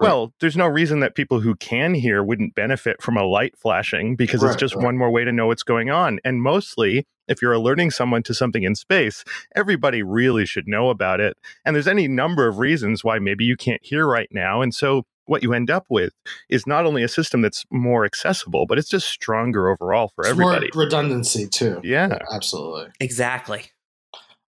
Right. 0.00 0.08
well, 0.10 0.32
there's 0.40 0.56
no 0.56 0.66
reason 0.66 1.00
that 1.00 1.14
people 1.14 1.40
who 1.40 1.56
can 1.56 1.94
hear 1.94 2.22
wouldn't 2.22 2.54
benefit 2.54 3.02
from 3.02 3.16
a 3.16 3.24
light 3.24 3.56
flashing 3.58 4.16
because 4.16 4.42
it's 4.44 4.54
just 4.56 4.76
one 4.76 4.96
more 4.96 5.10
way 5.10 5.24
to 5.24 5.32
know 5.32 5.46
what's 5.48 5.62
going 5.64 5.90
on. 5.90 6.20
And 6.24 6.40
mostly, 6.42 7.04
if 7.26 7.42
you're 7.42 7.52
alerting 7.52 7.90
someone 7.90 8.22
to 8.24 8.34
something 8.34 8.62
in 8.62 8.74
space, 8.74 9.24
everybody 9.56 10.02
really 10.02 10.46
should 10.46 10.68
know 10.68 10.88
about 10.90 11.20
it. 11.20 11.36
And 11.64 11.74
there's 11.74 11.88
any 11.88 12.06
number 12.06 12.46
of 12.48 12.58
reasons 12.58 13.02
why 13.02 13.18
maybe 13.18 13.44
you 13.44 13.56
can't 13.56 13.84
hear 13.84 14.06
right 14.06 14.28
now. 14.30 14.62
And 14.62 14.72
so 14.74 15.04
what 15.28 15.42
you 15.42 15.52
end 15.52 15.70
up 15.70 15.84
with 15.88 16.12
is 16.48 16.66
not 16.66 16.86
only 16.86 17.02
a 17.02 17.08
system 17.08 17.42
that's 17.42 17.64
more 17.70 18.04
accessible, 18.04 18.66
but 18.66 18.78
it's 18.78 18.88
just 18.88 19.08
stronger 19.08 19.68
overall 19.68 20.10
for 20.14 20.22
It's 20.22 20.30
everybody. 20.30 20.68
more 20.74 20.84
redundancy 20.84 21.46
too. 21.46 21.80
Yeah. 21.84 22.18
absolutely. 22.32 22.88
Exactly. 23.00 23.64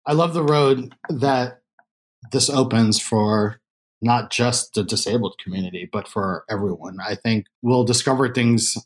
I 0.06 0.12
love 0.14 0.34
the 0.34 0.42
road 0.42 0.94
that 1.08 1.60
this 2.32 2.48
opens 2.50 3.00
for 3.00 3.60
not 4.02 4.30
just 4.30 4.74
the 4.74 4.82
disabled 4.82 5.34
community, 5.44 5.88
but 5.92 6.08
for 6.08 6.44
everyone. 6.48 6.96
I 7.06 7.14
think 7.14 7.44
we'll 7.62 7.84
discover 7.84 8.32
things 8.32 8.76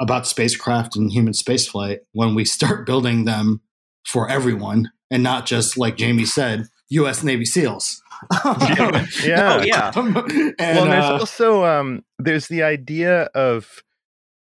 about 0.00 0.26
spacecraft 0.26 0.96
and 0.96 1.12
human 1.12 1.32
spaceflight 1.32 1.98
when 2.12 2.34
we 2.34 2.44
start 2.44 2.84
building 2.86 3.24
them 3.24 3.60
for 4.04 4.28
everyone 4.28 4.90
and 5.12 5.22
not 5.22 5.46
just, 5.46 5.78
like 5.78 5.96
Jamie 5.96 6.24
said, 6.24 6.64
U.S. 6.92 7.22
Navy 7.22 7.44
SEALs. 7.44 8.02
Yeah. 9.24 9.62
yeah. 9.62 9.92
And, 9.96 10.14
well, 10.14 10.24
and 10.58 10.92
there's 10.92 11.04
uh, 11.04 11.18
also 11.18 11.64
um, 11.64 12.04
there's 12.18 12.46
the 12.48 12.62
idea 12.62 13.22
of 13.34 13.82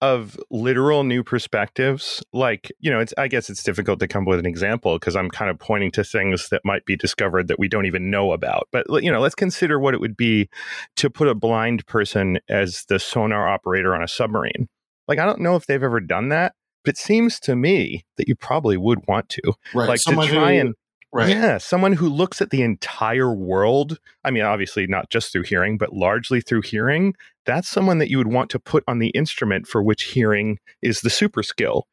of 0.03 0.39
literal 0.51 1.05
new 1.05 1.23
perspectives. 1.23 2.23
Like 2.33 2.73
you 2.81 2.91
know, 2.91 2.99
it's 3.01 3.15
I 3.19 3.29
guess 3.29 3.51
it's 3.51 3.63
difficult 3.63 4.01
to 4.01 4.09
come 4.09 4.25
up 4.25 4.29
with 4.29 4.39
an 4.41 4.47
example 4.47 4.99
because 4.99 5.15
I'm 5.15 5.31
kind 5.31 5.51
of 5.51 5.59
pointing 5.59 5.91
to 5.93 6.05
things 6.05 6.49
that 6.49 6.63
might 6.65 6.85
be 6.85 6.97
discovered 6.97 7.49
that 7.49 7.59
we 7.59 7.69
don't 7.69 7.87
even 7.87 8.11
know 8.11 8.33
about. 8.33 8.69
But 8.73 8.87
you 9.03 9.13
know, 9.13 9.21
let's 9.21 9.35
consider 9.35 9.79
what 9.79 9.95
it 9.95 10.01
would 10.01 10.17
be 10.17 10.49
to 10.97 11.11
put 11.11 11.29
a 11.29 11.35
blind 11.35 11.87
person 11.87 12.39
as 12.49 12.85
the 12.89 12.99
sonar 12.99 13.49
operator 13.49 13.95
on 13.95 14.03
a 14.03 14.09
submarine. 14.09 14.69
Like 15.07 15.19
I 15.19 15.27
don't 15.27 15.41
know 15.41 15.57
if 15.57 15.67
they've 15.67 15.83
ever 15.83 16.01
done 16.01 16.31
that. 16.31 16.55
But 16.83 16.95
it 16.95 16.99
seems 16.99 17.39
to 17.41 17.55
me 17.55 18.07
that 18.17 18.27
you 18.27 18.35
probably 18.35 18.79
would 18.79 19.01
want 19.07 19.29
to, 19.29 19.53
right, 19.75 19.87
like 19.87 19.99
to 19.99 20.03
someone 20.03 20.29
try 20.29 20.55
who- 20.55 20.61
and 20.61 20.75
right. 21.13 21.29
yeah, 21.29 21.59
someone 21.59 21.93
who 21.93 22.09
looks 22.09 22.41
at 22.41 22.51
the 22.51 22.63
entire 22.63 23.33
world. 23.33 23.99
I 24.25 24.31
mean, 24.31 24.45
obviously 24.45 24.87
not 24.87 25.11
just 25.11 25.33
through 25.33 25.45
hearing, 25.45 25.79
but 25.79 25.93
largely 25.93 26.41
through 26.41 26.63
hearing. 26.63 27.15
That's 27.47 27.69
someone 27.69 27.99
that 27.99 28.11
you 28.11 28.19
would 28.19 28.33
want 28.33 28.51
to 28.51 28.59
put 28.59 28.85
on 28.87 28.99
the 28.99 29.11
instrument 29.11 29.67
for 29.67 29.83
which 29.83 30.05
hearing 30.05 30.59
is 30.83 31.01
the 31.01 31.11
super 31.11 31.43
skill. 31.43 31.87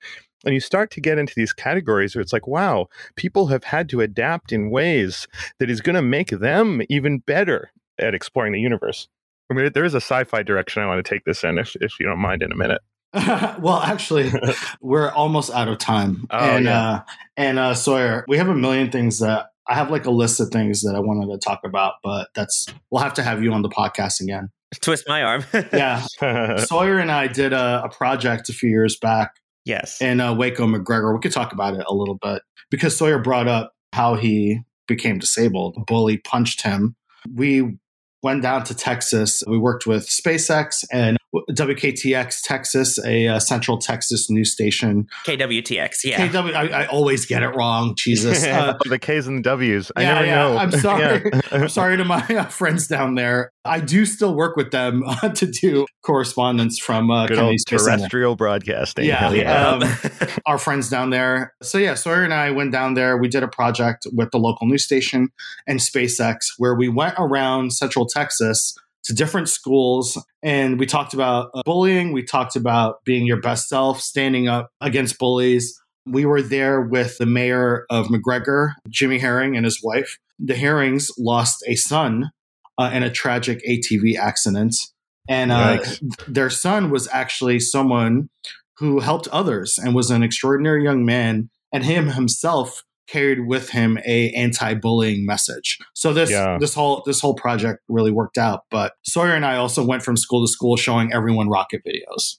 And 0.46 0.54
you 0.54 0.60
start 0.60 0.92
to 0.92 1.02
get 1.02 1.18
into 1.18 1.34
these 1.36 1.52
categories 1.52 2.16
where 2.16 2.22
it's 2.22 2.34
like, 2.34 2.48
wow, 2.48 2.88
people 3.16 3.48
have 3.48 3.64
had 3.64 3.90
to 3.90 4.02
adapt 4.02 4.52
in 4.52 4.70
ways 4.70 5.28
that 5.60 5.70
is 5.70 5.82
going 5.82 5.96
to 5.96 6.02
make 6.02 6.30
them 6.30 6.82
even 6.90 7.20
better 7.20 7.72
at 8.00 8.14
exploring 8.14 8.54
the 8.54 8.62
universe. 8.62 9.08
I 9.50 9.56
mean, 9.56 9.72
there 9.74 9.86
is 9.86 9.94
a 9.94 9.98
sci-fi 9.98 10.44
direction 10.44 10.84
I 10.84 10.88
want 10.88 11.04
to 11.04 11.10
take 11.10 11.24
this 11.26 11.44
in, 11.44 11.58
if, 11.58 11.76
if 11.82 12.00
you 12.00 12.06
don't 12.06 12.20
mind, 12.20 12.44
in 12.44 12.52
a 12.52 12.56
minute. 12.56 12.82
well, 13.13 13.80
actually, 13.80 14.32
we're 14.82 15.10
almost 15.12 15.52
out 15.52 15.67
of 15.67 15.78
time. 15.78 16.28
Oh, 16.30 16.38
and 16.38 16.65
yeah. 16.65 16.89
uh, 16.89 17.02
and 17.36 17.60
uh, 17.60 17.74
Sawyer, 17.74 18.26
we 18.28 18.38
have 18.38 18.50
a 18.50 18.56
million 18.56 18.91
things 18.91 19.20
that 19.20 19.52
I 19.67 19.76
have 19.76 19.91
like 19.91 20.06
a 20.06 20.12
list 20.12 20.39
of 20.39 20.50
things 20.50 20.82
that 20.82 20.96
I 20.96 21.00
wanted 21.00 21.32
to 21.32 21.38
talk 21.38 21.62
about, 21.63 21.96
but 22.04 22.30
that's 22.36 22.67
we'll 22.91 23.02
have 23.02 23.13
to 23.15 23.24
have 23.24 23.43
you 23.43 23.54
on 23.54 23.62
the 23.62 23.70
podcast 23.70 24.22
again. 24.22 24.50
Twist 24.82 25.06
my 25.08 25.24
arm. 25.24 25.46
Yeah, 25.74 26.06
Sawyer 26.58 27.00
and 27.00 27.12
I 27.12 27.28
did 27.28 27.54
a, 27.54 27.84
a 27.86 27.89
project 27.89 28.50
a 28.50 28.54
few 28.54 28.70
years 28.70 28.98
back 28.98 29.36
yes. 29.65 30.02
in 30.02 30.20
uh, 30.20 30.34
Waco 30.34 30.65
McGregor. 30.65 31.13
We 31.13 31.20
could 31.20 31.32
talk 31.32 31.54
about 31.54 31.76
it 31.76 31.86
a 31.88 31.93
little 31.93 32.15
bit 32.15 32.41
because 32.70 32.98
Sawyer 32.98 33.20
brought 33.20 33.48
up 33.48 33.74
how 33.93 34.15
he 34.15 34.62
became 34.88 35.20
disabled. 35.20 35.76
A 35.78 35.82
bully 35.82 36.17
punched 36.17 36.62
him. 36.62 36.96
We 37.34 37.78
went 38.24 38.41
down 38.41 38.63
to 38.65 38.76
Texas. 38.76 39.43
We 39.48 39.58
worked 39.58 39.86
with 39.86 40.08
SpaceX 40.08 40.84
and 40.91 41.17
WKTX 41.36 42.42
Texas, 42.44 42.98
a 43.04 43.28
uh, 43.28 43.40
Central 43.40 43.78
Texas 43.78 44.30
news 44.30 44.52
station. 44.52 45.08
KWTX. 45.26 46.06
Yeah. 46.06 46.28
KW, 46.28 46.54
I, 46.54 46.84
I 46.84 46.86
always 46.88 47.26
get 47.26 47.44
it 47.44 47.50
wrong. 47.50 47.96
Jesus. 47.98 48.46
Uh, 48.58 48.76
the 48.86 48.98
K's 48.98 49.28
and 49.28 49.40
the 49.40 49.42
W's. 49.44 49.92
I 49.96 50.02
yeah, 50.02 50.13
never 50.13 50.26
yeah. 50.26 50.36
know. 50.36 50.58
I'm 50.58 50.72
sorry. 50.80 51.22
Yeah. 51.32 51.42
I'm 51.52 51.70
sorry 51.70 51.98
to 51.98 52.06
my 52.06 52.24
uh, 52.24 52.46
friends 52.46 52.88
down 52.88 53.16
there. 53.16 53.52
I 53.66 53.82
do 53.82 54.06
still 54.06 54.34
work 54.36 54.56
with 54.56 54.72
them 54.72 55.04
uh, 55.06 55.30
to 55.30 55.46
do 55.46 55.86
correspondence 56.02 56.80
from 56.80 57.12
uh, 57.12 57.28
Good 57.28 57.40
old 57.40 57.60
Space 57.60 57.84
Center. 57.84 57.98
terrestrial 57.98 58.36
broadcasting. 58.36 59.06
Yeah, 59.06 59.32
yeah. 59.32 59.70
Um, 59.70 59.84
our 60.46 60.58
friends 60.58 60.90
down 60.90 61.10
there. 61.10 61.54
So 61.62 61.78
yeah, 61.78 61.94
Sawyer 61.94 62.24
and 62.24 62.34
I 62.34 62.52
went 62.52 62.72
down 62.72 62.94
there. 62.94 63.18
We 63.18 63.28
did 63.28 63.44
a 63.44 63.48
project 63.48 64.08
with 64.13 64.32
the 64.32 64.40
local 64.40 64.66
news 64.66 64.86
station 64.86 65.30
and 65.68 65.80
SpaceX 65.80 66.38
where 66.58 66.74
we 66.74 66.88
went 66.88 67.16
around 67.18 67.74
Central 67.74 68.06
Texas 68.06 68.76
to 69.08 69.13
different 69.13 69.50
schools 69.50 70.17
and 70.43 70.80
we 70.80 70.86
talked 70.86 71.13
about 71.13 71.50
uh, 71.54 71.62
bullying. 71.65 72.13
We 72.13 72.24
talked 72.24 72.56
about 72.56 73.04
being 73.04 73.26
your 73.26 73.41
best 73.41 73.67
self, 73.67 74.00
standing 74.00 74.48
up 74.48 74.70
against 74.80 75.17
bullies. 75.17 75.78
We 76.06 76.26
were 76.26 76.41
there 76.41 76.80
with 76.82 77.17
the 77.17 77.26
mayor 77.26 77.86
of 77.89 78.08
McGregor, 78.08 78.72
Jimmy 78.88 79.17
Herring, 79.17 79.58
and 79.58 79.65
his 79.65 79.82
wife. 79.84 80.17
The 80.39 80.56
Herrings 80.56 81.12
lost 81.17 81.65
a 81.67 81.76
son 81.76 82.32
uh, 82.78 82.91
in 82.93 83.04
a 83.04 83.12
tragic 83.12 83.62
ATV 83.67 84.17
accident. 84.17 84.76
And 85.28 85.52
uh, 85.52 85.80
Yikes. 85.80 86.26
their 86.28 86.50
son 86.50 86.91
was 86.91 87.10
actually 87.12 87.60
someone 87.60 88.30
who 88.78 89.02
helped 89.02 89.28
others 89.30 89.78
and 89.78 89.93
was 89.93 90.12
an 90.12 90.24
extraordinary 90.24 90.84
young 90.84 91.04
man 91.04 91.50
and 91.74 91.84
him 91.84 92.12
himself 92.12 92.84
carried 93.08 93.48
with 93.48 93.70
him 93.70 93.98
a 94.06 94.30
anti-bullying 94.32 95.26
message 95.26 95.78
so 95.93 96.13
this 96.13 96.30
Yeah. 96.32 96.58
this 96.60 96.74
whole 96.74 97.04
this 97.06 97.20
whole 97.22 97.34
project 97.36 97.82
really 97.88 98.12
worked 98.12 98.38
out 98.38 98.62
but 98.70 98.93
sawyer 99.04 99.34
and 99.34 99.46
i 99.46 99.56
also 99.58 99.84
went 99.86 100.04
from 100.04 100.17
school 100.17 100.46
to 100.46 100.52
school 100.52 100.76
showing 100.78 101.13
everyone 101.13 101.50
rocket 101.50 101.82
videos 101.88 102.38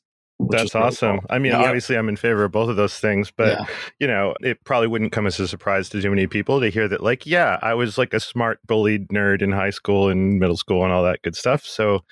That's 0.51 0.65
is 0.67 0.75
really 0.75 0.87
awesome. 0.87 1.19
cool. 1.19 1.27
I 1.31 1.39
mean, 1.41 1.51
Yeah. 1.51 1.65
obviously, 1.65 1.97
I'm 1.97 2.09
in 2.09 2.15
favor 2.17 2.45
of 2.45 2.53
both 2.53 2.69
of 2.69 2.77
those 2.77 2.97
things, 3.01 3.33
but 3.37 3.59
Yeah. 3.59 3.65
you 3.99 4.07
know, 4.07 4.35
it 4.41 4.63
probably 4.65 4.87
wouldn't 4.87 5.11
come 5.11 5.27
as 5.27 5.41
a 5.41 5.49
surprise 5.49 5.89
to 5.89 6.01
too 6.01 6.11
many 6.11 6.29
people 6.29 6.61
to 6.61 6.69
hear 6.71 6.87
that, 6.87 7.03
like, 7.03 7.27
yeah, 7.27 7.59
I 7.61 7.75
was 7.75 7.99
like 7.99 8.15
a 8.15 8.21
smart 8.21 8.61
bullied 8.65 9.09
nerd 9.09 9.43
in 9.43 9.51
high 9.51 9.71
school 9.71 10.09
and 10.09 10.39
middle 10.39 10.57
school 10.57 10.85
and 10.85 10.93
all 10.93 11.03
that 11.03 11.23
good 11.23 11.35
stuff. 11.35 11.65
So, 11.65 12.05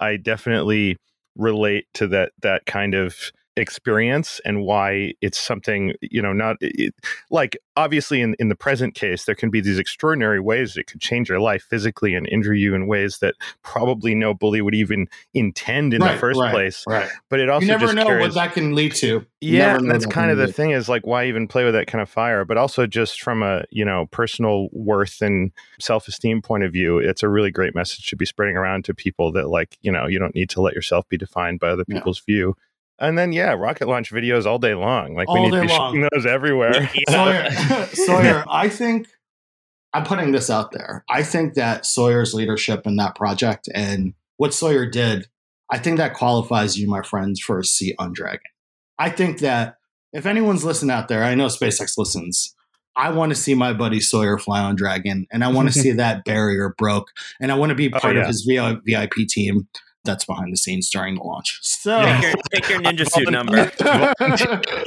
I 0.00 0.16
definitely 0.16 0.96
relate 1.36 1.84
to 1.94 2.06
that 2.08 2.32
that 2.40 2.64
kind 2.64 2.94
of 2.94 3.16
experience 3.56 4.40
and 4.44 4.62
why 4.62 5.12
it's 5.20 5.38
something 5.38 5.92
you 6.00 6.20
know 6.20 6.32
not 6.32 6.56
it, 6.60 6.92
like 7.30 7.56
obviously 7.76 8.20
in 8.20 8.34
in 8.38 8.48
the 8.48 8.54
present 8.56 8.94
case 8.94 9.24
there 9.24 9.34
can 9.34 9.48
be 9.48 9.60
these 9.60 9.78
extraordinary 9.78 10.40
ways 10.40 10.74
that 10.74 10.86
could 10.86 11.00
change 11.00 11.28
your 11.28 11.38
life 11.40 11.64
physically 11.70 12.14
and 12.14 12.28
injure 12.28 12.54
you 12.54 12.74
in 12.74 12.86
ways 12.88 13.18
that 13.18 13.34
probably 13.62 14.14
no 14.14 14.34
bully 14.34 14.60
would 14.60 14.74
even 14.74 15.06
intend 15.34 15.94
in 15.94 16.00
the 16.00 16.16
first 16.18 16.40
right, 16.40 16.52
place 16.52 16.84
right 16.88 17.10
but 17.30 17.38
it 17.38 17.48
also 17.48 17.64
you 17.64 17.72
never 17.72 17.92
know 17.92 18.04
carries, 18.06 18.34
what 18.34 18.34
that 18.34 18.52
can 18.54 18.74
lead 18.74 18.94
to 18.94 19.24
You 19.40 19.58
yeah, 19.58 19.76
know 19.76 19.92
that's 19.92 20.06
kind 20.06 20.30
of 20.30 20.38
the 20.38 20.48
thing 20.48 20.70
is 20.70 20.88
like 20.88 21.06
why 21.06 21.26
even 21.26 21.46
play 21.46 21.64
with 21.64 21.74
that 21.74 21.86
kind 21.86 22.00
of 22.00 22.08
fire? 22.08 22.44
But 22.44 22.56
also 22.56 22.86
just 22.86 23.20
from 23.22 23.42
a 23.42 23.64
you 23.70 23.84
know 23.84 24.06
personal 24.10 24.68
worth 24.72 25.20
and 25.20 25.52
self 25.78 26.08
esteem 26.08 26.40
point 26.42 26.64
of 26.64 26.72
view, 26.72 26.98
it's 26.98 27.22
a 27.22 27.28
really 27.28 27.50
great 27.50 27.74
message 27.74 28.06
to 28.06 28.16
be 28.16 28.24
spreading 28.24 28.56
around 28.56 28.84
to 28.86 28.94
people 28.94 29.30
that 29.32 29.48
like 29.48 29.76
you 29.82 29.92
know 29.92 30.06
you 30.06 30.18
don't 30.18 30.34
need 30.34 30.48
to 30.50 30.60
let 30.62 30.74
yourself 30.74 31.06
be 31.08 31.18
defined 31.18 31.60
by 31.60 31.68
other 31.68 31.84
Yeah. 31.86 31.98
people's 31.98 32.20
view. 32.20 32.56
And 32.98 33.18
then 33.18 33.32
yeah, 33.32 33.52
rocket 33.54 33.88
launch 33.88 34.10
videos 34.12 34.46
all 34.46 34.58
day 34.58 34.74
long. 34.74 35.14
Like 35.14 35.28
All 35.28 35.34
we 35.34 35.40
need 35.42 35.50
to 35.52 35.60
be 35.62 35.68
long. 35.68 35.92
showing 35.94 36.08
those 36.12 36.26
everywhere. 36.26 36.90
Sawyer, 37.08 37.50
Sawyer, 37.92 38.44
I 38.48 38.68
think 38.68 39.08
I'm 39.92 40.04
putting 40.04 40.32
this 40.32 40.48
out 40.50 40.72
there. 40.72 41.04
I 41.08 41.22
think 41.22 41.54
that 41.54 41.86
Sawyer's 41.86 42.34
leadership 42.34 42.86
in 42.86 42.96
that 42.96 43.14
project 43.16 43.68
and 43.74 44.14
what 44.36 44.54
Sawyer 44.54 44.86
did, 44.88 45.26
I 45.70 45.78
think 45.78 45.96
that 45.98 46.14
qualifies 46.14 46.78
you, 46.78 46.88
my 46.88 47.02
friends, 47.02 47.40
for 47.40 47.58
a 47.58 47.64
seat 47.64 47.94
on 47.98 48.12
Dragon. 48.12 48.40
I 48.98 49.10
think 49.10 49.38
that 49.40 49.76
if 50.12 50.26
anyone's 50.26 50.64
listening 50.64 50.90
out 50.92 51.08
there, 51.08 51.24
I 51.24 51.34
know 51.34 51.46
SpaceX 51.46 51.98
listens. 51.98 52.54
I 52.96 53.10
want 53.10 53.30
to 53.30 53.36
see 53.36 53.54
my 53.54 53.72
buddy 53.72 53.98
Sawyer 53.98 54.38
fly 54.38 54.60
on 54.60 54.76
Dragon, 54.76 55.26
and 55.32 55.42
I 55.42 55.48
want 55.48 55.72
to 55.72 55.78
see 55.80 55.90
that 55.92 56.24
barrier 56.24 56.74
broke, 56.78 57.08
and 57.40 57.50
I 57.50 57.56
want 57.56 57.70
to 57.70 57.74
be 57.74 57.92
Oh, 57.92 57.98
part 57.98 58.14
yeah. 58.14 58.22
of 58.22 58.28
his 58.28 58.42
VIP 58.86 59.12
team 59.28 59.66
that's 60.04 60.24
behind 60.24 60.52
the 60.52 60.56
scenes 60.56 60.90
during 60.90 61.16
the 61.16 61.22
launch. 61.22 61.58
So, 61.62 62.02
Take 62.02 62.22
your, 62.22 62.34
take 62.52 62.68
your 62.68 62.80
ninja 62.80 63.10
suit 63.10 63.30
number. 63.30 63.72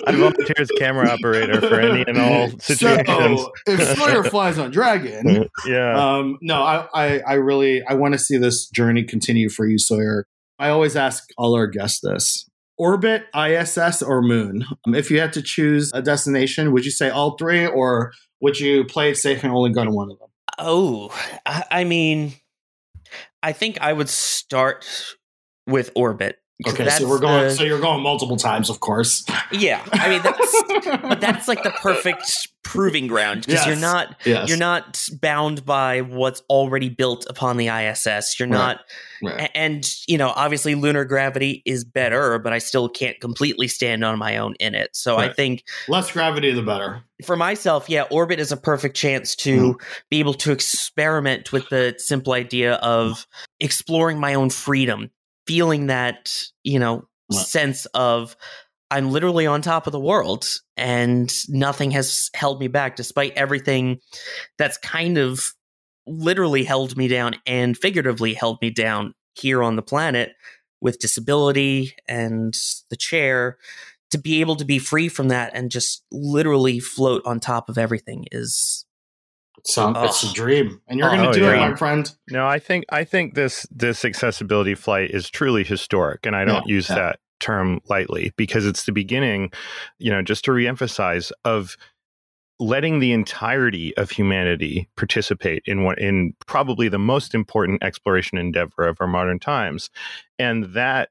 I 0.07 0.11
volunteer 0.11 0.55
as 0.59 0.69
camera 0.77 1.09
operator 1.09 1.59
for 1.61 1.79
any 1.79 2.03
and 2.07 2.17
all 2.17 2.49
situations. 2.59 3.07
So, 3.07 3.51
if 3.67 3.97
Sawyer 3.97 4.23
flies 4.23 4.57
on 4.57 4.71
Dragon, 4.71 5.49
yeah, 5.67 6.17
um, 6.17 6.37
no, 6.41 6.61
I, 6.61 6.87
I, 6.93 7.19
I 7.19 7.33
really, 7.33 7.83
I 7.83 7.95
want 7.95 8.13
to 8.13 8.19
see 8.19 8.37
this 8.37 8.67
journey 8.69 9.03
continue 9.03 9.49
for 9.49 9.65
you, 9.65 9.79
Sawyer. 9.79 10.25
I 10.59 10.69
always 10.69 10.95
ask 10.95 11.29
all 11.37 11.55
our 11.55 11.67
guests 11.67 11.99
this: 12.01 12.49
orbit, 12.77 13.25
ISS, 13.35 14.01
or 14.01 14.21
moon. 14.21 14.65
Um, 14.85 14.95
if 14.95 15.11
you 15.11 15.19
had 15.19 15.33
to 15.33 15.41
choose 15.41 15.91
a 15.93 16.01
destination, 16.01 16.71
would 16.71 16.85
you 16.85 16.91
say 16.91 17.09
all 17.09 17.37
three, 17.37 17.65
or 17.65 18.13
would 18.41 18.59
you 18.59 18.85
play 18.85 19.09
it 19.11 19.17
safe 19.17 19.43
and 19.43 19.51
only 19.51 19.71
go 19.71 19.83
to 19.83 19.91
one 19.91 20.11
of 20.11 20.19
them? 20.19 20.29
Oh, 20.59 21.13
I, 21.45 21.63
I 21.69 21.83
mean, 21.83 22.33
I 23.43 23.53
think 23.53 23.79
I 23.81 23.93
would 23.93 24.09
start 24.09 24.85
with 25.67 25.91
orbit. 25.95 26.39
Okay, 26.67 26.85
that's 26.85 26.97
so 26.97 27.07
we're 27.07 27.19
going. 27.19 27.43
the- 27.43 27.51
so 27.51 27.63
you're 27.63 27.79
going 27.79 28.01
multiple 28.01 28.35
times, 28.35 28.71
of 28.71 28.79
course. 28.79 29.23
yeah, 29.51 29.83
I 29.93 30.09
mean, 30.09 30.21
that's, 30.23 30.63
but 31.03 31.21
that's 31.21 31.47
like 31.47 31.61
the 31.61 31.69
perfect 31.69 32.47
proving 32.63 33.05
ground 33.07 33.45
because 33.45 33.65
you're 33.67 33.75
not 33.75 34.15
Yes, 34.25 34.49
you're 34.49 34.57
not 34.57 35.07
bound 35.21 35.65
by 35.65 36.01
what's 36.01 36.41
already 36.49 36.89
built 36.89 37.27
upon 37.29 37.57
the 37.57 37.67
ISS. 37.67 38.39
You're 38.39 38.49
Right. 38.49 38.57
not, 38.57 38.79
Right. 39.21 39.51
and 39.53 39.87
you 40.07 40.17
know, 40.17 40.33
obviously, 40.35 40.73
lunar 40.73 41.05
gravity 41.05 41.61
is 41.63 41.85
better, 41.85 42.39
but 42.39 42.53
I 42.53 42.57
still 42.57 42.89
can't 42.89 43.19
completely 43.21 43.67
stand 43.67 44.03
on 44.03 44.17
my 44.17 44.37
own 44.37 44.55
in 44.59 44.73
it. 44.73 44.89
So 44.93 45.15
I 45.17 45.31
think 45.31 45.63
less 45.87 46.11
gravity, 46.11 46.51
the 46.51 46.63
better. 46.63 47.03
for 47.23 47.35
myself, 47.35 47.87
yeah, 47.87 48.03
orbit 48.09 48.39
is 48.39 48.51
a 48.51 48.57
perfect 48.57 48.97
chance 48.97 49.35
to 49.37 49.73
hmm. 49.73 49.85
be 50.09 50.19
able 50.19 50.33
to 50.35 50.51
experiment 50.51 51.51
with 51.51 51.69
the 51.69 51.93
simple 51.99 52.33
idea 52.33 52.73
of 52.75 53.27
exploring 53.59 54.19
my 54.19 54.33
own 54.33 54.49
freedom, 54.49 55.11
feeling 55.47 55.87
that, 55.87 56.43
you 56.63 56.79
know, 56.79 57.07
Right. 57.29 57.45
sense 57.45 57.85
of 57.87 58.37
I'm 58.89 59.11
literally 59.11 59.45
on 59.45 59.61
top 59.61 59.85
of 59.85 59.91
the 59.91 59.99
world 59.99 60.47
and 60.77 61.33
nothing 61.49 61.91
has 61.91 62.29
held 62.33 62.59
me 62.61 62.67
back 62.67 62.95
despite 62.95 63.33
everything 63.33 63.99
that's 64.57 64.77
kind 64.77 65.17
of 65.17 65.41
literally 66.05 66.63
held 66.63 66.95
me 66.95 67.09
down 67.09 67.35
and 67.45 67.77
figuratively 67.77 68.33
held 68.33 68.61
me 68.61 68.69
down 68.69 69.13
here 69.33 69.61
on 69.61 69.75
the 69.75 69.81
planet 69.81 70.31
with 70.79 70.99
disability 70.99 71.93
and 72.07 72.57
the 72.89 72.95
chair 72.95 73.57
to 74.11 74.17
be 74.17 74.39
able 74.39 74.55
to 74.55 74.65
be 74.65 74.79
free 74.79 75.09
from 75.09 75.27
that 75.27 75.51
and 75.53 75.69
just 75.69 76.05
literally 76.13 76.79
float 76.79 77.21
on 77.25 77.41
top 77.41 77.67
of 77.67 77.77
everything 77.77 78.25
is 78.31 78.85
So 79.67 79.91
oh. 79.93 80.03
it's 80.05 80.23
a 80.23 80.27
Oh. 80.27 80.33
dream, 80.33 80.81
and 80.87 80.97
you're 80.97 81.11
Oh, 81.11 81.17
going 81.17 81.31
to 81.33 81.39
do 81.39 81.49
it, 81.49 81.57
my 81.57 81.75
friend. 81.75 82.09
No, 82.31 82.47
I 82.47 82.57
think 82.57 82.85
I 82.89 83.03
think 83.03 83.33
this 83.35 83.67
this 83.69 84.05
accessibility 84.05 84.75
flight 84.75 85.11
is 85.11 85.29
truly 85.29 85.63
historic, 85.65 86.25
and 86.25 86.35
I 86.37 86.45
don't 86.45 86.65
Yeah, 86.67 86.75
use 86.75 86.89
yeah. 86.89 86.95
that 86.95 87.19
term 87.41 87.81
lightly 87.89 88.31
because 88.37 88.65
it's 88.65 88.85
the 88.85 88.93
beginning, 88.93 89.51
you 89.99 90.09
know, 90.09 90.21
just 90.21 90.45
to 90.45 90.51
reemphasize 90.51 91.31
of 91.43 91.75
letting 92.59 92.99
the 92.99 93.11
entirety 93.11 93.95
of 93.97 94.09
humanity 94.09 94.87
participate 94.95 95.61
in 95.65 95.83
what 95.83 95.99
in 95.99 96.33
probably 96.47 96.87
the 96.87 96.97
most 96.97 97.35
important 97.35 97.83
exploration 97.83 98.37
endeavor 98.37 98.87
of 98.87 98.97
our 99.01 99.05
modern 99.07 99.37
times, 99.37 99.89
and 100.39 100.63
that 100.73 101.09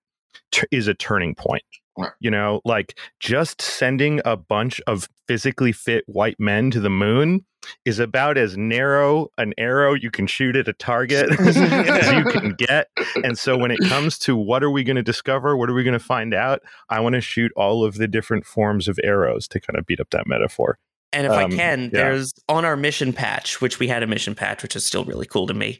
t- 0.51 0.67
is 0.73 0.89
a 0.89 0.95
turning 0.95 1.35
point. 1.35 1.63
Right. 1.99 2.13
You 2.21 2.31
know, 2.31 2.61
like 2.65 2.99
just 3.21 3.63
sending 3.63 4.21
a 4.25 4.37
bunch 4.37 4.81
of 4.87 5.09
physically 5.27 5.73
fit 5.73 6.05
white 6.07 6.39
men 6.39 6.71
to 6.73 6.81
the 6.81 6.91
moon 6.91 7.45
is 7.85 7.99
about 7.99 8.39
as 8.39 8.57
narrow 8.57 9.29
an 9.39 9.53
arrow 9.59 9.95
you 9.95 10.11
can 10.11 10.27
shoot 10.27 10.55
at 10.57 10.69
a 10.69 10.73
target 10.73 11.29
as 11.41 11.57
you 11.57 12.25
can 12.25 12.55
get. 12.59 12.89
And 13.25 13.39
so 13.39 13.57
when 13.57 13.71
it 13.71 13.81
comes 13.89 14.19
to 14.21 14.37
what 14.37 14.63
are 14.63 14.71
we 14.71 14.85
going 14.85 14.97
to 14.97 15.03
discover, 15.03 15.57
what 15.57 15.69
are 15.71 15.75
we 15.75 15.83
going 15.85 15.99
to 15.99 16.05
find 16.05 16.35
out, 16.35 16.61
I 16.91 17.01
want 17.01 17.15
to 17.15 17.21
shoot 17.21 17.51
all 17.57 17.85
of 17.85 17.97
the 17.97 18.07
different 18.07 18.47
forms 18.47 18.89
of 18.89 19.01
arrows 19.03 19.49
to 19.49 19.61
kind 19.61 19.79
of 19.79 19.87
beat 19.87 20.01
up 20.01 20.11
that 20.11 20.27
metaphor. 20.27 20.79
And 21.13 21.27
if 21.27 21.33
Um, 21.33 21.39
I 21.39 21.49
can, 21.49 21.83
yeah. 21.85 21.89
there's 21.93 22.35
on 22.49 22.65
our 22.65 22.77
mission 22.77 23.13
patch, 23.13 23.61
which 23.61 23.79
we 23.79 23.89
had 23.89 24.03
a 24.03 24.07
mission 24.07 24.35
patch, 24.35 24.63
which 24.63 24.77
is 24.77 24.85
still 24.85 25.05
really 25.05 25.27
cool 25.27 25.47
to 25.47 25.55
me. 25.55 25.79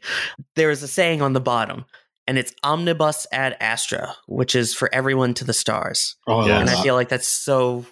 There 0.55 0.71
is 0.71 0.81
a 0.81 0.87
saying 0.87 1.21
on 1.21 1.33
the 1.33 1.41
bottom, 1.41 1.85
and 2.27 2.37
it's 2.37 2.53
omnibus 2.63 3.25
ad 3.31 3.55
astra, 3.59 4.15
which 4.27 4.55
is 4.55 4.73
for 4.73 4.93
everyone 4.93 5.33
to 5.35 5.45
the 5.45 5.53
stars. 5.53 6.15
Oh, 6.27 6.39
I 6.39 6.47
Yeah. 6.47 6.51
love 6.53 6.59
And 6.61 6.69
that. 6.69 6.77
I 6.79 6.83
feel 6.83 6.95
like 6.95 7.09
that's 7.09 7.27
so 7.27 7.85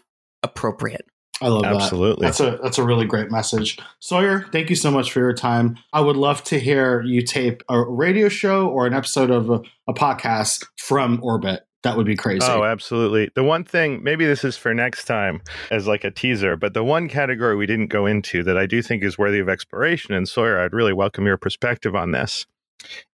appropriate. 0.43 1.05
I 1.41 1.47
love 1.49 1.63
that. 1.63 1.75
Absolutely. 1.75 2.25
That's 2.25 2.39
a 2.39 2.57
that's 2.63 2.77
a 2.77 2.83
really 2.83 3.05
great 3.05 3.29
message. 3.29 3.77
Sawyer, 3.99 4.45
thank 4.53 4.69
you 4.69 4.75
so 4.75 4.89
much 4.89 5.11
for 5.11 5.19
your 5.19 5.33
time. 5.33 5.75
I 5.91 5.99
would 5.99 6.15
love 6.15 6.43
to 6.45 6.59
hear 6.59 7.01
you 7.01 7.21
tape 7.23 7.61
a 7.67 7.81
radio 7.81 8.29
show 8.29 8.67
or 8.69 8.87
an 8.87 8.93
episode 8.93 9.31
of 9.31 9.49
a, 9.49 9.61
a 9.87 9.93
podcast 9.93 10.65
from 10.77 11.19
orbit. 11.21 11.63
That 11.83 11.97
would 11.97 12.05
be 12.07 12.15
crazy. 12.15 12.47
Oh, 12.49 12.63
absolutely. 12.63 13.29
The 13.35 13.43
one 13.43 13.63
thing, 13.63 14.01
maybe 14.01 14.25
this 14.25 14.43
is 14.43 14.57
for 14.57 14.73
next 14.73 15.05
time 15.05 15.41
as 15.69 15.85
like 15.85 16.03
a 16.03 16.09
teaser, 16.09 16.55
but 16.55 16.73
the 16.73 16.83
one 16.83 17.07
category 17.07 17.55
we 17.55 17.67
didn't 17.67 17.87
go 17.89 18.07
into 18.07 18.41
that 18.43 18.57
I 18.57 18.65
do 18.65 18.81
think 18.81 19.03
is 19.03 19.19
worthy 19.19 19.37
of 19.39 19.49
exploration, 19.49 20.15
and 20.15 20.27
Sawyer, 20.27 20.59
I'd 20.59 20.73
really 20.73 20.93
welcome 20.93 21.27
your 21.27 21.37
perspective 21.37 21.95
on 21.95 22.09
this, 22.11 22.47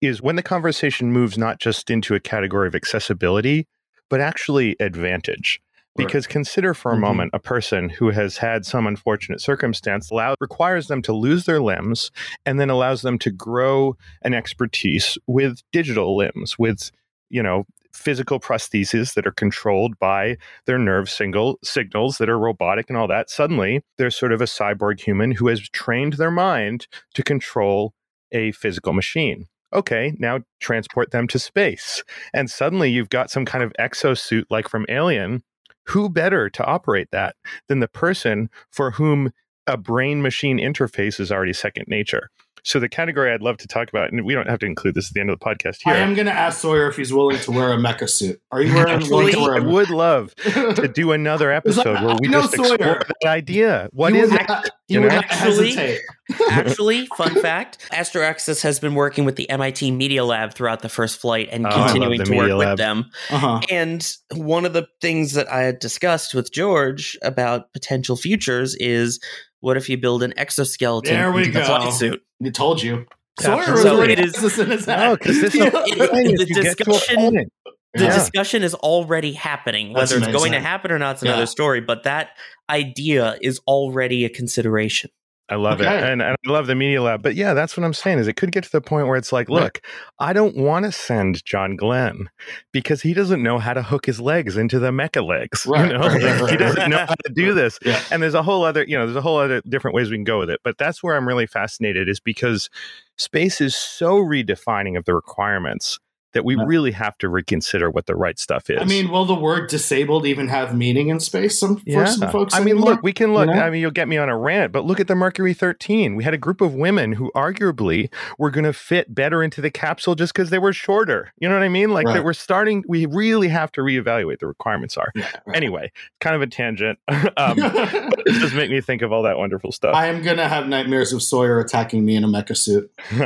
is 0.02 0.22
when 0.22 0.36
the 0.36 0.44
conversation 0.44 1.12
moves 1.12 1.38
not 1.38 1.60
just 1.60 1.90
into 1.90 2.16
a 2.16 2.20
category 2.20 2.68
of 2.68 2.76
accessibility, 2.76 3.68
but 4.10 4.22
actually 4.22 4.76
advantage. 4.80 5.62
Right. 5.98 6.08
Because 6.08 6.28
consider 6.28 6.74
for 6.74 6.92
a 6.94 6.96
Mhm. 6.96 7.02
moment 7.02 7.32
a 7.34 7.40
person 7.40 7.90
who 7.90 8.12
has 8.12 8.38
had 8.38 8.66
some 8.66 8.88
unfortunate 8.88 9.42
circumstance 9.42 10.10
allow, 10.12 10.36
requires 10.40 10.88
them 10.88 11.02
to 11.02 11.14
lose 11.14 11.46
their 11.46 11.60
limbs 11.60 12.12
and 12.46 12.60
then 12.60 12.70
allows 12.70 13.02
them 13.02 13.20
to 13.20 13.32
grow 13.32 13.98
an 14.22 14.34
expertise 14.34 15.18
with 15.28 15.62
digital 15.72 16.16
limbs, 16.16 16.58
with, 16.58 16.92
you 17.30 17.44
know, 17.44 17.66
physical 17.92 18.40
prostheses 18.40 19.16
that 19.16 19.26
are 19.28 19.32
controlled 19.32 19.98
by 20.00 20.38
their 20.66 20.78
nerve 20.78 21.10
single 21.10 21.58
signals 21.64 22.18
that 22.20 22.30
are 22.30 22.40
robotic 22.40 22.88
and 22.88 22.98
all 22.98 23.08
that. 23.08 23.30
Suddenly, 23.30 23.82
they're 23.98 24.12
sort 24.12 24.32
of 24.32 24.42
a 24.42 24.46
cyborg 24.46 25.02
human 25.02 25.32
who 25.32 25.48
has 25.48 25.60
trained 25.70 26.14
their 26.14 26.32
mind 26.32 26.88
to 27.16 27.24
control 27.24 27.94
a 28.32 28.52
physical 28.52 28.94
machine. 28.94 29.48
Okay, 29.72 30.16
now 30.18 30.40
transport 30.60 31.12
them 31.12 31.28
to 31.28 31.38
space. 31.38 32.04
And 32.34 32.50
suddenly 32.50 32.90
you've 32.90 33.10
got 33.10 33.30
some 33.30 33.46
kind 33.46 33.64
of 33.64 33.74
exosuit 33.80 34.46
like 34.50 34.68
from 34.68 34.86
Alien. 34.90 35.44
Who 35.88 36.10
better 36.10 36.50
to 36.52 36.66
operate 36.66 37.10
that 37.12 37.36
than 37.68 37.80
the 37.80 37.88
person 37.88 38.50
for 38.72 38.92
whom 38.92 39.32
a 39.66 39.78
brain 39.78 40.22
machine 40.22 40.60
interface 40.60 41.20
is 41.20 41.32
already 41.32 41.54
second 41.54 41.86
nature? 41.88 42.30
So, 42.64 42.80
the 42.80 42.90
category 42.90 43.32
I'd 43.32 43.42
love 43.42 43.58
to 43.58 43.68
talk 43.68 43.90
about, 43.90 44.12
and 44.12 44.26
we 44.26 44.34
don't 44.34 44.48
have 44.48 44.60
to 44.60 44.66
include 44.66 44.96
this 44.96 45.10
at 45.10 45.14
the 45.14 45.22
end 45.22 45.30
of 45.30 45.40
the 45.40 45.46
podcast 45.46 45.78
here. 45.84 45.94
I 45.94 45.98
am 45.98 46.14
going 46.16 46.26
to 46.28 46.34
ask 46.34 46.60
Sawyer 46.60 46.88
if 46.90 46.96
he's 46.98 47.14
willing 47.14 47.38
to 47.40 47.52
wear 47.52 47.72
a 47.74 47.78
mecha 47.78 48.10
suit. 48.10 48.42
Are 48.52 48.62
you 48.62 48.74
willing, 48.74 49.10
willing 49.10 49.34
to 49.34 49.40
I 49.40 49.42
wear 49.44 49.58
a 49.58 49.64
would 49.64 49.90
love 49.90 50.36
to 50.44 50.88
do 50.94 51.12
another 51.12 51.52
It's 51.52 51.78
like, 51.78 51.86
episode 51.88 52.06
where 52.06 52.18
we 52.22 52.28
I 52.28 52.32
know 52.32 52.42
just 52.42 52.54
explore 52.56 52.78
Sawyer. 52.78 53.02
that 53.22 53.30
idea. 53.30 53.90
What 53.94 54.14
you 54.14 54.24
is 54.24 54.32
would 54.32 54.42
it? 54.42 54.48
not- 54.50 54.66
you 54.88 54.96
you 54.96 55.02
would 55.02 55.12
know? 55.12 55.20
Actually- 55.30 55.98
Actually, 56.52 57.08
fun 57.18 57.34
fact 57.42 57.80
Astro 57.92 58.22
Access 58.22 58.62
has 58.62 58.80
been 58.80 58.94
working 58.94 59.26
with 59.26 59.36
the 59.36 59.50
MIT 59.50 59.90
Media 59.90 60.24
Lab 60.24 60.54
throughout 60.54 60.82
the 60.84 60.90
first 60.90 61.20
flight 61.20 61.50
and 61.52 61.66
Oh, 61.66 61.72
continuing 61.72 62.24
to 62.24 62.32
work 62.36 62.42
Media 62.50 62.56
with 62.58 62.78
them. 62.78 63.06
Uh-huh. 63.32 63.62
And 63.72 64.08
one 64.36 64.64
of 64.66 64.74
the 64.74 64.88
things 65.02 65.34
that 65.34 65.52
I 65.52 65.62
had 65.64 65.80
discussed 65.80 66.36
with 66.36 66.52
George 66.52 67.18
about 67.24 67.74
potential 67.74 68.16
futures 68.16 68.76
is 68.76 69.20
what 69.62 69.78
if 69.78 69.90
you 69.90 69.98
build 69.98 70.24
an 70.24 70.34
exoskeleton 70.38 71.14
There 71.14 71.32
we 71.32 71.42
into 71.46 71.54
the 71.54 71.60
go. 71.60 71.66
flight 71.66 71.94
suit? 71.94 72.22
You 72.40 72.52
told 72.52 72.82
you. 72.82 73.06
Yeah, 73.42 73.64
Sawyer 73.66 73.78
so 73.78 74.00
was 74.00 74.10
it 74.10 74.20
is- 74.20 74.34
this 74.34 74.58
in 74.60 74.70
his 74.72 74.88
No, 74.88 75.16
because 75.18 75.42
this 75.42 75.56
Yeah. 75.56 75.66
is 75.66 75.72
the 75.98 76.08
thing 76.08 76.32
is 76.32 76.40
the 76.40 76.46
you 76.48 76.56
get 76.64 76.78
to 76.78 76.84
a 76.84 76.94
discussion- 76.94 77.50
The 77.96 78.04
Yeah. 78.04 78.14
discussion 78.14 78.62
is 78.62 78.76
already 78.76 79.32
happening. 79.34 79.94
That's 79.94 80.12
Whether 80.14 80.24
it's 80.30 80.38
going 80.38 80.52
to 80.52 80.60
happen 80.60 80.92
or 80.92 81.00
not 81.00 81.16
is 81.18 81.22
another 81.24 81.40
Yeah. 81.40 81.46
story, 81.46 81.82
but 81.82 82.04
that 82.04 82.30
idea 82.70 83.38
is 83.42 83.60
already 83.66 84.26
a 84.26 84.30
consideration. 84.30 85.10
I 85.50 85.56
love 85.56 85.82
Okay. 85.82 85.98
it. 85.98 86.04
And, 86.04 86.22
and 86.22 86.36
I 86.46 86.52
love 86.52 86.68
the 86.68 86.76
media 86.76 87.02
lab. 87.02 87.22
But 87.24 87.36
yeah, 87.36 87.54
that's 87.54 87.76
what 87.76 87.84
I'm 87.84 87.94
saying 87.94 88.20
is 88.20 88.28
it 88.28 88.36
could 88.36 88.52
get 88.52 88.64
to 88.66 88.72
the 88.72 88.82
point 88.82 89.08
where 89.08 89.16
it's 89.18 89.32
like, 89.32 89.50
Right. 89.50 89.64
look, 89.64 89.82
I 90.20 90.32
don't 90.34 90.56
want 90.56 90.86
to 90.86 90.92
send 90.92 91.44
John 91.44 91.76
Glenn 91.76 92.30
because 92.72 93.02
he 93.02 93.14
doesn't 93.14 93.42
know 93.42 93.58
how 93.58 93.74
to 93.74 93.82
hook 93.82 94.06
his 94.06 94.20
legs 94.22 94.58
into 94.58 94.78
the 94.80 94.92
mecha 94.92 95.26
legs. 95.26 95.66
Right, 95.66 95.88
you 95.92 95.98
know? 95.98 96.08
right, 96.08 96.42
right, 96.42 96.52
he 96.52 96.58
doesn't 96.58 96.90
know 96.90 97.00
how 97.00 97.16
to 97.26 97.34
do 97.34 97.54
this. 97.56 97.80
Yeah. 97.84 98.02
And 98.12 98.22
there's 98.22 98.34
a 98.36 98.44
whole 98.44 98.64
other, 98.64 98.84
you 98.88 98.98
know, 98.98 99.06
there's 99.06 99.18
a 99.18 99.22
whole 99.22 99.38
other 99.40 99.62
different 99.68 99.96
ways 99.96 100.10
we 100.12 100.18
can 100.18 100.24
go 100.24 100.40
with 100.40 100.50
it. 100.50 100.60
But 100.64 100.78
that's 100.78 101.02
where 101.02 101.16
I'm 101.16 101.28
really 101.28 101.48
fascinated 101.48 102.08
is 102.10 102.20
because 102.20 102.70
space 103.18 103.60
is 103.60 103.76
so 103.76 104.18
redefining 104.20 104.98
of 104.98 105.06
the 105.06 105.16
requirements 105.16 106.00
that 106.34 106.46
we 106.46 106.56
Yeah. 106.56 106.64
really 106.66 106.92
have 106.92 107.18
to 107.20 107.30
reconsider 107.30 107.90
what 107.90 108.06
the 108.06 108.16
right 108.16 108.38
stuff 108.40 108.70
is. 108.70 108.80
I 108.82 108.86
mean, 108.86 109.10
will 109.10 109.26
the 109.26 109.34
word 109.36 109.70
disabled 109.70 110.26
even 110.26 110.48
have 110.48 110.76
meaning 110.76 111.10
in 111.10 111.20
space 111.20 111.60
some, 111.60 111.78
for 111.78 112.06
some 112.08 112.30
folks? 112.32 112.54
I 112.56 112.60
mean, 112.60 112.76
anymore? 112.76 112.92
look, 112.92 113.04
we 113.04 113.14
can 113.14 113.34
look. 113.34 113.48
You 113.50 113.56
know? 113.56 113.62
I 113.62 113.70
mean, 113.70 113.82
you'll 113.82 113.92
get 113.92 114.08
me 114.08 114.18
on 114.18 114.30
a 114.30 114.38
rant, 114.38 114.72
but 114.72 114.86
look 114.86 115.00
at 115.00 115.08
the 115.08 115.16
Mercury 115.16 115.54
13. 115.54 116.16
We 116.16 116.24
had 116.24 116.34
a 116.34 116.38
group 116.38 116.62
of 116.62 116.74
women 116.76 117.14
who 117.14 117.32
arguably 117.36 118.12
were 118.38 118.52
going 118.52 118.66
to 118.66 118.74
fit 118.74 119.14
better 119.14 119.42
into 119.42 119.62
the 119.62 119.72
capsule 119.72 120.16
just 120.16 120.34
because 120.34 120.50
they 120.50 120.60
were 120.60 120.74
shorter. 120.74 121.34
You 121.40 121.50
know 121.50 121.56
what 121.56 121.64
I 121.64 121.70
mean? 121.70 121.92
Like 121.92 122.06
Right. 122.08 122.14
that 122.16 122.24
we're 122.24 122.34
starting, 122.34 122.84
we 122.88 123.06
really 123.06 123.48
have 123.50 123.72
to 123.74 123.82
reevaluate 123.82 124.40
the 124.40 124.48
requirements 124.48 124.98
are. 124.98 125.12
Yeah, 125.16 125.30
right. 125.46 125.56
Anyway, 125.58 125.92
kind 126.22 126.36
of 126.36 126.42
a 126.42 126.48
tangent. 126.48 127.00
um, 127.08 127.24
but 127.38 128.20
it 128.26 128.40
does 128.40 128.54
make 128.54 128.70
me 128.70 128.82
think 128.82 129.02
of 129.02 129.12
all 129.12 129.24
that 129.24 129.38
wonderful 129.38 129.72
stuff. 129.72 129.96
I 129.96 130.08
am 130.08 130.22
gonna 130.22 130.48
have 130.48 130.68
nightmares 130.68 131.12
of 131.14 131.22
Sawyer 131.24 131.60
attacking 131.60 132.06
me 132.06 132.16
in 132.16 132.24
a 132.24 132.28
mecha 132.28 132.56
suit. 132.56 132.92
no, 133.12 133.26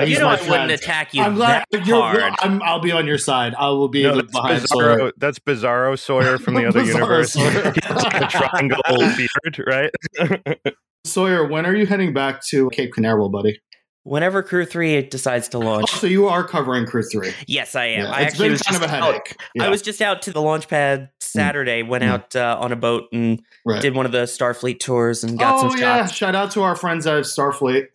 He's 0.00 0.10
you 0.10 0.18
know 0.18 0.26
my 0.26 0.32
I 0.34 0.36
friend. 0.36 0.50
wouldn't 0.50 0.70
attack 0.72 1.14
you 1.14 1.22
I'm 1.22 1.34
glad 1.34 1.64
that 1.70 1.86
you're, 1.86 2.15
hard. 2.20 2.34
I'm, 2.40 2.62
I'll 2.62 2.80
be 2.80 2.92
on 2.92 3.06
your 3.06 3.18
side. 3.18 3.54
I 3.58 3.68
will 3.68 3.88
be 3.88 4.02
that's 4.04 4.22
behind 4.32 4.68
Sawyer. 4.68 4.96
Bizarro, 4.98 5.12
that's 5.16 5.38
Bizarro 5.38 5.98
Sawyer 5.98 6.38
from 6.38 6.54
the 6.54 6.64
other 6.68 6.82
universe. 6.82 7.32
Sawyer. 7.32 7.72
He's 7.72 7.80
got 7.82 8.22
a 8.22 8.26
triangle 8.38 8.80
beard, 9.16 9.64
right? 9.66 10.60
Sawyer, 11.04 11.46
when 11.46 11.66
are 11.66 11.74
you 11.74 11.86
heading 11.86 12.12
back 12.12 12.42
to 12.46 12.68
Cape 12.70 12.92
Canaveral, 12.92 13.28
buddy? 13.28 13.60
Whenever 14.02 14.40
Crew 14.42 14.64
3 14.64 15.02
decides 15.02 15.48
to 15.48 15.56
Oh, 15.56 15.60
launch. 15.60 15.90
so 15.90 16.06
you 16.06 16.28
are 16.28 16.44
covering 16.44 16.86
Crew 16.86 17.02
Three. 17.02 17.32
Yes, 17.48 17.74
I 17.74 17.86
am. 17.86 18.04
Yeah, 18.04 18.10
I 18.12 18.20
actually 18.20 18.46
been 18.46 18.52
was 18.52 18.62
kind 18.62 18.76
of 18.76 18.82
a 18.82 18.86
just 18.86 19.02
out- 19.02 19.32
I 19.60 19.68
was 19.68 19.82
just 19.82 20.00
out 20.00 20.22
to 20.22 20.30
the 20.32 20.40
launch 20.40 20.68
pad 20.68 21.10
Saturday, 21.20 21.82
went 21.82 22.04
Mm. 22.04 22.08
out 22.08 22.36
uh, 22.36 22.56
on 22.60 22.70
a 22.70 22.76
boat 22.76 23.08
and 23.12 23.42
right. 23.64 23.82
did 23.82 23.96
one 23.96 24.06
of 24.06 24.12
the 24.12 24.22
Starfleet 24.22 24.78
tours 24.78 25.24
and 25.24 25.36
got 25.36 25.56
oh 25.64 25.70
some 25.70 25.78
yeah! 25.80 26.02
shots. 26.06 26.12
Shout 26.14 26.36
out 26.36 26.52
to 26.52 26.62
our 26.62 26.76
friends 26.76 27.04
at 27.08 27.24
Starfleet. 27.24 27.86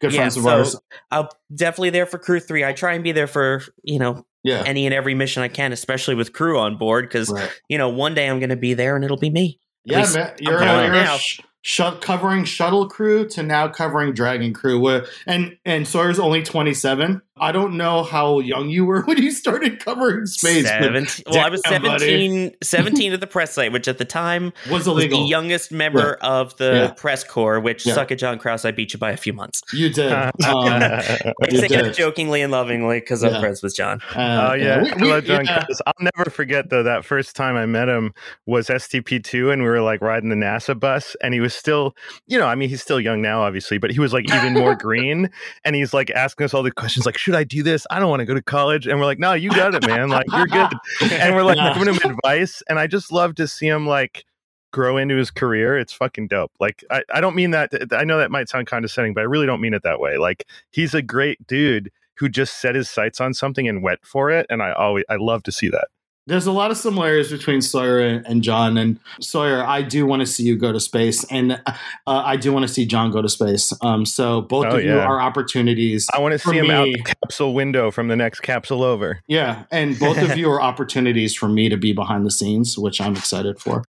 Good 0.00 0.12
Yeah, 0.12 0.18
friends 0.20 0.36
of 0.36 0.42
so- 0.44 0.50
ours. 0.50 0.76
I'm 1.10 1.28
definitely 1.54 1.90
there 1.90 2.06
for 2.06 2.18
Crew 2.18 2.40
3. 2.40 2.64
I 2.64 2.72
try 2.72 2.94
and 2.94 3.02
be 3.04 3.12
there 3.12 3.26
for, 3.26 3.62
you 3.82 3.98
know, 3.98 4.24
Yeah. 4.44 4.62
any 4.66 4.86
and 4.86 4.94
every 4.94 5.14
mission 5.14 5.42
I 5.42 5.48
can, 5.48 5.72
especially 5.72 6.14
with 6.14 6.32
crew 6.32 6.58
on 6.58 6.76
board, 6.78 7.06
because, 7.08 7.30
Right. 7.30 7.50
you 7.68 7.78
know, 7.78 7.88
one 7.88 8.14
day 8.14 8.28
I'm 8.28 8.38
going 8.40 8.50
to 8.50 8.56
be 8.56 8.74
there 8.74 8.94
and 8.96 9.04
it'll 9.04 9.16
be 9.16 9.30
me. 9.30 9.58
Yeah, 9.84 10.06
man. 10.14 10.32
You're, 10.38 10.62
it 10.62 10.66
you're 10.84 10.92
now. 10.92 11.16
sh- 11.16 11.40
shut 11.62 12.00
covering 12.00 12.44
shuttle 12.44 12.88
crew 12.88 13.26
to 13.28 13.42
now 13.42 13.68
covering 13.68 14.12
dragon 14.12 14.52
crew. 14.52 15.02
And 15.26 15.56
and 15.64 15.88
Sawyer's 15.88 16.18
only 16.18 16.42
27. 16.42 17.22
I 17.40 17.52
don't 17.52 17.76
know 17.76 18.02
how 18.02 18.40
young 18.40 18.68
you 18.70 18.84
were 18.84 19.02
when 19.06 19.18
you 19.22 19.30
started 19.30 19.80
covering 19.80 20.26
space. 20.26 20.64
but 20.64 20.82
17, 20.82 21.24
well, 21.30 21.44
I 21.46 21.48
was 21.48 21.60
damn, 21.62 21.82
17, 21.82 22.54
17 22.62 23.12
at 23.12 23.20
the 23.20 23.26
press 23.26 23.52
site, 23.52 23.72
which 23.72 23.88
at 23.88 23.98
the 23.98 24.04
time 24.04 24.52
was 24.70 24.86
was 24.88 25.06
the 25.08 25.16
youngest 25.18 25.72
member 25.72 26.14
of 26.22 26.56
the 26.56 26.72
Yeah. 26.72 26.90
press 26.92 27.24
corps, 27.24 27.60
which 27.60 27.84
Yeah. 27.86 27.94
suck 27.94 28.10
at 28.12 28.18
John 28.18 28.38
Kraus, 28.38 28.64
I 28.64 28.70
beat 28.70 28.92
you 28.92 28.98
by 28.98 29.10
a 29.12 29.16
few 29.16 29.32
months. 29.32 29.62
you 29.72 29.90
did. 29.90 30.12
Um, 30.12 30.32
I 30.68 31.30
You 31.50 31.58
say 31.58 31.68
did. 31.68 31.94
jokingly 31.94 32.40
and 32.42 32.50
lovingly 32.52 33.00
because 33.00 33.22
Yeah. 33.22 33.30
I'm 33.30 33.40
friends 33.40 33.62
with 33.62 33.74
John. 33.76 34.00
uh, 34.14 34.50
Oh 34.50 34.54
yeah, 34.54 34.82
we- 34.82 34.90
I 34.90 34.96
we- 34.96 35.08
love 35.10 35.24
John 35.24 35.44
yeah. 35.44 35.64
Kraus. 35.64 35.80
I'll 35.86 35.92
never 36.16 36.30
forget 36.30 36.70
though 36.70 36.82
that 36.82 37.04
first 37.04 37.36
time 37.36 37.56
I 37.56 37.66
met 37.66 37.88
him 37.88 38.12
was 38.46 38.68
STP 38.68 39.22
two, 39.22 39.50
and 39.50 39.62
we 39.62 39.68
were 39.68 39.80
like 39.82 40.00
riding 40.00 40.28
the 40.30 40.36
NASA 40.36 40.78
bus, 40.78 41.16
and 41.22 41.34
he 41.34 41.40
was 41.40 41.54
still, 41.54 41.94
you 42.26 42.38
know, 42.38 42.46
I 42.46 42.54
mean, 42.54 42.68
he's 42.68 42.82
still 42.82 43.00
young 43.00 43.20
now, 43.20 43.42
obviously, 43.42 43.78
but 43.78 43.90
he 43.90 44.00
was 44.00 44.12
like 44.12 44.24
even 44.32 44.54
more 44.54 44.74
green, 44.74 45.30
and 45.64 45.74
he's 45.76 45.92
like 45.92 46.10
asking 46.10 46.44
us 46.44 46.54
all 46.54 46.62
the 46.62 46.70
questions, 46.70 47.04
like, 47.06 47.18
should 47.28 47.36
I 47.36 47.44
do 47.44 47.62
this? 47.62 47.86
I 47.90 47.98
don't 47.98 48.08
want 48.08 48.20
to 48.20 48.26
go 48.26 48.32
to 48.32 48.40
college, 48.42 48.86
and 48.86 48.98
we're 48.98 49.04
like, 49.04 49.18
no, 49.18 49.34
you 49.34 49.50
got 49.50 49.74
it, 49.74 49.84
man, 49.84 50.08
like 50.08 50.24
you're 50.32 50.46
good, 50.46 50.72
and 51.12 51.36
we're 51.36 51.42
like 51.42 51.58
Yeah. 51.58 51.74
giving 51.74 51.94
him 51.94 52.00
advice, 52.10 52.62
and 52.70 52.78
I 52.78 52.86
just 52.86 53.12
love 53.12 53.34
to 53.34 53.46
see 53.46 53.66
him 53.66 53.86
like 53.86 54.24
grow 54.72 54.96
into 54.96 55.14
his 55.14 55.30
career. 55.30 55.76
It's 55.76 55.92
fucking 55.92 56.28
dope. 56.28 56.52
Like 56.58 56.82
I, 56.90 57.02
I 57.12 57.20
don't 57.20 57.36
mean 57.36 57.50
that 57.50 57.70
i 57.92 58.04
know 58.04 58.18
that 58.18 58.30
might 58.30 58.48
sound 58.48 58.66
condescending 58.66 59.14
but 59.14 59.20
i 59.20 59.24
really 59.24 59.46
don't 59.46 59.60
mean 59.60 59.74
it 59.74 59.82
that 59.82 60.00
way. 60.00 60.16
Like 60.16 60.46
he's 60.70 60.94
a 60.94 61.02
great 61.02 61.46
dude 61.46 61.90
who 62.16 62.30
just 62.30 62.60
set 62.60 62.74
his 62.74 62.88
sights 62.88 63.20
on 63.20 63.34
something 63.34 63.68
and 63.68 63.82
went 63.82 64.04
for 64.06 64.30
it 64.30 64.46
and 64.50 64.62
i 64.62 64.72
always 64.72 65.04
i 65.10 65.16
love 65.16 65.42
to 65.44 65.52
see 65.52 65.68
that 65.68 65.88
There's 66.28 66.46
a 66.46 66.52
lot 66.52 66.70
of 66.70 66.76
similarities 66.76 67.30
between 67.32 67.60
Sawyer 67.62 68.00
and, 68.00 68.26
and 68.26 68.42
John. 68.42 68.76
And 68.76 69.00
Sawyer, 69.20 69.64
I 69.64 69.82
do 69.82 70.06
want 70.06 70.20
to 70.20 70.26
see 70.26 70.44
you 70.44 70.56
go 70.56 70.72
to 70.72 70.78
space, 70.80 71.24
and 71.24 71.52
uh, 71.66 71.72
I 72.06 72.36
do 72.36 72.52
want 72.52 72.66
to 72.66 72.72
see 72.72 72.86
John 72.86 73.10
go 73.10 73.20
to 73.22 73.28
space. 73.28 73.72
Um, 73.82 74.04
so 74.06 74.42
both 74.42 74.66
Oh, 74.66 74.76
of 74.76 74.84
you 74.84 74.98
are 74.98 75.20
opportunities. 75.20 76.06
i 76.14 76.20
want 76.20 76.32
to 76.32 76.38
For 76.38 76.52
see 76.52 76.58
him 76.58 76.70
out 76.70 76.84
me- 76.84 76.96
the 76.96 77.02
capsule 77.02 77.54
window 77.54 77.90
from 77.90 78.08
the 78.08 78.16
next 78.16 78.40
capsule 78.40 78.82
over 78.82 79.20
Yeah, 79.26 79.64
and 79.70 79.98
both 79.98 80.18
of 80.18 80.36
you 80.38 80.50
are 80.50 80.60
opportunities 80.60 81.34
for 81.34 81.48
me 81.48 81.68
to 81.68 81.76
be 81.76 81.92
behind 81.92 82.26
the 82.26 82.30
scenes, 82.30 82.78
which 82.78 83.00
I'm 83.00 83.16
excited 83.16 83.58
for. 83.58 83.84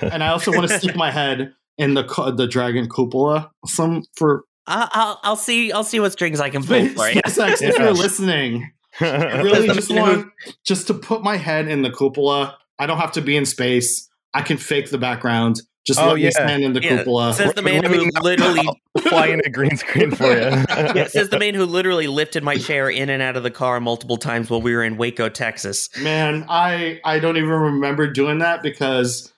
And 0.00 0.22
I 0.22 0.28
also 0.28 0.52
want 0.52 0.68
to 0.68 0.78
stick 0.78 0.94
my 0.96 1.10
head 1.10 1.52
in 1.78 1.94
the 1.94 2.04
the 2.36 2.46
dragon 2.46 2.88
cupola 2.88 3.50
some 3.66 4.04
for 4.14 4.44
I- 4.66 4.88
I'll, 4.92 5.20
I'll 5.24 5.36
see. 5.36 5.72
I'll 5.72 5.84
see 5.84 6.00
what 6.00 6.12
strings 6.12 6.40
I 6.40 6.48
can 6.50 6.62
pull 6.64 6.86
for 6.94 7.08
you. 7.10 7.20
SpaceX. 7.22 7.60
If 7.60 7.76
you're 7.78 7.92
listening, 7.92 8.70
I 9.00 9.40
really 9.42 9.68
just 9.68 9.90
want 9.90 10.28
just 10.64 10.86
to 10.88 10.94
put 10.94 11.22
my 11.22 11.36
head 11.36 11.68
in 11.68 11.82
the 11.82 11.90
cupola. 11.90 12.56
I 12.78 12.86
don't 12.86 12.98
have 12.98 13.12
to 13.12 13.20
be 13.20 13.36
in 13.36 13.46
space. 13.46 14.08
I 14.34 14.42
can 14.42 14.56
fake 14.56 14.90
the 14.90 14.98
background. 14.98 15.60
Just 15.86 16.00
Oh, 16.00 16.08
let 16.08 16.16
me 16.16 16.30
stand 16.30 16.64
in 16.64 16.72
the 16.72 16.80
Yeah, 16.82 16.96
cupola. 16.98 17.34
says 17.34 17.52
the 17.54 17.62
man 17.62 17.84
who 17.84 18.10
literally 18.22 18.66
I'll 18.66 19.02
fly 19.02 19.26
in 19.26 19.40
a 19.44 19.50
green 19.50 19.76
screen 19.76 20.10
for 20.12 20.24
you 20.32 20.40
yeah, 20.94 21.06
says 21.08 21.28
the 21.28 21.38
man 21.38 21.54
who 21.54 21.66
literally 21.66 22.06
lifted 22.06 22.42
my 22.42 22.56
chair 22.56 22.88
in 22.88 23.10
and 23.10 23.22
out 23.22 23.36
of 23.36 23.42
the 23.42 23.50
car 23.50 23.80
multiple 23.80 24.16
times 24.16 24.48
while 24.48 24.62
we 24.62 24.74
were 24.74 24.82
in 24.82 24.96
Waco, 24.96 25.28
Texas. 25.28 25.90
Man, 26.00 26.46
I 26.48 27.00
I 27.04 27.18
don't 27.18 27.36
even 27.36 27.50
remember 27.50 28.10
doing 28.10 28.38
that 28.38 28.62
because, 28.62 29.32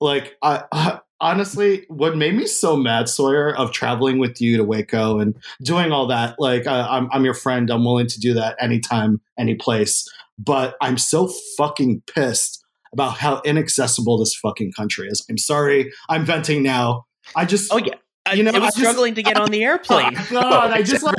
like, 0.00 0.36
I. 0.42 1.00
honestly, 1.20 1.84
what 1.88 2.16
made 2.16 2.34
me 2.34 2.46
so 2.46 2.76
mad, 2.76 3.08
Sawyer, 3.08 3.54
of 3.56 3.72
traveling 3.72 4.18
with 4.18 4.40
you 4.40 4.56
to 4.56 4.64
Waco 4.64 5.18
and 5.18 5.36
doing 5.62 5.92
all 5.92 6.06
that, 6.06 6.36
like, 6.38 6.66
uh, 6.66 6.86
I'm, 6.88 7.08
I'm 7.12 7.24
your 7.24 7.34
friend. 7.34 7.70
I'm 7.70 7.84
willing 7.84 8.06
to 8.08 8.20
do 8.20 8.34
that 8.34 8.56
anytime, 8.60 9.20
any 9.38 9.54
place. 9.54 10.08
But 10.38 10.76
I'm 10.80 10.98
so 10.98 11.28
fucking 11.56 12.02
pissed 12.06 12.64
about 12.92 13.18
how 13.18 13.40
inaccessible 13.44 14.18
this 14.18 14.34
fucking 14.34 14.72
country 14.72 15.08
is. 15.08 15.24
I'm 15.28 15.38
sorry. 15.38 15.92
I'm 16.08 16.24
venting 16.24 16.62
now. 16.62 17.04
I 17.36 17.44
just, 17.44 17.72
Oh 17.72 17.78
yeah, 17.78 17.94
You 18.34 18.42
know, 18.44 18.50
it 18.50 18.54
was 18.60 18.62
I 18.62 18.66
just- 18.66 18.78
struggling 18.78 19.14
to 19.14 19.22
get 19.22 19.38
on 19.38 19.50
the 19.50 19.64
airplane. 19.64 20.16
Oh, 20.30 20.40
God, 20.42 20.70
I 20.72 20.78
it's 20.80 20.90
just 20.90 21.02
like. 21.04 21.16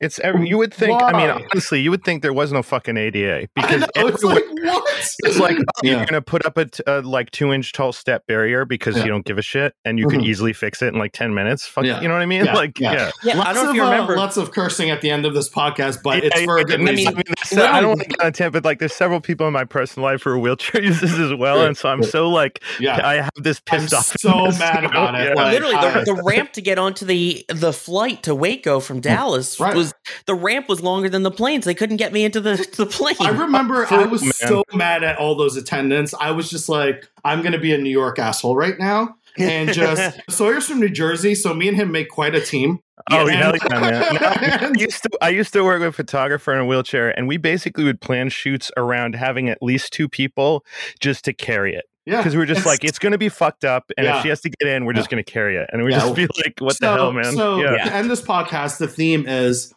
It's 0.00 0.18
every, 0.20 0.48
you 0.48 0.56
would 0.58 0.72
think. 0.72 1.00
I 1.02 1.12
mean, 1.12 1.30
honestly, 1.52 1.80
you 1.80 1.90
would 1.90 2.04
think 2.04 2.22
there 2.22 2.32
was 2.32 2.52
no 2.52 2.62
fucking 2.62 2.96
ADA 2.96 3.48
because 3.54 3.80
know, 3.80 4.06
it's 4.06 4.22
like, 4.22 4.44
what? 4.62 4.84
It's 5.24 5.38
like 5.38 5.56
oh, 5.58 5.62
Yeah. 5.82 5.96
you're 5.96 6.06
gonna 6.06 6.22
put 6.22 6.44
up 6.46 6.56
a, 6.56 6.66
t- 6.66 6.82
a 6.86 7.00
like 7.02 7.30
two 7.32 7.52
inch 7.52 7.72
tall 7.72 7.92
step 7.92 8.26
barrier 8.26 8.64
because 8.64 8.96
Yeah. 8.96 9.04
you 9.04 9.10
don't 9.10 9.24
give 9.24 9.38
a 9.38 9.42
shit, 9.42 9.74
and 9.84 9.98
you 9.98 10.06
could 10.08 10.20
Mhm. 10.20 10.26
easily 10.26 10.52
fix 10.52 10.80
it 10.82 10.88
in 10.88 10.98
like 10.98 11.12
ten 11.12 11.34
minutes. 11.34 11.66
Fuck, 11.66 11.84
Yeah. 11.84 12.00
you 12.00 12.08
know 12.08 12.14
what 12.14 12.22
I 12.22 12.26
mean? 12.26 12.44
Yeah. 12.44 12.54
Like, 12.54 12.78
Yeah. 12.78 12.92
yeah. 12.92 13.10
Yeah, 13.24 13.36
lots 13.38 13.50
I 13.50 13.52
don't 13.52 13.64
know 13.64 13.70
of, 13.70 13.76
if 13.76 13.76
you 13.76 13.84
uh, 13.84 13.90
remember. 13.90 14.16
lots 14.16 14.36
of 14.36 14.52
cursing 14.52 14.90
at 14.90 15.00
the 15.00 15.10
end 15.10 15.26
of 15.26 15.34
this 15.34 15.48
podcast, 15.50 15.98
but 16.02 16.18
Yeah, 16.22 16.30
it's 16.32 16.40
for 16.42 16.56
a 16.56 16.60
yeah, 16.60 16.64
good 16.64 16.80
I 16.80 16.84
mean, 16.84 16.96
reason. 16.96 17.14
there's- 17.14 17.52
I 17.72 17.80
don't 17.80 17.88
want 17.90 18.00
to 18.02 18.08
get 18.08 18.20
on 18.20 18.26
a 18.28 18.30
tangent, 18.32 18.52
but 18.54 18.64
like, 18.64 18.78
there's 18.78 18.94
several 18.94 19.20
people 19.20 19.46
in 19.46 19.52
my 19.52 19.64
personal 19.64 20.08
life 20.08 20.22
who 20.22 20.30
are 20.30 20.38
wheelchair 20.38 20.82
users 20.82 21.18
as 21.18 21.34
well, 21.34 21.62
and 21.62 21.76
so 21.76 21.88
I'm 21.88 22.02
so 22.02 22.28
like, 22.30 22.62
yeah, 22.80 23.06
I 23.06 23.14
have 23.16 23.30
this 23.36 23.60
I'm 23.70 23.80
pissed 23.80 23.94
off. 23.94 24.06
so 24.18 24.46
mad 24.58 24.84
about 24.84 25.14
it. 25.20 25.36
Literally, 25.36 25.74
the, 25.74 26.14
the 26.14 26.22
ramp 26.52 26.54
to 26.54 26.62
get 26.62 26.78
onto 26.78 27.04
the 27.04 27.44
the 27.48 27.72
flight 27.72 28.22
to 28.24 28.34
Waco 28.34 28.80
from 28.80 28.98
hmm. 28.98 29.02
Dallas 29.02 29.58
Right. 29.58 29.74
was 29.74 29.94
the 30.26 30.34
ramp 30.34 30.68
was 30.68 30.82
longer 30.82 31.08
than 31.08 31.22
the 31.22 31.30
planes. 31.30 31.64
They 31.64 31.74
couldn't 31.74 31.96
get 31.96 32.12
me 32.12 32.24
into 32.24 32.40
the, 32.40 32.56
the 32.76 32.86
plane. 32.86 33.16
I 33.20 33.30
remember 33.30 33.86
For- 33.86 33.94
I 33.94 34.06
was 34.06 34.22
man. 34.22 34.32
so 34.32 34.64
mad 34.74 35.02
at 35.04 35.18
all 35.18 35.34
those 35.36 35.56
attendants. 35.56 36.14
I 36.18 36.30
was 36.32 36.50
just 36.50 36.68
like, 36.68 37.08
I'm 37.24 37.40
going 37.42 37.52
to 37.52 37.58
be 37.58 37.72
a 37.72 37.78
New 37.78 37.90
York 37.90 38.18
asshole 38.18 38.56
right 38.56 38.78
now. 38.78 39.16
And 39.38 39.72
just 39.72 40.20
Sawyer's 40.30 40.66
from 40.66 40.80
New 40.80 40.90
Jersey, 40.90 41.34
so 41.34 41.54
me 41.54 41.66
and 41.68 41.76
him 41.76 41.90
make 41.90 42.10
quite 42.10 42.34
a 42.34 42.40
team. 42.40 42.80
Oh, 43.10 43.26
And- 43.26 43.30
hell 43.36 43.54
yeah, 43.56 43.80
man. 43.80 44.14
No, 44.14 44.18
I 44.20 44.72
used 44.76 45.02
to 45.04 45.10
I 45.22 45.28
used 45.30 45.52
to 45.54 45.64
work 45.64 45.80
with 45.80 45.88
a 45.88 45.92
photographer 45.92 46.52
in 46.52 46.58
a 46.60 46.66
wheelchair, 46.66 47.16
and 47.16 47.26
we 47.26 47.38
basically 47.38 47.84
would 47.84 48.00
plan 48.00 48.28
shoots 48.28 48.70
around 48.76 49.14
having 49.14 49.48
at 49.48 49.62
least 49.62 49.92
two 49.92 50.08
people 50.08 50.64
just 51.00 51.24
to 51.24 51.32
carry 51.32 51.74
it 51.74 51.86
yeah, 52.06 52.18
because 52.18 52.34
we 52.34 52.38
were 52.38 52.46
just 52.46 52.66
like, 52.66 52.84
it's 52.84 52.98
going 52.98 53.12
to 53.12 53.18
be 53.18 53.28
fucked 53.28 53.64
up, 53.64 53.90
and 53.96 54.04
Yeah. 54.06 54.16
if 54.16 54.22
she 54.22 54.28
has 54.28 54.40
to 54.42 54.50
get 54.50 54.68
in, 54.68 54.84
we're 54.84 54.92
just 54.92 55.08
going 55.10 55.22
to 55.22 55.30
carry 55.30 55.56
it, 55.56 55.68
and 55.72 55.82
we 55.84 55.92
Yeah. 55.92 56.00
just 56.00 56.14
be 56.16 56.26
like, 56.44 56.54
what 56.58 56.78
the 56.80 56.86
hell, 56.92 57.12
man? 57.12 57.32
So 57.34 57.58
yeah. 57.60 57.84
to 57.84 57.94
end 57.94 58.10
this 58.10 58.22
podcast, 58.22 58.78
the 58.78 58.88
theme 58.88 59.26
is 59.26 59.72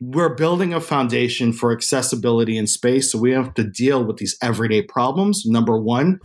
we're 0.00 0.34
building 0.34 0.74
a 0.74 0.80
foundation 0.80 1.52
for 1.52 1.72
accessibility 1.72 2.56
in 2.56 2.66
space. 2.66 3.10
So 3.12 3.18
we 3.18 3.30
have 3.32 3.54
to 3.54 3.64
deal 3.64 4.04
with 4.04 4.16
these 4.18 4.36
everyday 4.42 4.82
problems, 4.82 5.44
number 5.46 5.78
one. 5.78 6.20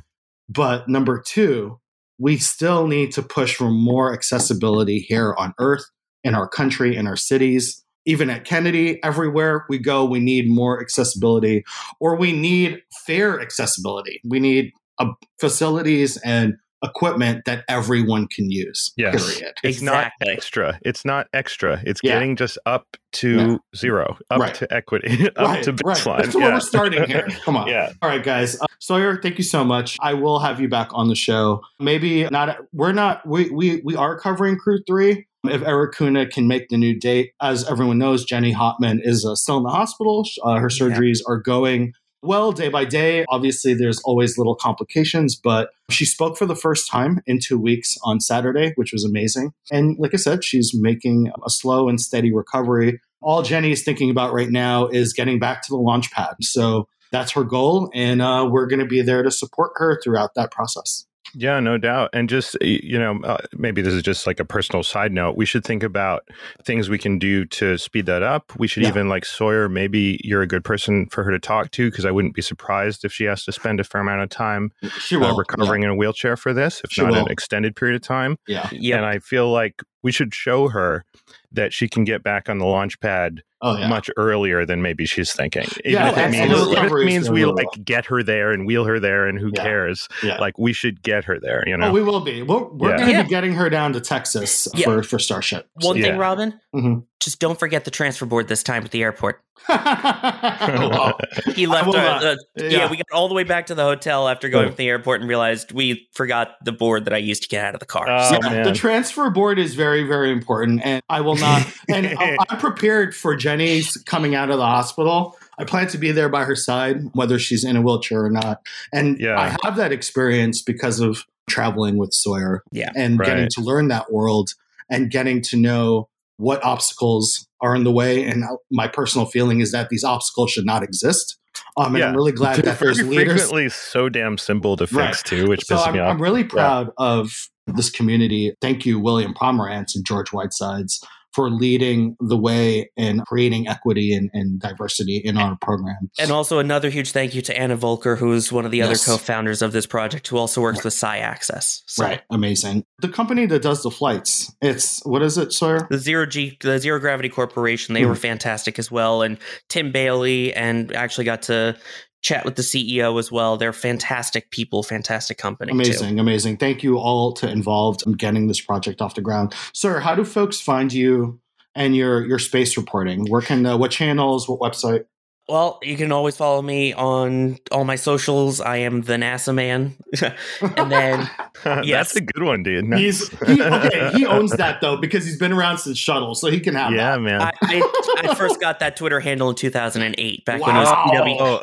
But 0.50 0.89
number 0.89 1.22
two, 1.22 1.80
we 2.18 2.38
still 2.38 2.88
need 2.88 3.12
to 3.14 3.22
push 3.22 3.56
for 3.56 3.70
more 3.70 4.12
accessibility 4.14 5.00
here 5.00 5.36
on 5.38 5.54
Earth, 5.60 5.84
in 6.24 6.34
our 6.36 6.47
country, 6.47 6.95
in 6.95 7.08
our 7.08 7.16
cities. 7.16 7.84
Even 8.06 8.30
at 8.30 8.43
Kennedy, 8.43 9.02
everywhere 9.04 9.66
we 9.70 9.78
go, 9.78 10.04
we 10.04 10.20
need 10.20 10.50
more 10.50 10.82
accessibility, 10.82 11.64
or 12.00 12.16
we 12.16 12.34
need 12.34 12.82
fair 13.06 13.39
accessibility. 13.39 14.20
We 14.28 14.39
need 14.39 14.74
uh, 15.00 15.06
facilities 15.39 16.18
and 16.18 16.54
equipment 16.82 17.43
that 17.45 17.66
everyone 17.68 18.26
can 18.28 18.50
use. 18.50 18.93
Yes. 18.95 19.36
Period. 19.38 19.54
It's 19.64 19.82
not 19.82 20.12
extra. 20.26 20.80
It's 20.84 21.04
not 21.04 21.28
extra. 21.34 21.82
It's 21.86 22.00
Yeah. 22.02 22.14
getting 22.14 22.38
just 22.38 22.58
up 22.66 22.86
to 23.14 23.36
Yeah. 23.38 23.58
zero, 23.76 24.18
up 24.32 24.39
Right. 24.39 24.54
to 24.56 24.74
equity, 24.74 25.28
up 25.36 25.38
right, 25.38 25.64
to 25.64 25.72
right. 25.72 25.97
baseline. 25.97 26.18
That's 26.24 26.36
where 26.36 26.52
we're 26.54 26.60
starting 26.62 27.04
here. 27.04 27.28
Come 27.43 27.58
on. 27.58 27.68
yeah. 27.76 27.91
All 28.02 28.08
right, 28.08 28.24
guys. 28.24 28.58
Uh, 28.62 28.66
Sawyer, 28.80 29.20
thank 29.22 29.38
you 29.38 29.43
so 29.43 29.66
much. 29.66 29.97
I 30.00 30.14
will 30.14 30.39
have 30.39 30.62
you 30.62 30.70
back 30.70 30.88
on 30.93 31.10
the 31.10 31.16
show. 31.16 31.62
Maybe 31.82 32.24
not. 32.30 32.58
We're 32.72 32.93
not. 32.93 33.28
We 33.28 33.50
we 33.50 33.82
we 33.84 33.97
are 33.97 34.18
covering 34.18 34.56
Crew 34.58 34.80
Three. 34.88 35.26
If 35.45 35.62
Erik 35.64 35.95
Kuna 35.97 36.26
can 36.28 36.47
make 36.50 36.68
the 36.70 36.78
new 36.78 36.97
date, 37.00 37.32
as 37.41 37.66
everyone 37.70 37.97
knows, 37.97 38.26
Jenny 38.26 38.54
Hautmann 38.54 39.00
is 39.02 39.26
uh, 39.26 39.36
still 39.36 39.58
in 39.58 39.64
the 39.64 39.70
hospital. 39.70 40.26
Uh, 40.43 40.56
her 40.56 40.70
Yeah. 40.72 40.86
surgeries 40.88 41.20
are 41.28 41.38
going 41.38 41.93
well 42.22 42.52
day 42.52 42.70
by 42.70 42.86
day. 42.86 43.26
Obviously, 43.30 43.74
there's 43.74 44.00
always 44.02 44.38
little 44.38 44.56
complications, 44.56 45.36
but 45.36 45.70
she 45.90 46.06
spoke 46.06 46.38
for 46.38 46.46
the 46.46 46.56
first 46.56 46.90
time 46.90 47.22
in 47.26 47.40
two 47.40 47.58
weeks 47.58 47.98
on 48.04 48.20
Saturday, 48.20 48.74
which 48.76 48.92
was 48.92 49.04
amazing. 49.04 49.54
And 49.72 49.98
like 50.00 50.14
I 50.14 50.18
said, 50.18 50.44
she's 50.44 50.72
making 50.74 51.32
a 51.46 51.50
slow 51.50 51.90
and 51.90 52.00
steady 52.00 52.34
recovery. 52.34 53.00
All 53.22 53.42
Jenny 53.42 53.72
is 53.72 53.84
thinking 53.84 54.10
about 54.10 54.34
right 54.34 54.50
now 54.50 54.88
is 54.88 55.14
getting 55.14 55.40
back 55.40 55.62
to 55.64 55.70
the 55.70 55.78
launch 55.78 56.12
pad. 56.12 56.36
So 56.42 56.88
that's 57.12 57.32
her 57.34 57.44
goal. 57.44 57.90
And 57.94 58.22
uh, 58.22 58.48
we're 58.50 58.68
going 58.68 58.80
to 58.80 58.86
be 58.86 59.02
there 59.02 59.24
to 59.24 59.32
support 59.32 59.72
her 59.76 60.00
throughout 60.02 60.36
that 60.36 60.52
process. 60.52 61.06
Yeah, 61.36 61.60
no 61.60 61.78
doubt. 61.78 62.10
And 62.14 62.28
just, 62.30 62.58
you 62.62 62.98
know, 62.98 63.20
uh, 63.24 63.38
maybe 63.54 63.82
this 63.82 63.94
is 63.94 64.02
just 64.04 64.26
like 64.28 64.40
a 64.40 64.46
personal 64.46 64.84
side 64.84 65.12
note. 65.12 65.38
We 65.38 65.46
should 65.46 65.64
think 65.64 65.84
about 65.84 66.28
things 66.64 66.90
we 66.90 66.98
can 66.98 67.20
do 67.20 67.46
to 67.46 67.78
speed 67.78 68.06
that 68.08 68.24
up. 68.24 68.52
We 68.58 68.68
should 68.68 68.84
Yeah. 68.84 68.90
even, 68.90 69.10
like 69.10 69.26
Sawyer, 69.26 69.70
maybe 69.70 70.20
you're 70.24 70.42
a 70.42 70.48
good 70.48 70.64
person 70.64 71.08
for 71.08 71.24
her 71.24 71.32
to 71.32 71.40
talk 71.40 71.72
to 71.72 71.90
because 71.90 72.06
I 72.06 72.12
wouldn't 72.12 72.34
be 72.36 72.42
surprised 72.42 73.06
if 73.06 73.14
she 73.14 73.26
has 73.26 73.44
to 73.46 73.52
spend 73.52 73.80
a 73.80 73.84
fair 73.84 74.02
amount 74.02 74.22
of 74.22 74.30
time 74.30 74.72
She 75.00 75.16
uh, 75.16 75.20
will. 75.20 75.36
recovering 75.38 75.84
in 75.84 75.90
a 75.90 75.96
wheelchair 75.96 76.36
for 76.38 76.54
this, 76.54 76.82
if 76.84 76.92
She 76.92 77.02
not 77.02 77.12
will. 77.12 77.26
an 77.26 77.32
extended 77.32 77.76
period 77.76 77.96
of 77.96 78.02
time. 78.02 78.38
Yeah. 78.48 78.68
Yeah, 78.72 78.98
And 78.98 79.06
I 79.06 79.20
feel 79.20 79.52
like 79.52 79.82
we 80.02 80.12
should 80.12 80.34
show 80.34 80.70
her 80.70 81.04
that 81.52 81.74
she 81.74 81.88
can 81.88 82.04
get 82.06 82.24
back 82.24 82.50
on 82.50 82.58
the 82.58 82.66
launch 82.66 83.00
pad 83.00 83.42
Oh, 83.62 83.78
yeah. 83.78 83.88
much 83.89 84.10
earlier 84.16 84.66
than 84.66 84.82
maybe 84.82 85.05
she's 85.05 85.34
thinking. 85.34 85.64
Even 85.84 85.91
Yeah, 85.91 86.10
if 86.12 86.18
it 86.18 86.32
means, 86.32 86.51
absolutely. 86.51 86.78
if 86.78 86.84
it 86.91 87.05
means 87.05 87.30
we 87.30 87.41
Recovery 87.43 87.62
is 87.64 87.68
like 87.76 87.86
get 87.86 88.05
her 88.05 88.24
there 88.24 88.51
and 88.51 88.66
wheel 88.66 88.86
her 88.86 88.99
there 89.01 89.28
and 89.28 89.38
who 89.38 89.51
Yeah. 89.53 89.64
cares? 89.64 90.07
Yeah. 90.24 90.38
Like 90.39 90.57
we 90.57 90.72
should 90.72 91.01
get 91.03 91.26
her 91.26 91.39
there, 91.41 91.64
you 91.68 91.76
know? 91.76 91.88
Oh, 91.88 91.91
we 91.91 92.01
will 92.01 92.22
be. 92.22 92.41
We're, 92.41 92.64
we're 92.70 92.91
Yeah. 92.91 92.95
going 92.97 93.07
to 93.10 93.14
Yeah. 93.16 93.24
be 93.24 93.30
getting 93.30 93.53
her 93.55 93.70
down 93.70 93.91
to 93.93 93.99
Texas 94.01 94.68
Yeah. 94.74 94.86
for, 94.86 95.03
for 95.03 95.20
Starship. 95.20 95.68
One 95.82 95.97
Yeah. 95.97 96.03
thing, 96.03 96.18
Robin. 96.18 96.60
Mhm. 96.74 97.03
just 97.22 97.39
don't 97.41 97.60
forget 97.60 97.84
the 97.84 97.91
transfer 97.91 98.26
board 98.26 98.47
this 98.47 98.64
time 98.64 98.86
at 98.86 98.91
the 98.91 99.03
airport. 99.03 99.41
Wow. 99.68 101.18
He 101.53 101.68
left. 101.68 101.88
will 101.88 101.97
Our, 101.97 102.05
uh, 102.07 102.36
yeah. 102.55 102.68
Yeah. 102.70 102.89
we 102.89 102.95
got 102.95 103.05
all 103.12 103.28
the 103.28 103.34
way 103.34 103.43
back 103.43 103.66
to 103.66 103.76
the 103.76 103.84
hotel 103.84 104.30
after 104.30 104.47
going 104.47 104.66
Yeah. 104.66 104.70
from 104.70 104.78
the 104.78 104.88
airport 104.88 105.20
and 105.20 105.30
realized 105.30 105.74
we 105.74 106.07
forgot 106.14 106.51
the 106.64 106.72
board 106.72 107.03
that 107.05 107.14
I 107.14 107.18
used 107.18 107.43
to 107.43 107.49
get 107.49 107.66
out 107.66 107.74
of 107.74 107.82
the 107.82 107.86
car. 107.86 108.05
Oh, 108.10 108.30
So- 108.30 108.39
Yeah, 108.41 108.49
man. 108.49 108.64
the 108.64 108.72
transfer 108.74 109.30
board 109.30 109.60
is 109.60 109.76
very, 109.76 110.03
very 110.03 110.32
important, 110.32 110.82
and 110.86 111.01
I 111.10 111.20
will 111.22 111.36
not. 111.36 111.66
and 111.89 112.07
I- 112.20 112.38
I'm 112.49 112.57
prepared 112.57 113.14
for 113.14 113.36
Jenny's 113.50 113.97
coming 114.06 114.36
out 114.36 114.52
of 114.52 114.58
the 114.60 114.66
hospital. 114.66 115.36
I 115.58 115.64
plan 115.64 115.88
to 115.88 115.97
be 115.97 116.12
there 116.12 116.30
by 116.30 116.43
her 116.43 116.56
side, 116.56 117.02
whether 117.14 117.39
she's 117.39 117.64
in 117.64 117.76
a 117.76 117.82
wheelchair 117.82 118.24
or 118.24 118.30
not. 118.30 118.62
And 118.93 119.20
Yeah. 119.20 119.39
I 119.39 119.58
have 119.64 119.76
that 119.78 119.91
experience 119.91 120.62
because 120.62 121.00
of 121.00 121.26
traveling 121.50 121.97
with 121.97 122.14
Sawyer, 122.14 122.62
Yeah. 122.72 122.91
and 122.95 123.20
getting 123.20 123.50
to 123.56 123.62
learn 123.62 123.88
that 123.88 124.12
world 124.14 124.52
and 124.89 125.10
getting 125.10 125.41
to 125.43 125.58
know 125.58 126.08
what 126.38 126.64
obstacles 126.64 127.47
are 127.60 127.76
in 127.76 127.84
the 127.84 127.91
way. 127.91 128.24
And 128.24 128.43
my 128.72 128.88
personal 128.88 129.26
feeling 129.26 129.60
is 129.62 129.72
that 129.72 129.89
these 129.89 130.04
obstacles 130.04 130.52
should 130.52 130.66
not 130.66 130.84
exist. 130.84 131.38
Um, 131.76 131.88
and 131.88 131.97
Yeah. 131.97 132.10
I'm 132.10 132.16
really 132.16 132.32
glad 132.32 132.58
that 132.58 132.78
there's 132.80 133.02
leaders 133.02 133.41
frequently 133.41 133.70
so 133.70 134.10
damn 134.10 134.38
simple 134.38 134.78
to 134.78 134.86
fix 134.86 134.95
Right. 134.95 135.16
too, 135.26 135.47
which 135.47 135.66
so 135.66 135.76
pisses 135.76 135.88
I'm, 135.88 135.93
me 135.93 136.00
off. 136.00 136.12
I'm 136.12 136.22
really 136.22 136.43
proud 136.43 136.91
of 136.97 137.50
this 137.68 137.89
community. 137.89 138.54
Thank 138.62 138.86
you, 138.86 139.00
William 139.00 139.34
Pomerantz 139.34 139.95
and 139.95 140.06
George 140.06 140.30
Whitesides, 140.30 141.04
for 141.34 141.50
leading 141.50 142.16
the 142.20 142.38
way 142.38 142.90
in 142.98 143.22
creating 143.28 143.68
equity 143.68 144.14
and, 144.14 144.30
and 144.34 144.60
diversity 144.60 145.18
in 145.18 145.38
our 145.38 145.56
program. 145.62 146.10
And 146.18 146.32
also 146.32 146.60
another 146.60 146.90
huge 146.90 147.12
thank 147.12 147.36
you 147.36 147.42
to 147.44 147.58
Anna 147.58 147.78
Voelker, 147.78 148.18
who 148.18 148.34
is 148.34 148.52
one 148.52 148.66
of 148.66 148.72
the 148.72 148.82
other 148.82 148.94
Yes. 148.94 149.06
co-founders 149.06 149.62
of 149.62 149.72
this 149.72 149.86
project, 149.86 150.28
who 150.28 150.38
also 150.38 150.60
works 150.62 150.84
with 150.84 150.94
Sci 150.94 151.18
Access. 151.20 151.84
So 151.86 152.04
Right, 152.04 152.22
amazing. 152.32 152.84
The 153.00 153.10
company 153.10 153.46
that 153.46 153.62
does 153.62 153.84
the 153.84 153.92
flights, 153.92 154.52
it's 154.62 155.06
what 155.06 155.22
is 155.22 155.38
it, 155.38 155.54
Sawyer? 155.54 155.88
The 155.90 155.98
Zero 156.00 156.26
G, 156.26 156.58
the 156.62 156.80
Zero 156.80 157.00
Gravity 157.00 157.30
Corporation, 157.30 157.94
they 157.94 158.02
Hmm. 158.04 158.10
were 158.10 158.16
fantastic 158.16 158.80
as 158.80 158.90
well. 158.92 159.22
And 159.22 159.38
Tim 159.68 159.92
Bailey, 159.92 160.54
and 160.54 160.92
actually 160.96 161.26
got 161.26 161.44
to 161.44 161.78
chat 162.22 162.46
with 162.46 162.56
the 162.56 162.62
CEO 162.62 163.18
as 163.20 163.32
well. 163.32 163.58
They're 163.58 163.74
fantastic 163.74 164.52
people, 164.52 164.84
fantastic 164.84 165.38
company. 165.38 165.72
too. 165.72 165.76
Amazing, 165.76 166.20
amazing. 166.20 166.58
Thank 166.58 166.84
you 166.84 166.98
all 166.98 167.34
to 167.34 167.50
involved 167.50 168.04
in 168.06 168.14
getting 168.14 168.48
this 168.48 168.62
project 168.62 169.02
off 169.02 169.16
the 169.16 169.22
ground. 169.22 169.54
Sir, 169.74 170.00
how 170.00 170.16
do 170.16 170.26
folks 170.26 170.60
find 170.60 170.92
you 170.92 171.40
and 171.76 171.96
your 171.96 172.26
your 172.26 172.40
space 172.40 172.76
reporting? 172.78 173.26
Where 173.30 173.42
can 173.42 173.66
uh, 173.66 173.78
what 173.78 173.92
channels, 173.92 174.50
what 174.50 174.60
website? 174.60 175.06
Well, 175.50 175.80
you 175.82 175.97
can 175.97 176.12
always 176.12 176.38
follow 176.38 176.62
me 176.62 176.93
on 176.93 177.58
all 177.72 177.84
my 177.86 177.95
socials. 177.95 178.62
I 178.62 178.78
am 178.78 179.02
the 179.02 179.14
NASA 179.14 179.54
man. 179.54 179.95
and 180.62 180.91
then 180.91 181.30
That's 181.64 182.16
a 182.16 182.22
good 182.22 182.43
one, 182.43 182.64
dude. 182.64 182.93
He's 182.93 183.28
he, 183.47 183.62
okay. 183.62 184.12
He 184.14 184.26
owns 184.26 184.52
that 184.52 184.80
though 184.82 184.97
because 184.97 185.26
he's 185.26 185.38
been 185.38 185.52
around 185.52 185.80
since 185.80 185.97
Shuttle, 185.97 186.36
so 186.36 186.50
he 186.52 186.60
can 186.60 186.76
have 186.76 186.93
yeah, 186.93 187.16
that. 187.16 187.22
man. 187.22 187.41
I, 187.41 187.52
I, 187.64 188.20
I 188.30 188.36
first 188.36 188.60
got 188.62 188.80
that 188.80 188.95
Twitter 188.95 189.20
handle 189.20 189.50
in 189.50 189.56
2008, 189.56 190.45
back 190.45 190.62
when 190.66 190.76
it 190.76 190.80
was 190.80 190.88
Wow. 190.88 191.06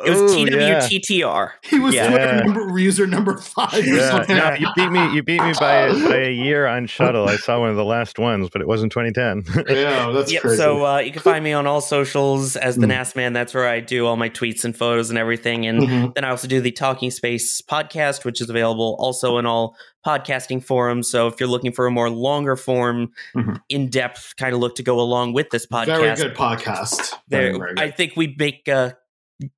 TW. 0.01 0.07
It 0.07 0.09
was 0.21 0.31
Oh, 0.33 0.37
yeah. 0.45 0.79
TWTTR. 0.81 1.51
He 1.63 1.79
was 1.79 1.95
Yeah. 1.95 2.09
Twitter 2.09 2.43
number, 2.43 2.77
user 2.79 3.07
number 3.07 3.37
five 3.37 3.73
or 3.73 3.79
yeah, 3.79 4.25
no, 4.27 4.53
you 4.59 4.67
beat 4.75 4.91
me. 4.91 5.13
You 5.15 5.23
beat 5.23 5.41
me 5.41 5.53
by, 5.59 5.91
by 5.93 6.17
a 6.25 6.31
year 6.31 6.67
on 6.67 6.87
shuttle. 6.87 7.27
I 7.27 7.37
saw 7.37 7.59
one 7.59 7.69
of 7.69 7.75
the 7.75 7.85
last 7.85 8.19
ones, 8.19 8.49
but 8.51 8.61
it 8.61 8.67
wasn't 8.67 8.91
2010. 8.91 9.45
Yeah, 9.67 10.11
that's 10.11 10.31
Yep. 10.31 10.41
crazy. 10.41 10.57
So 10.57 10.85
uh, 10.85 10.97
you 10.99 11.11
can 11.11 11.21
find 11.21 11.43
me 11.43 11.53
on 11.53 11.65
all 11.67 11.81
socials 11.81 12.55
as 12.55 12.75
the 12.75 12.85
Mm. 12.87 12.89
NAS 12.89 13.15
man. 13.15 13.33
That's 13.33 13.53
where 13.53 13.67
I 13.67 13.76
do 13.79 14.05
all 14.05 14.15
my 14.15 14.29
tweets 14.29 14.63
and 14.65 14.75
photos 14.75 15.09
and 15.09 15.17
everything. 15.17 15.65
And 15.65 15.81
Mhm. 15.81 16.15
then 16.15 16.23
I 16.23 16.29
also 16.29 16.47
do 16.47 16.61
the 16.61 16.71
Talking 16.71 17.11
Space 17.11 17.61
podcast, 17.61 18.25
which 18.25 18.41
is 18.41 18.49
available 18.49 18.95
also 18.99 19.37
in 19.37 19.45
all 19.45 19.75
podcasting 20.05 20.63
forums. 20.63 21.09
So 21.09 21.27
if 21.27 21.39
you're 21.39 21.49
looking 21.49 21.71
for 21.71 21.85
a 21.87 21.91
more 21.91 22.09
longer 22.09 22.55
form, 22.55 23.11
Mhm. 23.35 23.59
in 23.69 23.89
depth 23.89 24.35
kind 24.37 24.53
of 24.53 24.59
look 24.59 24.75
to 24.75 24.83
go 24.83 24.99
along 24.99 25.33
with 25.33 25.49
this 25.49 25.65
podcast, 25.65 25.97
Very 25.97 26.15
good 26.15 26.35
podcast. 26.35 27.13
Very, 27.29 27.51
there, 27.51 27.57
very 27.59 27.75
good. 27.75 27.79
I 27.83 27.91
think 27.91 28.13
we 28.15 28.35
make 28.37 28.67
uh, 28.69 28.91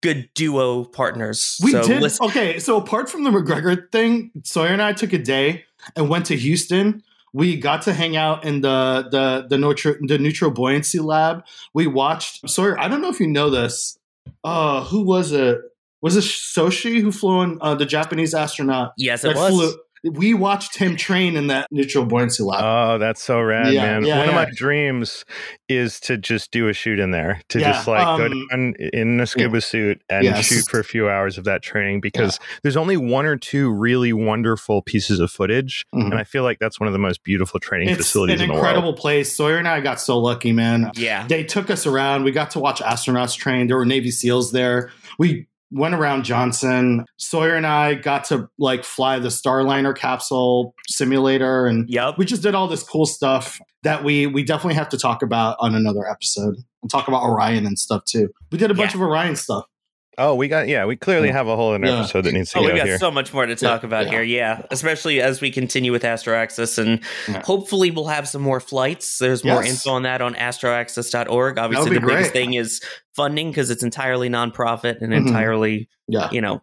good 0.01 0.29
duo 0.35 0.83
partners. 0.85 1.57
we 1.63 1.71
so 1.71 1.83
did 1.83 2.01
listen- 2.01 2.25
okay. 2.27 2.59
So 2.59 2.77
apart 2.77 3.09
from 3.09 3.23
the 3.23 3.29
McGregor 3.29 3.89
thing, 3.91 4.31
Sawyer 4.43 4.69
and 4.73 4.81
I 4.81 4.93
took 4.93 5.13
a 5.13 5.17
day 5.17 5.63
and 5.95 6.09
went 6.09 6.25
to 6.27 6.35
Houston. 6.35 7.03
We 7.31 7.57
got 7.57 7.83
to 7.83 7.93
hang 7.93 8.17
out 8.17 8.43
in 8.43 8.61
the 8.61 9.07
the 9.11 9.45
the 9.47 9.57
neutral 9.59 9.93
the 10.01 10.17
neutral 10.17 10.49
buoyancy 10.49 10.97
lab. 10.99 11.43
We 11.75 11.85
watched 11.85 12.49
Sawyer. 12.49 12.77
I 12.79 12.87
don't 12.87 13.01
know 13.03 13.09
if 13.09 13.19
you 13.19 13.27
know 13.27 13.51
this. 13.51 13.98
Uh, 14.43 14.83
who 14.83 15.03
was 15.03 15.31
it? 15.31 15.59
Was 16.01 16.15
it 16.15 16.23
Soichi 16.23 17.01
who 17.01 17.11
flew 17.11 17.41
in 17.41 17.57
uh, 17.61 17.75
the 17.75 17.85
Japanese 17.85 18.33
astronaut? 18.33 18.93
yes, 18.97 19.23
it 19.23 19.35
was. 19.35 19.49
flew- 19.53 19.79
we 20.03 20.33
watched 20.33 20.77
him 20.77 20.95
train 20.95 21.35
in 21.35 21.47
that 21.47 21.67
neutral 21.71 22.05
buoyancy 22.05 22.43
lab. 22.43 22.61
oh, 22.63 22.97
that's 22.97 23.21
so 23.23 23.41
rad, 23.41 23.73
Yeah, 23.73 23.81
man. 23.99 24.05
yeah, 24.05 24.19
one 24.19 24.29
of 24.29 24.35
my 24.35 24.47
dreams 24.55 25.25
is 25.67 25.99
to 26.01 26.17
just 26.17 26.51
do 26.51 26.67
a 26.67 26.73
shoot 26.73 26.99
in 26.99 27.11
there, 27.11 27.41
to 27.49 27.59
Yeah, 27.59 27.73
just 27.73 27.87
like 27.87 28.03
go 28.17 28.25
um, 28.25 28.45
down 28.49 28.73
in 28.93 29.19
a 29.19 29.27
scuba 29.27 29.61
suit 29.61 30.01
and 30.09 30.23
Yes. 30.23 30.45
shoot 30.45 30.65
for 30.69 30.79
a 30.79 30.83
few 30.83 31.09
hours 31.09 31.37
of 31.37 31.43
that 31.43 31.61
training 31.61 32.01
because 32.01 32.39
there's 32.63 32.77
only 32.77 32.97
one 32.97 33.25
or 33.25 33.35
two 33.37 33.71
really 33.71 34.13
wonderful 34.13 34.81
pieces 34.81 35.19
of 35.19 35.29
footage. 35.31 35.85
Mhm. 35.93 36.05
And 36.05 36.13
I 36.15 36.23
feel 36.23 36.43
like 36.43 36.59
that's 36.59 36.79
one 36.79 36.87
of 36.87 36.93
the 36.93 36.99
most 36.99 37.23
beautiful 37.23 37.59
training 37.59 37.89
It's 37.89 37.97
facilities 37.97 38.39
an 38.39 38.43
in 38.43 38.47
the 38.47 38.53
world. 38.53 38.65
incredible 38.65 38.93
place. 38.93 39.35
Sawyer 39.35 39.57
and 39.57 39.67
I 39.67 39.79
got 39.81 39.99
so 39.99 40.17
lucky, 40.17 40.51
man. 40.51 40.91
yeah. 40.95 41.27
They 41.27 41.43
took 41.43 41.69
us 41.69 41.85
around. 41.85 42.23
We 42.23 42.31
got 42.31 42.51
to 42.51 42.59
watch 42.59 42.79
astronauts 42.81 43.35
train. 43.37 43.67
There 43.67 43.77
were 43.77 43.85
Navy 43.85 44.09
SEAls 44.11 44.51
there. 44.53 44.89
We 45.19 45.47
went 45.71 45.93
around 45.93 46.23
Johnson. 46.23 47.05
Sawyer 47.17 47.55
and 47.55 47.65
I 47.67 47.93
got 47.95 48.23
to 48.25 48.49
like 48.57 48.83
fly 48.83 49.19
the 49.19 49.29
Starliner 49.29 49.95
capsule 49.95 50.73
simulator, 50.87 51.65
and 51.67 51.89
Yep. 51.89 52.17
we 52.17 52.25
just 52.25 52.41
did 52.43 52.55
all 52.55 52.67
this 52.67 52.83
cool 52.83 53.05
stuff 53.05 53.59
that 53.83 54.03
we 54.03 54.27
we 54.27 54.43
definitely 54.43 54.75
have 54.75 54.89
to 54.89 54.97
talk 54.97 55.21
about 55.21 55.55
on 55.59 55.75
another 55.75 56.07
episode 56.09 56.55
and 56.81 56.91
talk 56.91 57.07
about 57.07 57.23
Orion 57.23 57.65
and 57.65 57.77
stuff 57.79 58.03
too. 58.05 58.29
We 58.51 58.57
did 58.57 58.71
a 58.71 58.73
bunch 58.73 58.93
Yeah. 58.93 59.01
of 59.01 59.07
Orion 59.07 59.35
stuff. 59.35 59.65
Oh, 60.19 60.35
we 60.35 60.47
got 60.49 60.67
yeah. 60.67 60.85
We 60.85 60.95
clearly 60.97 61.31
have 61.31 61.47
a 61.47 61.55
whole 61.55 61.73
other 61.73 61.85
Yeah. 61.85 61.99
episode 62.01 62.25
that 62.25 62.33
needs 62.33 62.51
to 62.51 62.59
Oh, 62.59 62.61
go 62.61 62.67
we've 62.67 62.75
got 62.77 62.85
here. 62.87 62.97
so 62.99 63.09
much 63.09 63.33
more 63.33 63.45
to 63.45 63.55
talk 63.55 63.81
Yeah, 63.83 63.87
about 63.87 64.05
yeah. 64.05 64.11
here. 64.11 64.23
Yeah, 64.23 64.61
especially 64.69 65.21
as 65.21 65.39
we 65.41 65.49
continue 65.49 65.91
with 65.91 66.03
Astro 66.03 66.35
Access, 66.35 66.77
and 66.77 66.99
Yeah. 67.27 67.41
hopefully 67.45 67.89
we'll 67.89 68.07
have 68.07 68.27
some 68.27 68.41
more 68.41 68.59
flights. 68.59 69.17
There's 69.17 69.43
more 69.45 69.63
info 69.63 69.91
on 69.91 70.03
that 70.03 70.21
on 70.21 70.35
astroaccess.org. 70.35 71.57
Obviously, 71.57 71.89
be 71.91 71.99
the 71.99 72.05
biggest 72.05 72.31
thing 72.33 72.53
is 72.53 72.81
funding 73.15 73.49
because 73.49 73.69
it's 73.69 73.81
entirely 73.83 74.29
nonprofit 74.29 75.01
and 75.01 75.13
Mhm. 75.13 75.27
entirely, 75.27 75.89
Yeah. 76.07 76.29
you 76.31 76.41
know, 76.41 76.61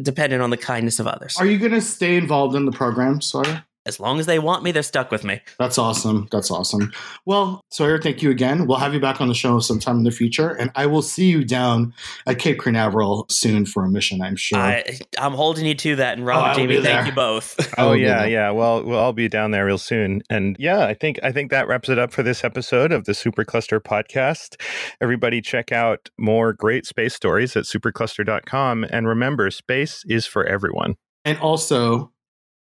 dependent 0.00 0.42
on 0.42 0.50
the 0.50 0.56
kindness 0.56 0.98
of 1.00 1.06
others. 1.06 1.36
Are 1.38 1.46
you 1.46 1.58
going 1.58 1.72
to 1.72 1.80
stay 1.80 2.16
involved 2.16 2.54
in 2.56 2.64
the 2.64 2.72
program, 2.72 3.20
Sawyer? 3.20 3.64
As 3.86 3.98
long 3.98 4.20
as 4.20 4.26
they 4.26 4.38
want 4.38 4.62
me, 4.62 4.72
they're 4.72 4.82
stuck 4.82 5.10
with 5.10 5.24
me. 5.24 5.40
That's 5.58 5.78
awesome. 5.78 6.28
That's 6.30 6.50
awesome. 6.50 6.92
Well, 7.24 7.62
Sawyer, 7.70 8.00
thank 8.00 8.22
you 8.22 8.30
again. 8.30 8.66
We'll 8.66 8.78
have 8.78 8.92
you 8.94 9.00
back 9.00 9.20
on 9.20 9.28
the 9.28 9.34
show 9.34 9.58
sometime 9.60 9.96
in 9.98 10.04
the 10.04 10.10
future, 10.10 10.50
and 10.50 10.70
I 10.74 10.86
will 10.86 11.02
see 11.02 11.30
you 11.30 11.44
down 11.44 11.94
at 12.26 12.38
Cape 12.38 12.60
Canaveral 12.60 13.26
soon 13.30 13.64
for 13.64 13.84
a 13.84 13.88
mission. 13.88 14.20
I'm 14.20 14.36
sure. 14.36 14.58
I, 14.58 14.98
I'm 15.18 15.32
holding 15.32 15.64
you 15.66 15.74
to 15.74 15.96
that, 15.96 16.18
and 16.18 16.26
Rob 16.26 16.44
Oh, 16.44 16.46
and 16.48 16.56
Jamie, 16.70 16.82
thank 16.82 17.06
you 17.06 17.12
both. 17.12 17.56
Oh 17.78 17.92
yeah, 17.92 18.24
yeah. 18.26 18.50
Well, 18.50 18.84
we'll 18.84 18.98
all 18.98 19.12
be 19.14 19.28
down 19.28 19.52
there 19.52 19.64
real 19.64 19.78
soon. 19.78 20.22
And 20.28 20.56
yeah, 20.58 20.84
I 20.84 20.92
think 20.92 21.18
I 21.22 21.32
think 21.32 21.50
that 21.50 21.66
wraps 21.66 21.88
it 21.88 21.98
up 21.98 22.12
for 22.12 22.22
this 22.22 22.44
episode 22.44 22.92
of 22.92 23.04
the 23.04 23.12
Supercluster 23.12 23.80
podcast. 23.80 24.60
Everybody 25.00 25.40
check 25.40 25.72
out 25.72 26.10
more 26.18 26.52
great 26.52 26.84
space 26.84 27.14
stories 27.14 27.56
at 27.56 27.64
supercluster.com 27.64 28.84
and 28.90 29.08
remember 29.08 29.50
space 29.50 30.04
is 30.08 30.26
for 30.26 30.44
everyone. 30.44 30.96
And 31.24 31.38
also, 31.38 32.12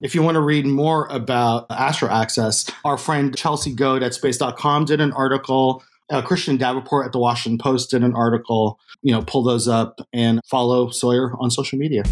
if 0.00 0.14
you 0.14 0.22
want 0.22 0.36
to 0.36 0.40
read 0.40 0.66
more 0.66 1.06
about 1.06 1.66
Astro 1.70 2.08
Access, 2.08 2.70
our 2.84 2.96
friend 2.96 3.36
Chelsea 3.36 3.74
Gohd 3.74 4.02
at 4.02 4.14
space.com 4.14 4.86
did 4.86 5.00
an 5.00 5.12
article. 5.12 5.82
Uh, 6.08 6.22
Christian 6.22 6.56
Davenport 6.56 7.06
at 7.06 7.12
the 7.12 7.18
Washington 7.18 7.58
Post 7.58 7.90
did 7.90 8.02
an 8.02 8.14
article. 8.14 8.80
You 9.02 9.12
know, 9.12 9.22
pull 9.22 9.42
those 9.42 9.68
up 9.68 10.00
and 10.12 10.40
follow 10.46 10.90
Sawyer 10.90 11.34
on 11.38 11.50
social 11.50 11.78
media. 11.78 12.02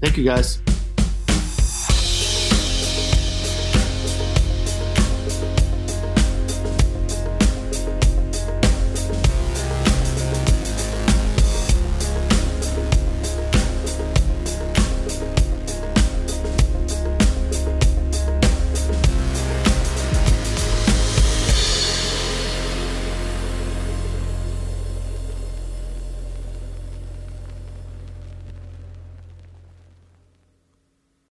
Thank 0.00 0.16
you 0.16 0.24
guys. 0.24 0.62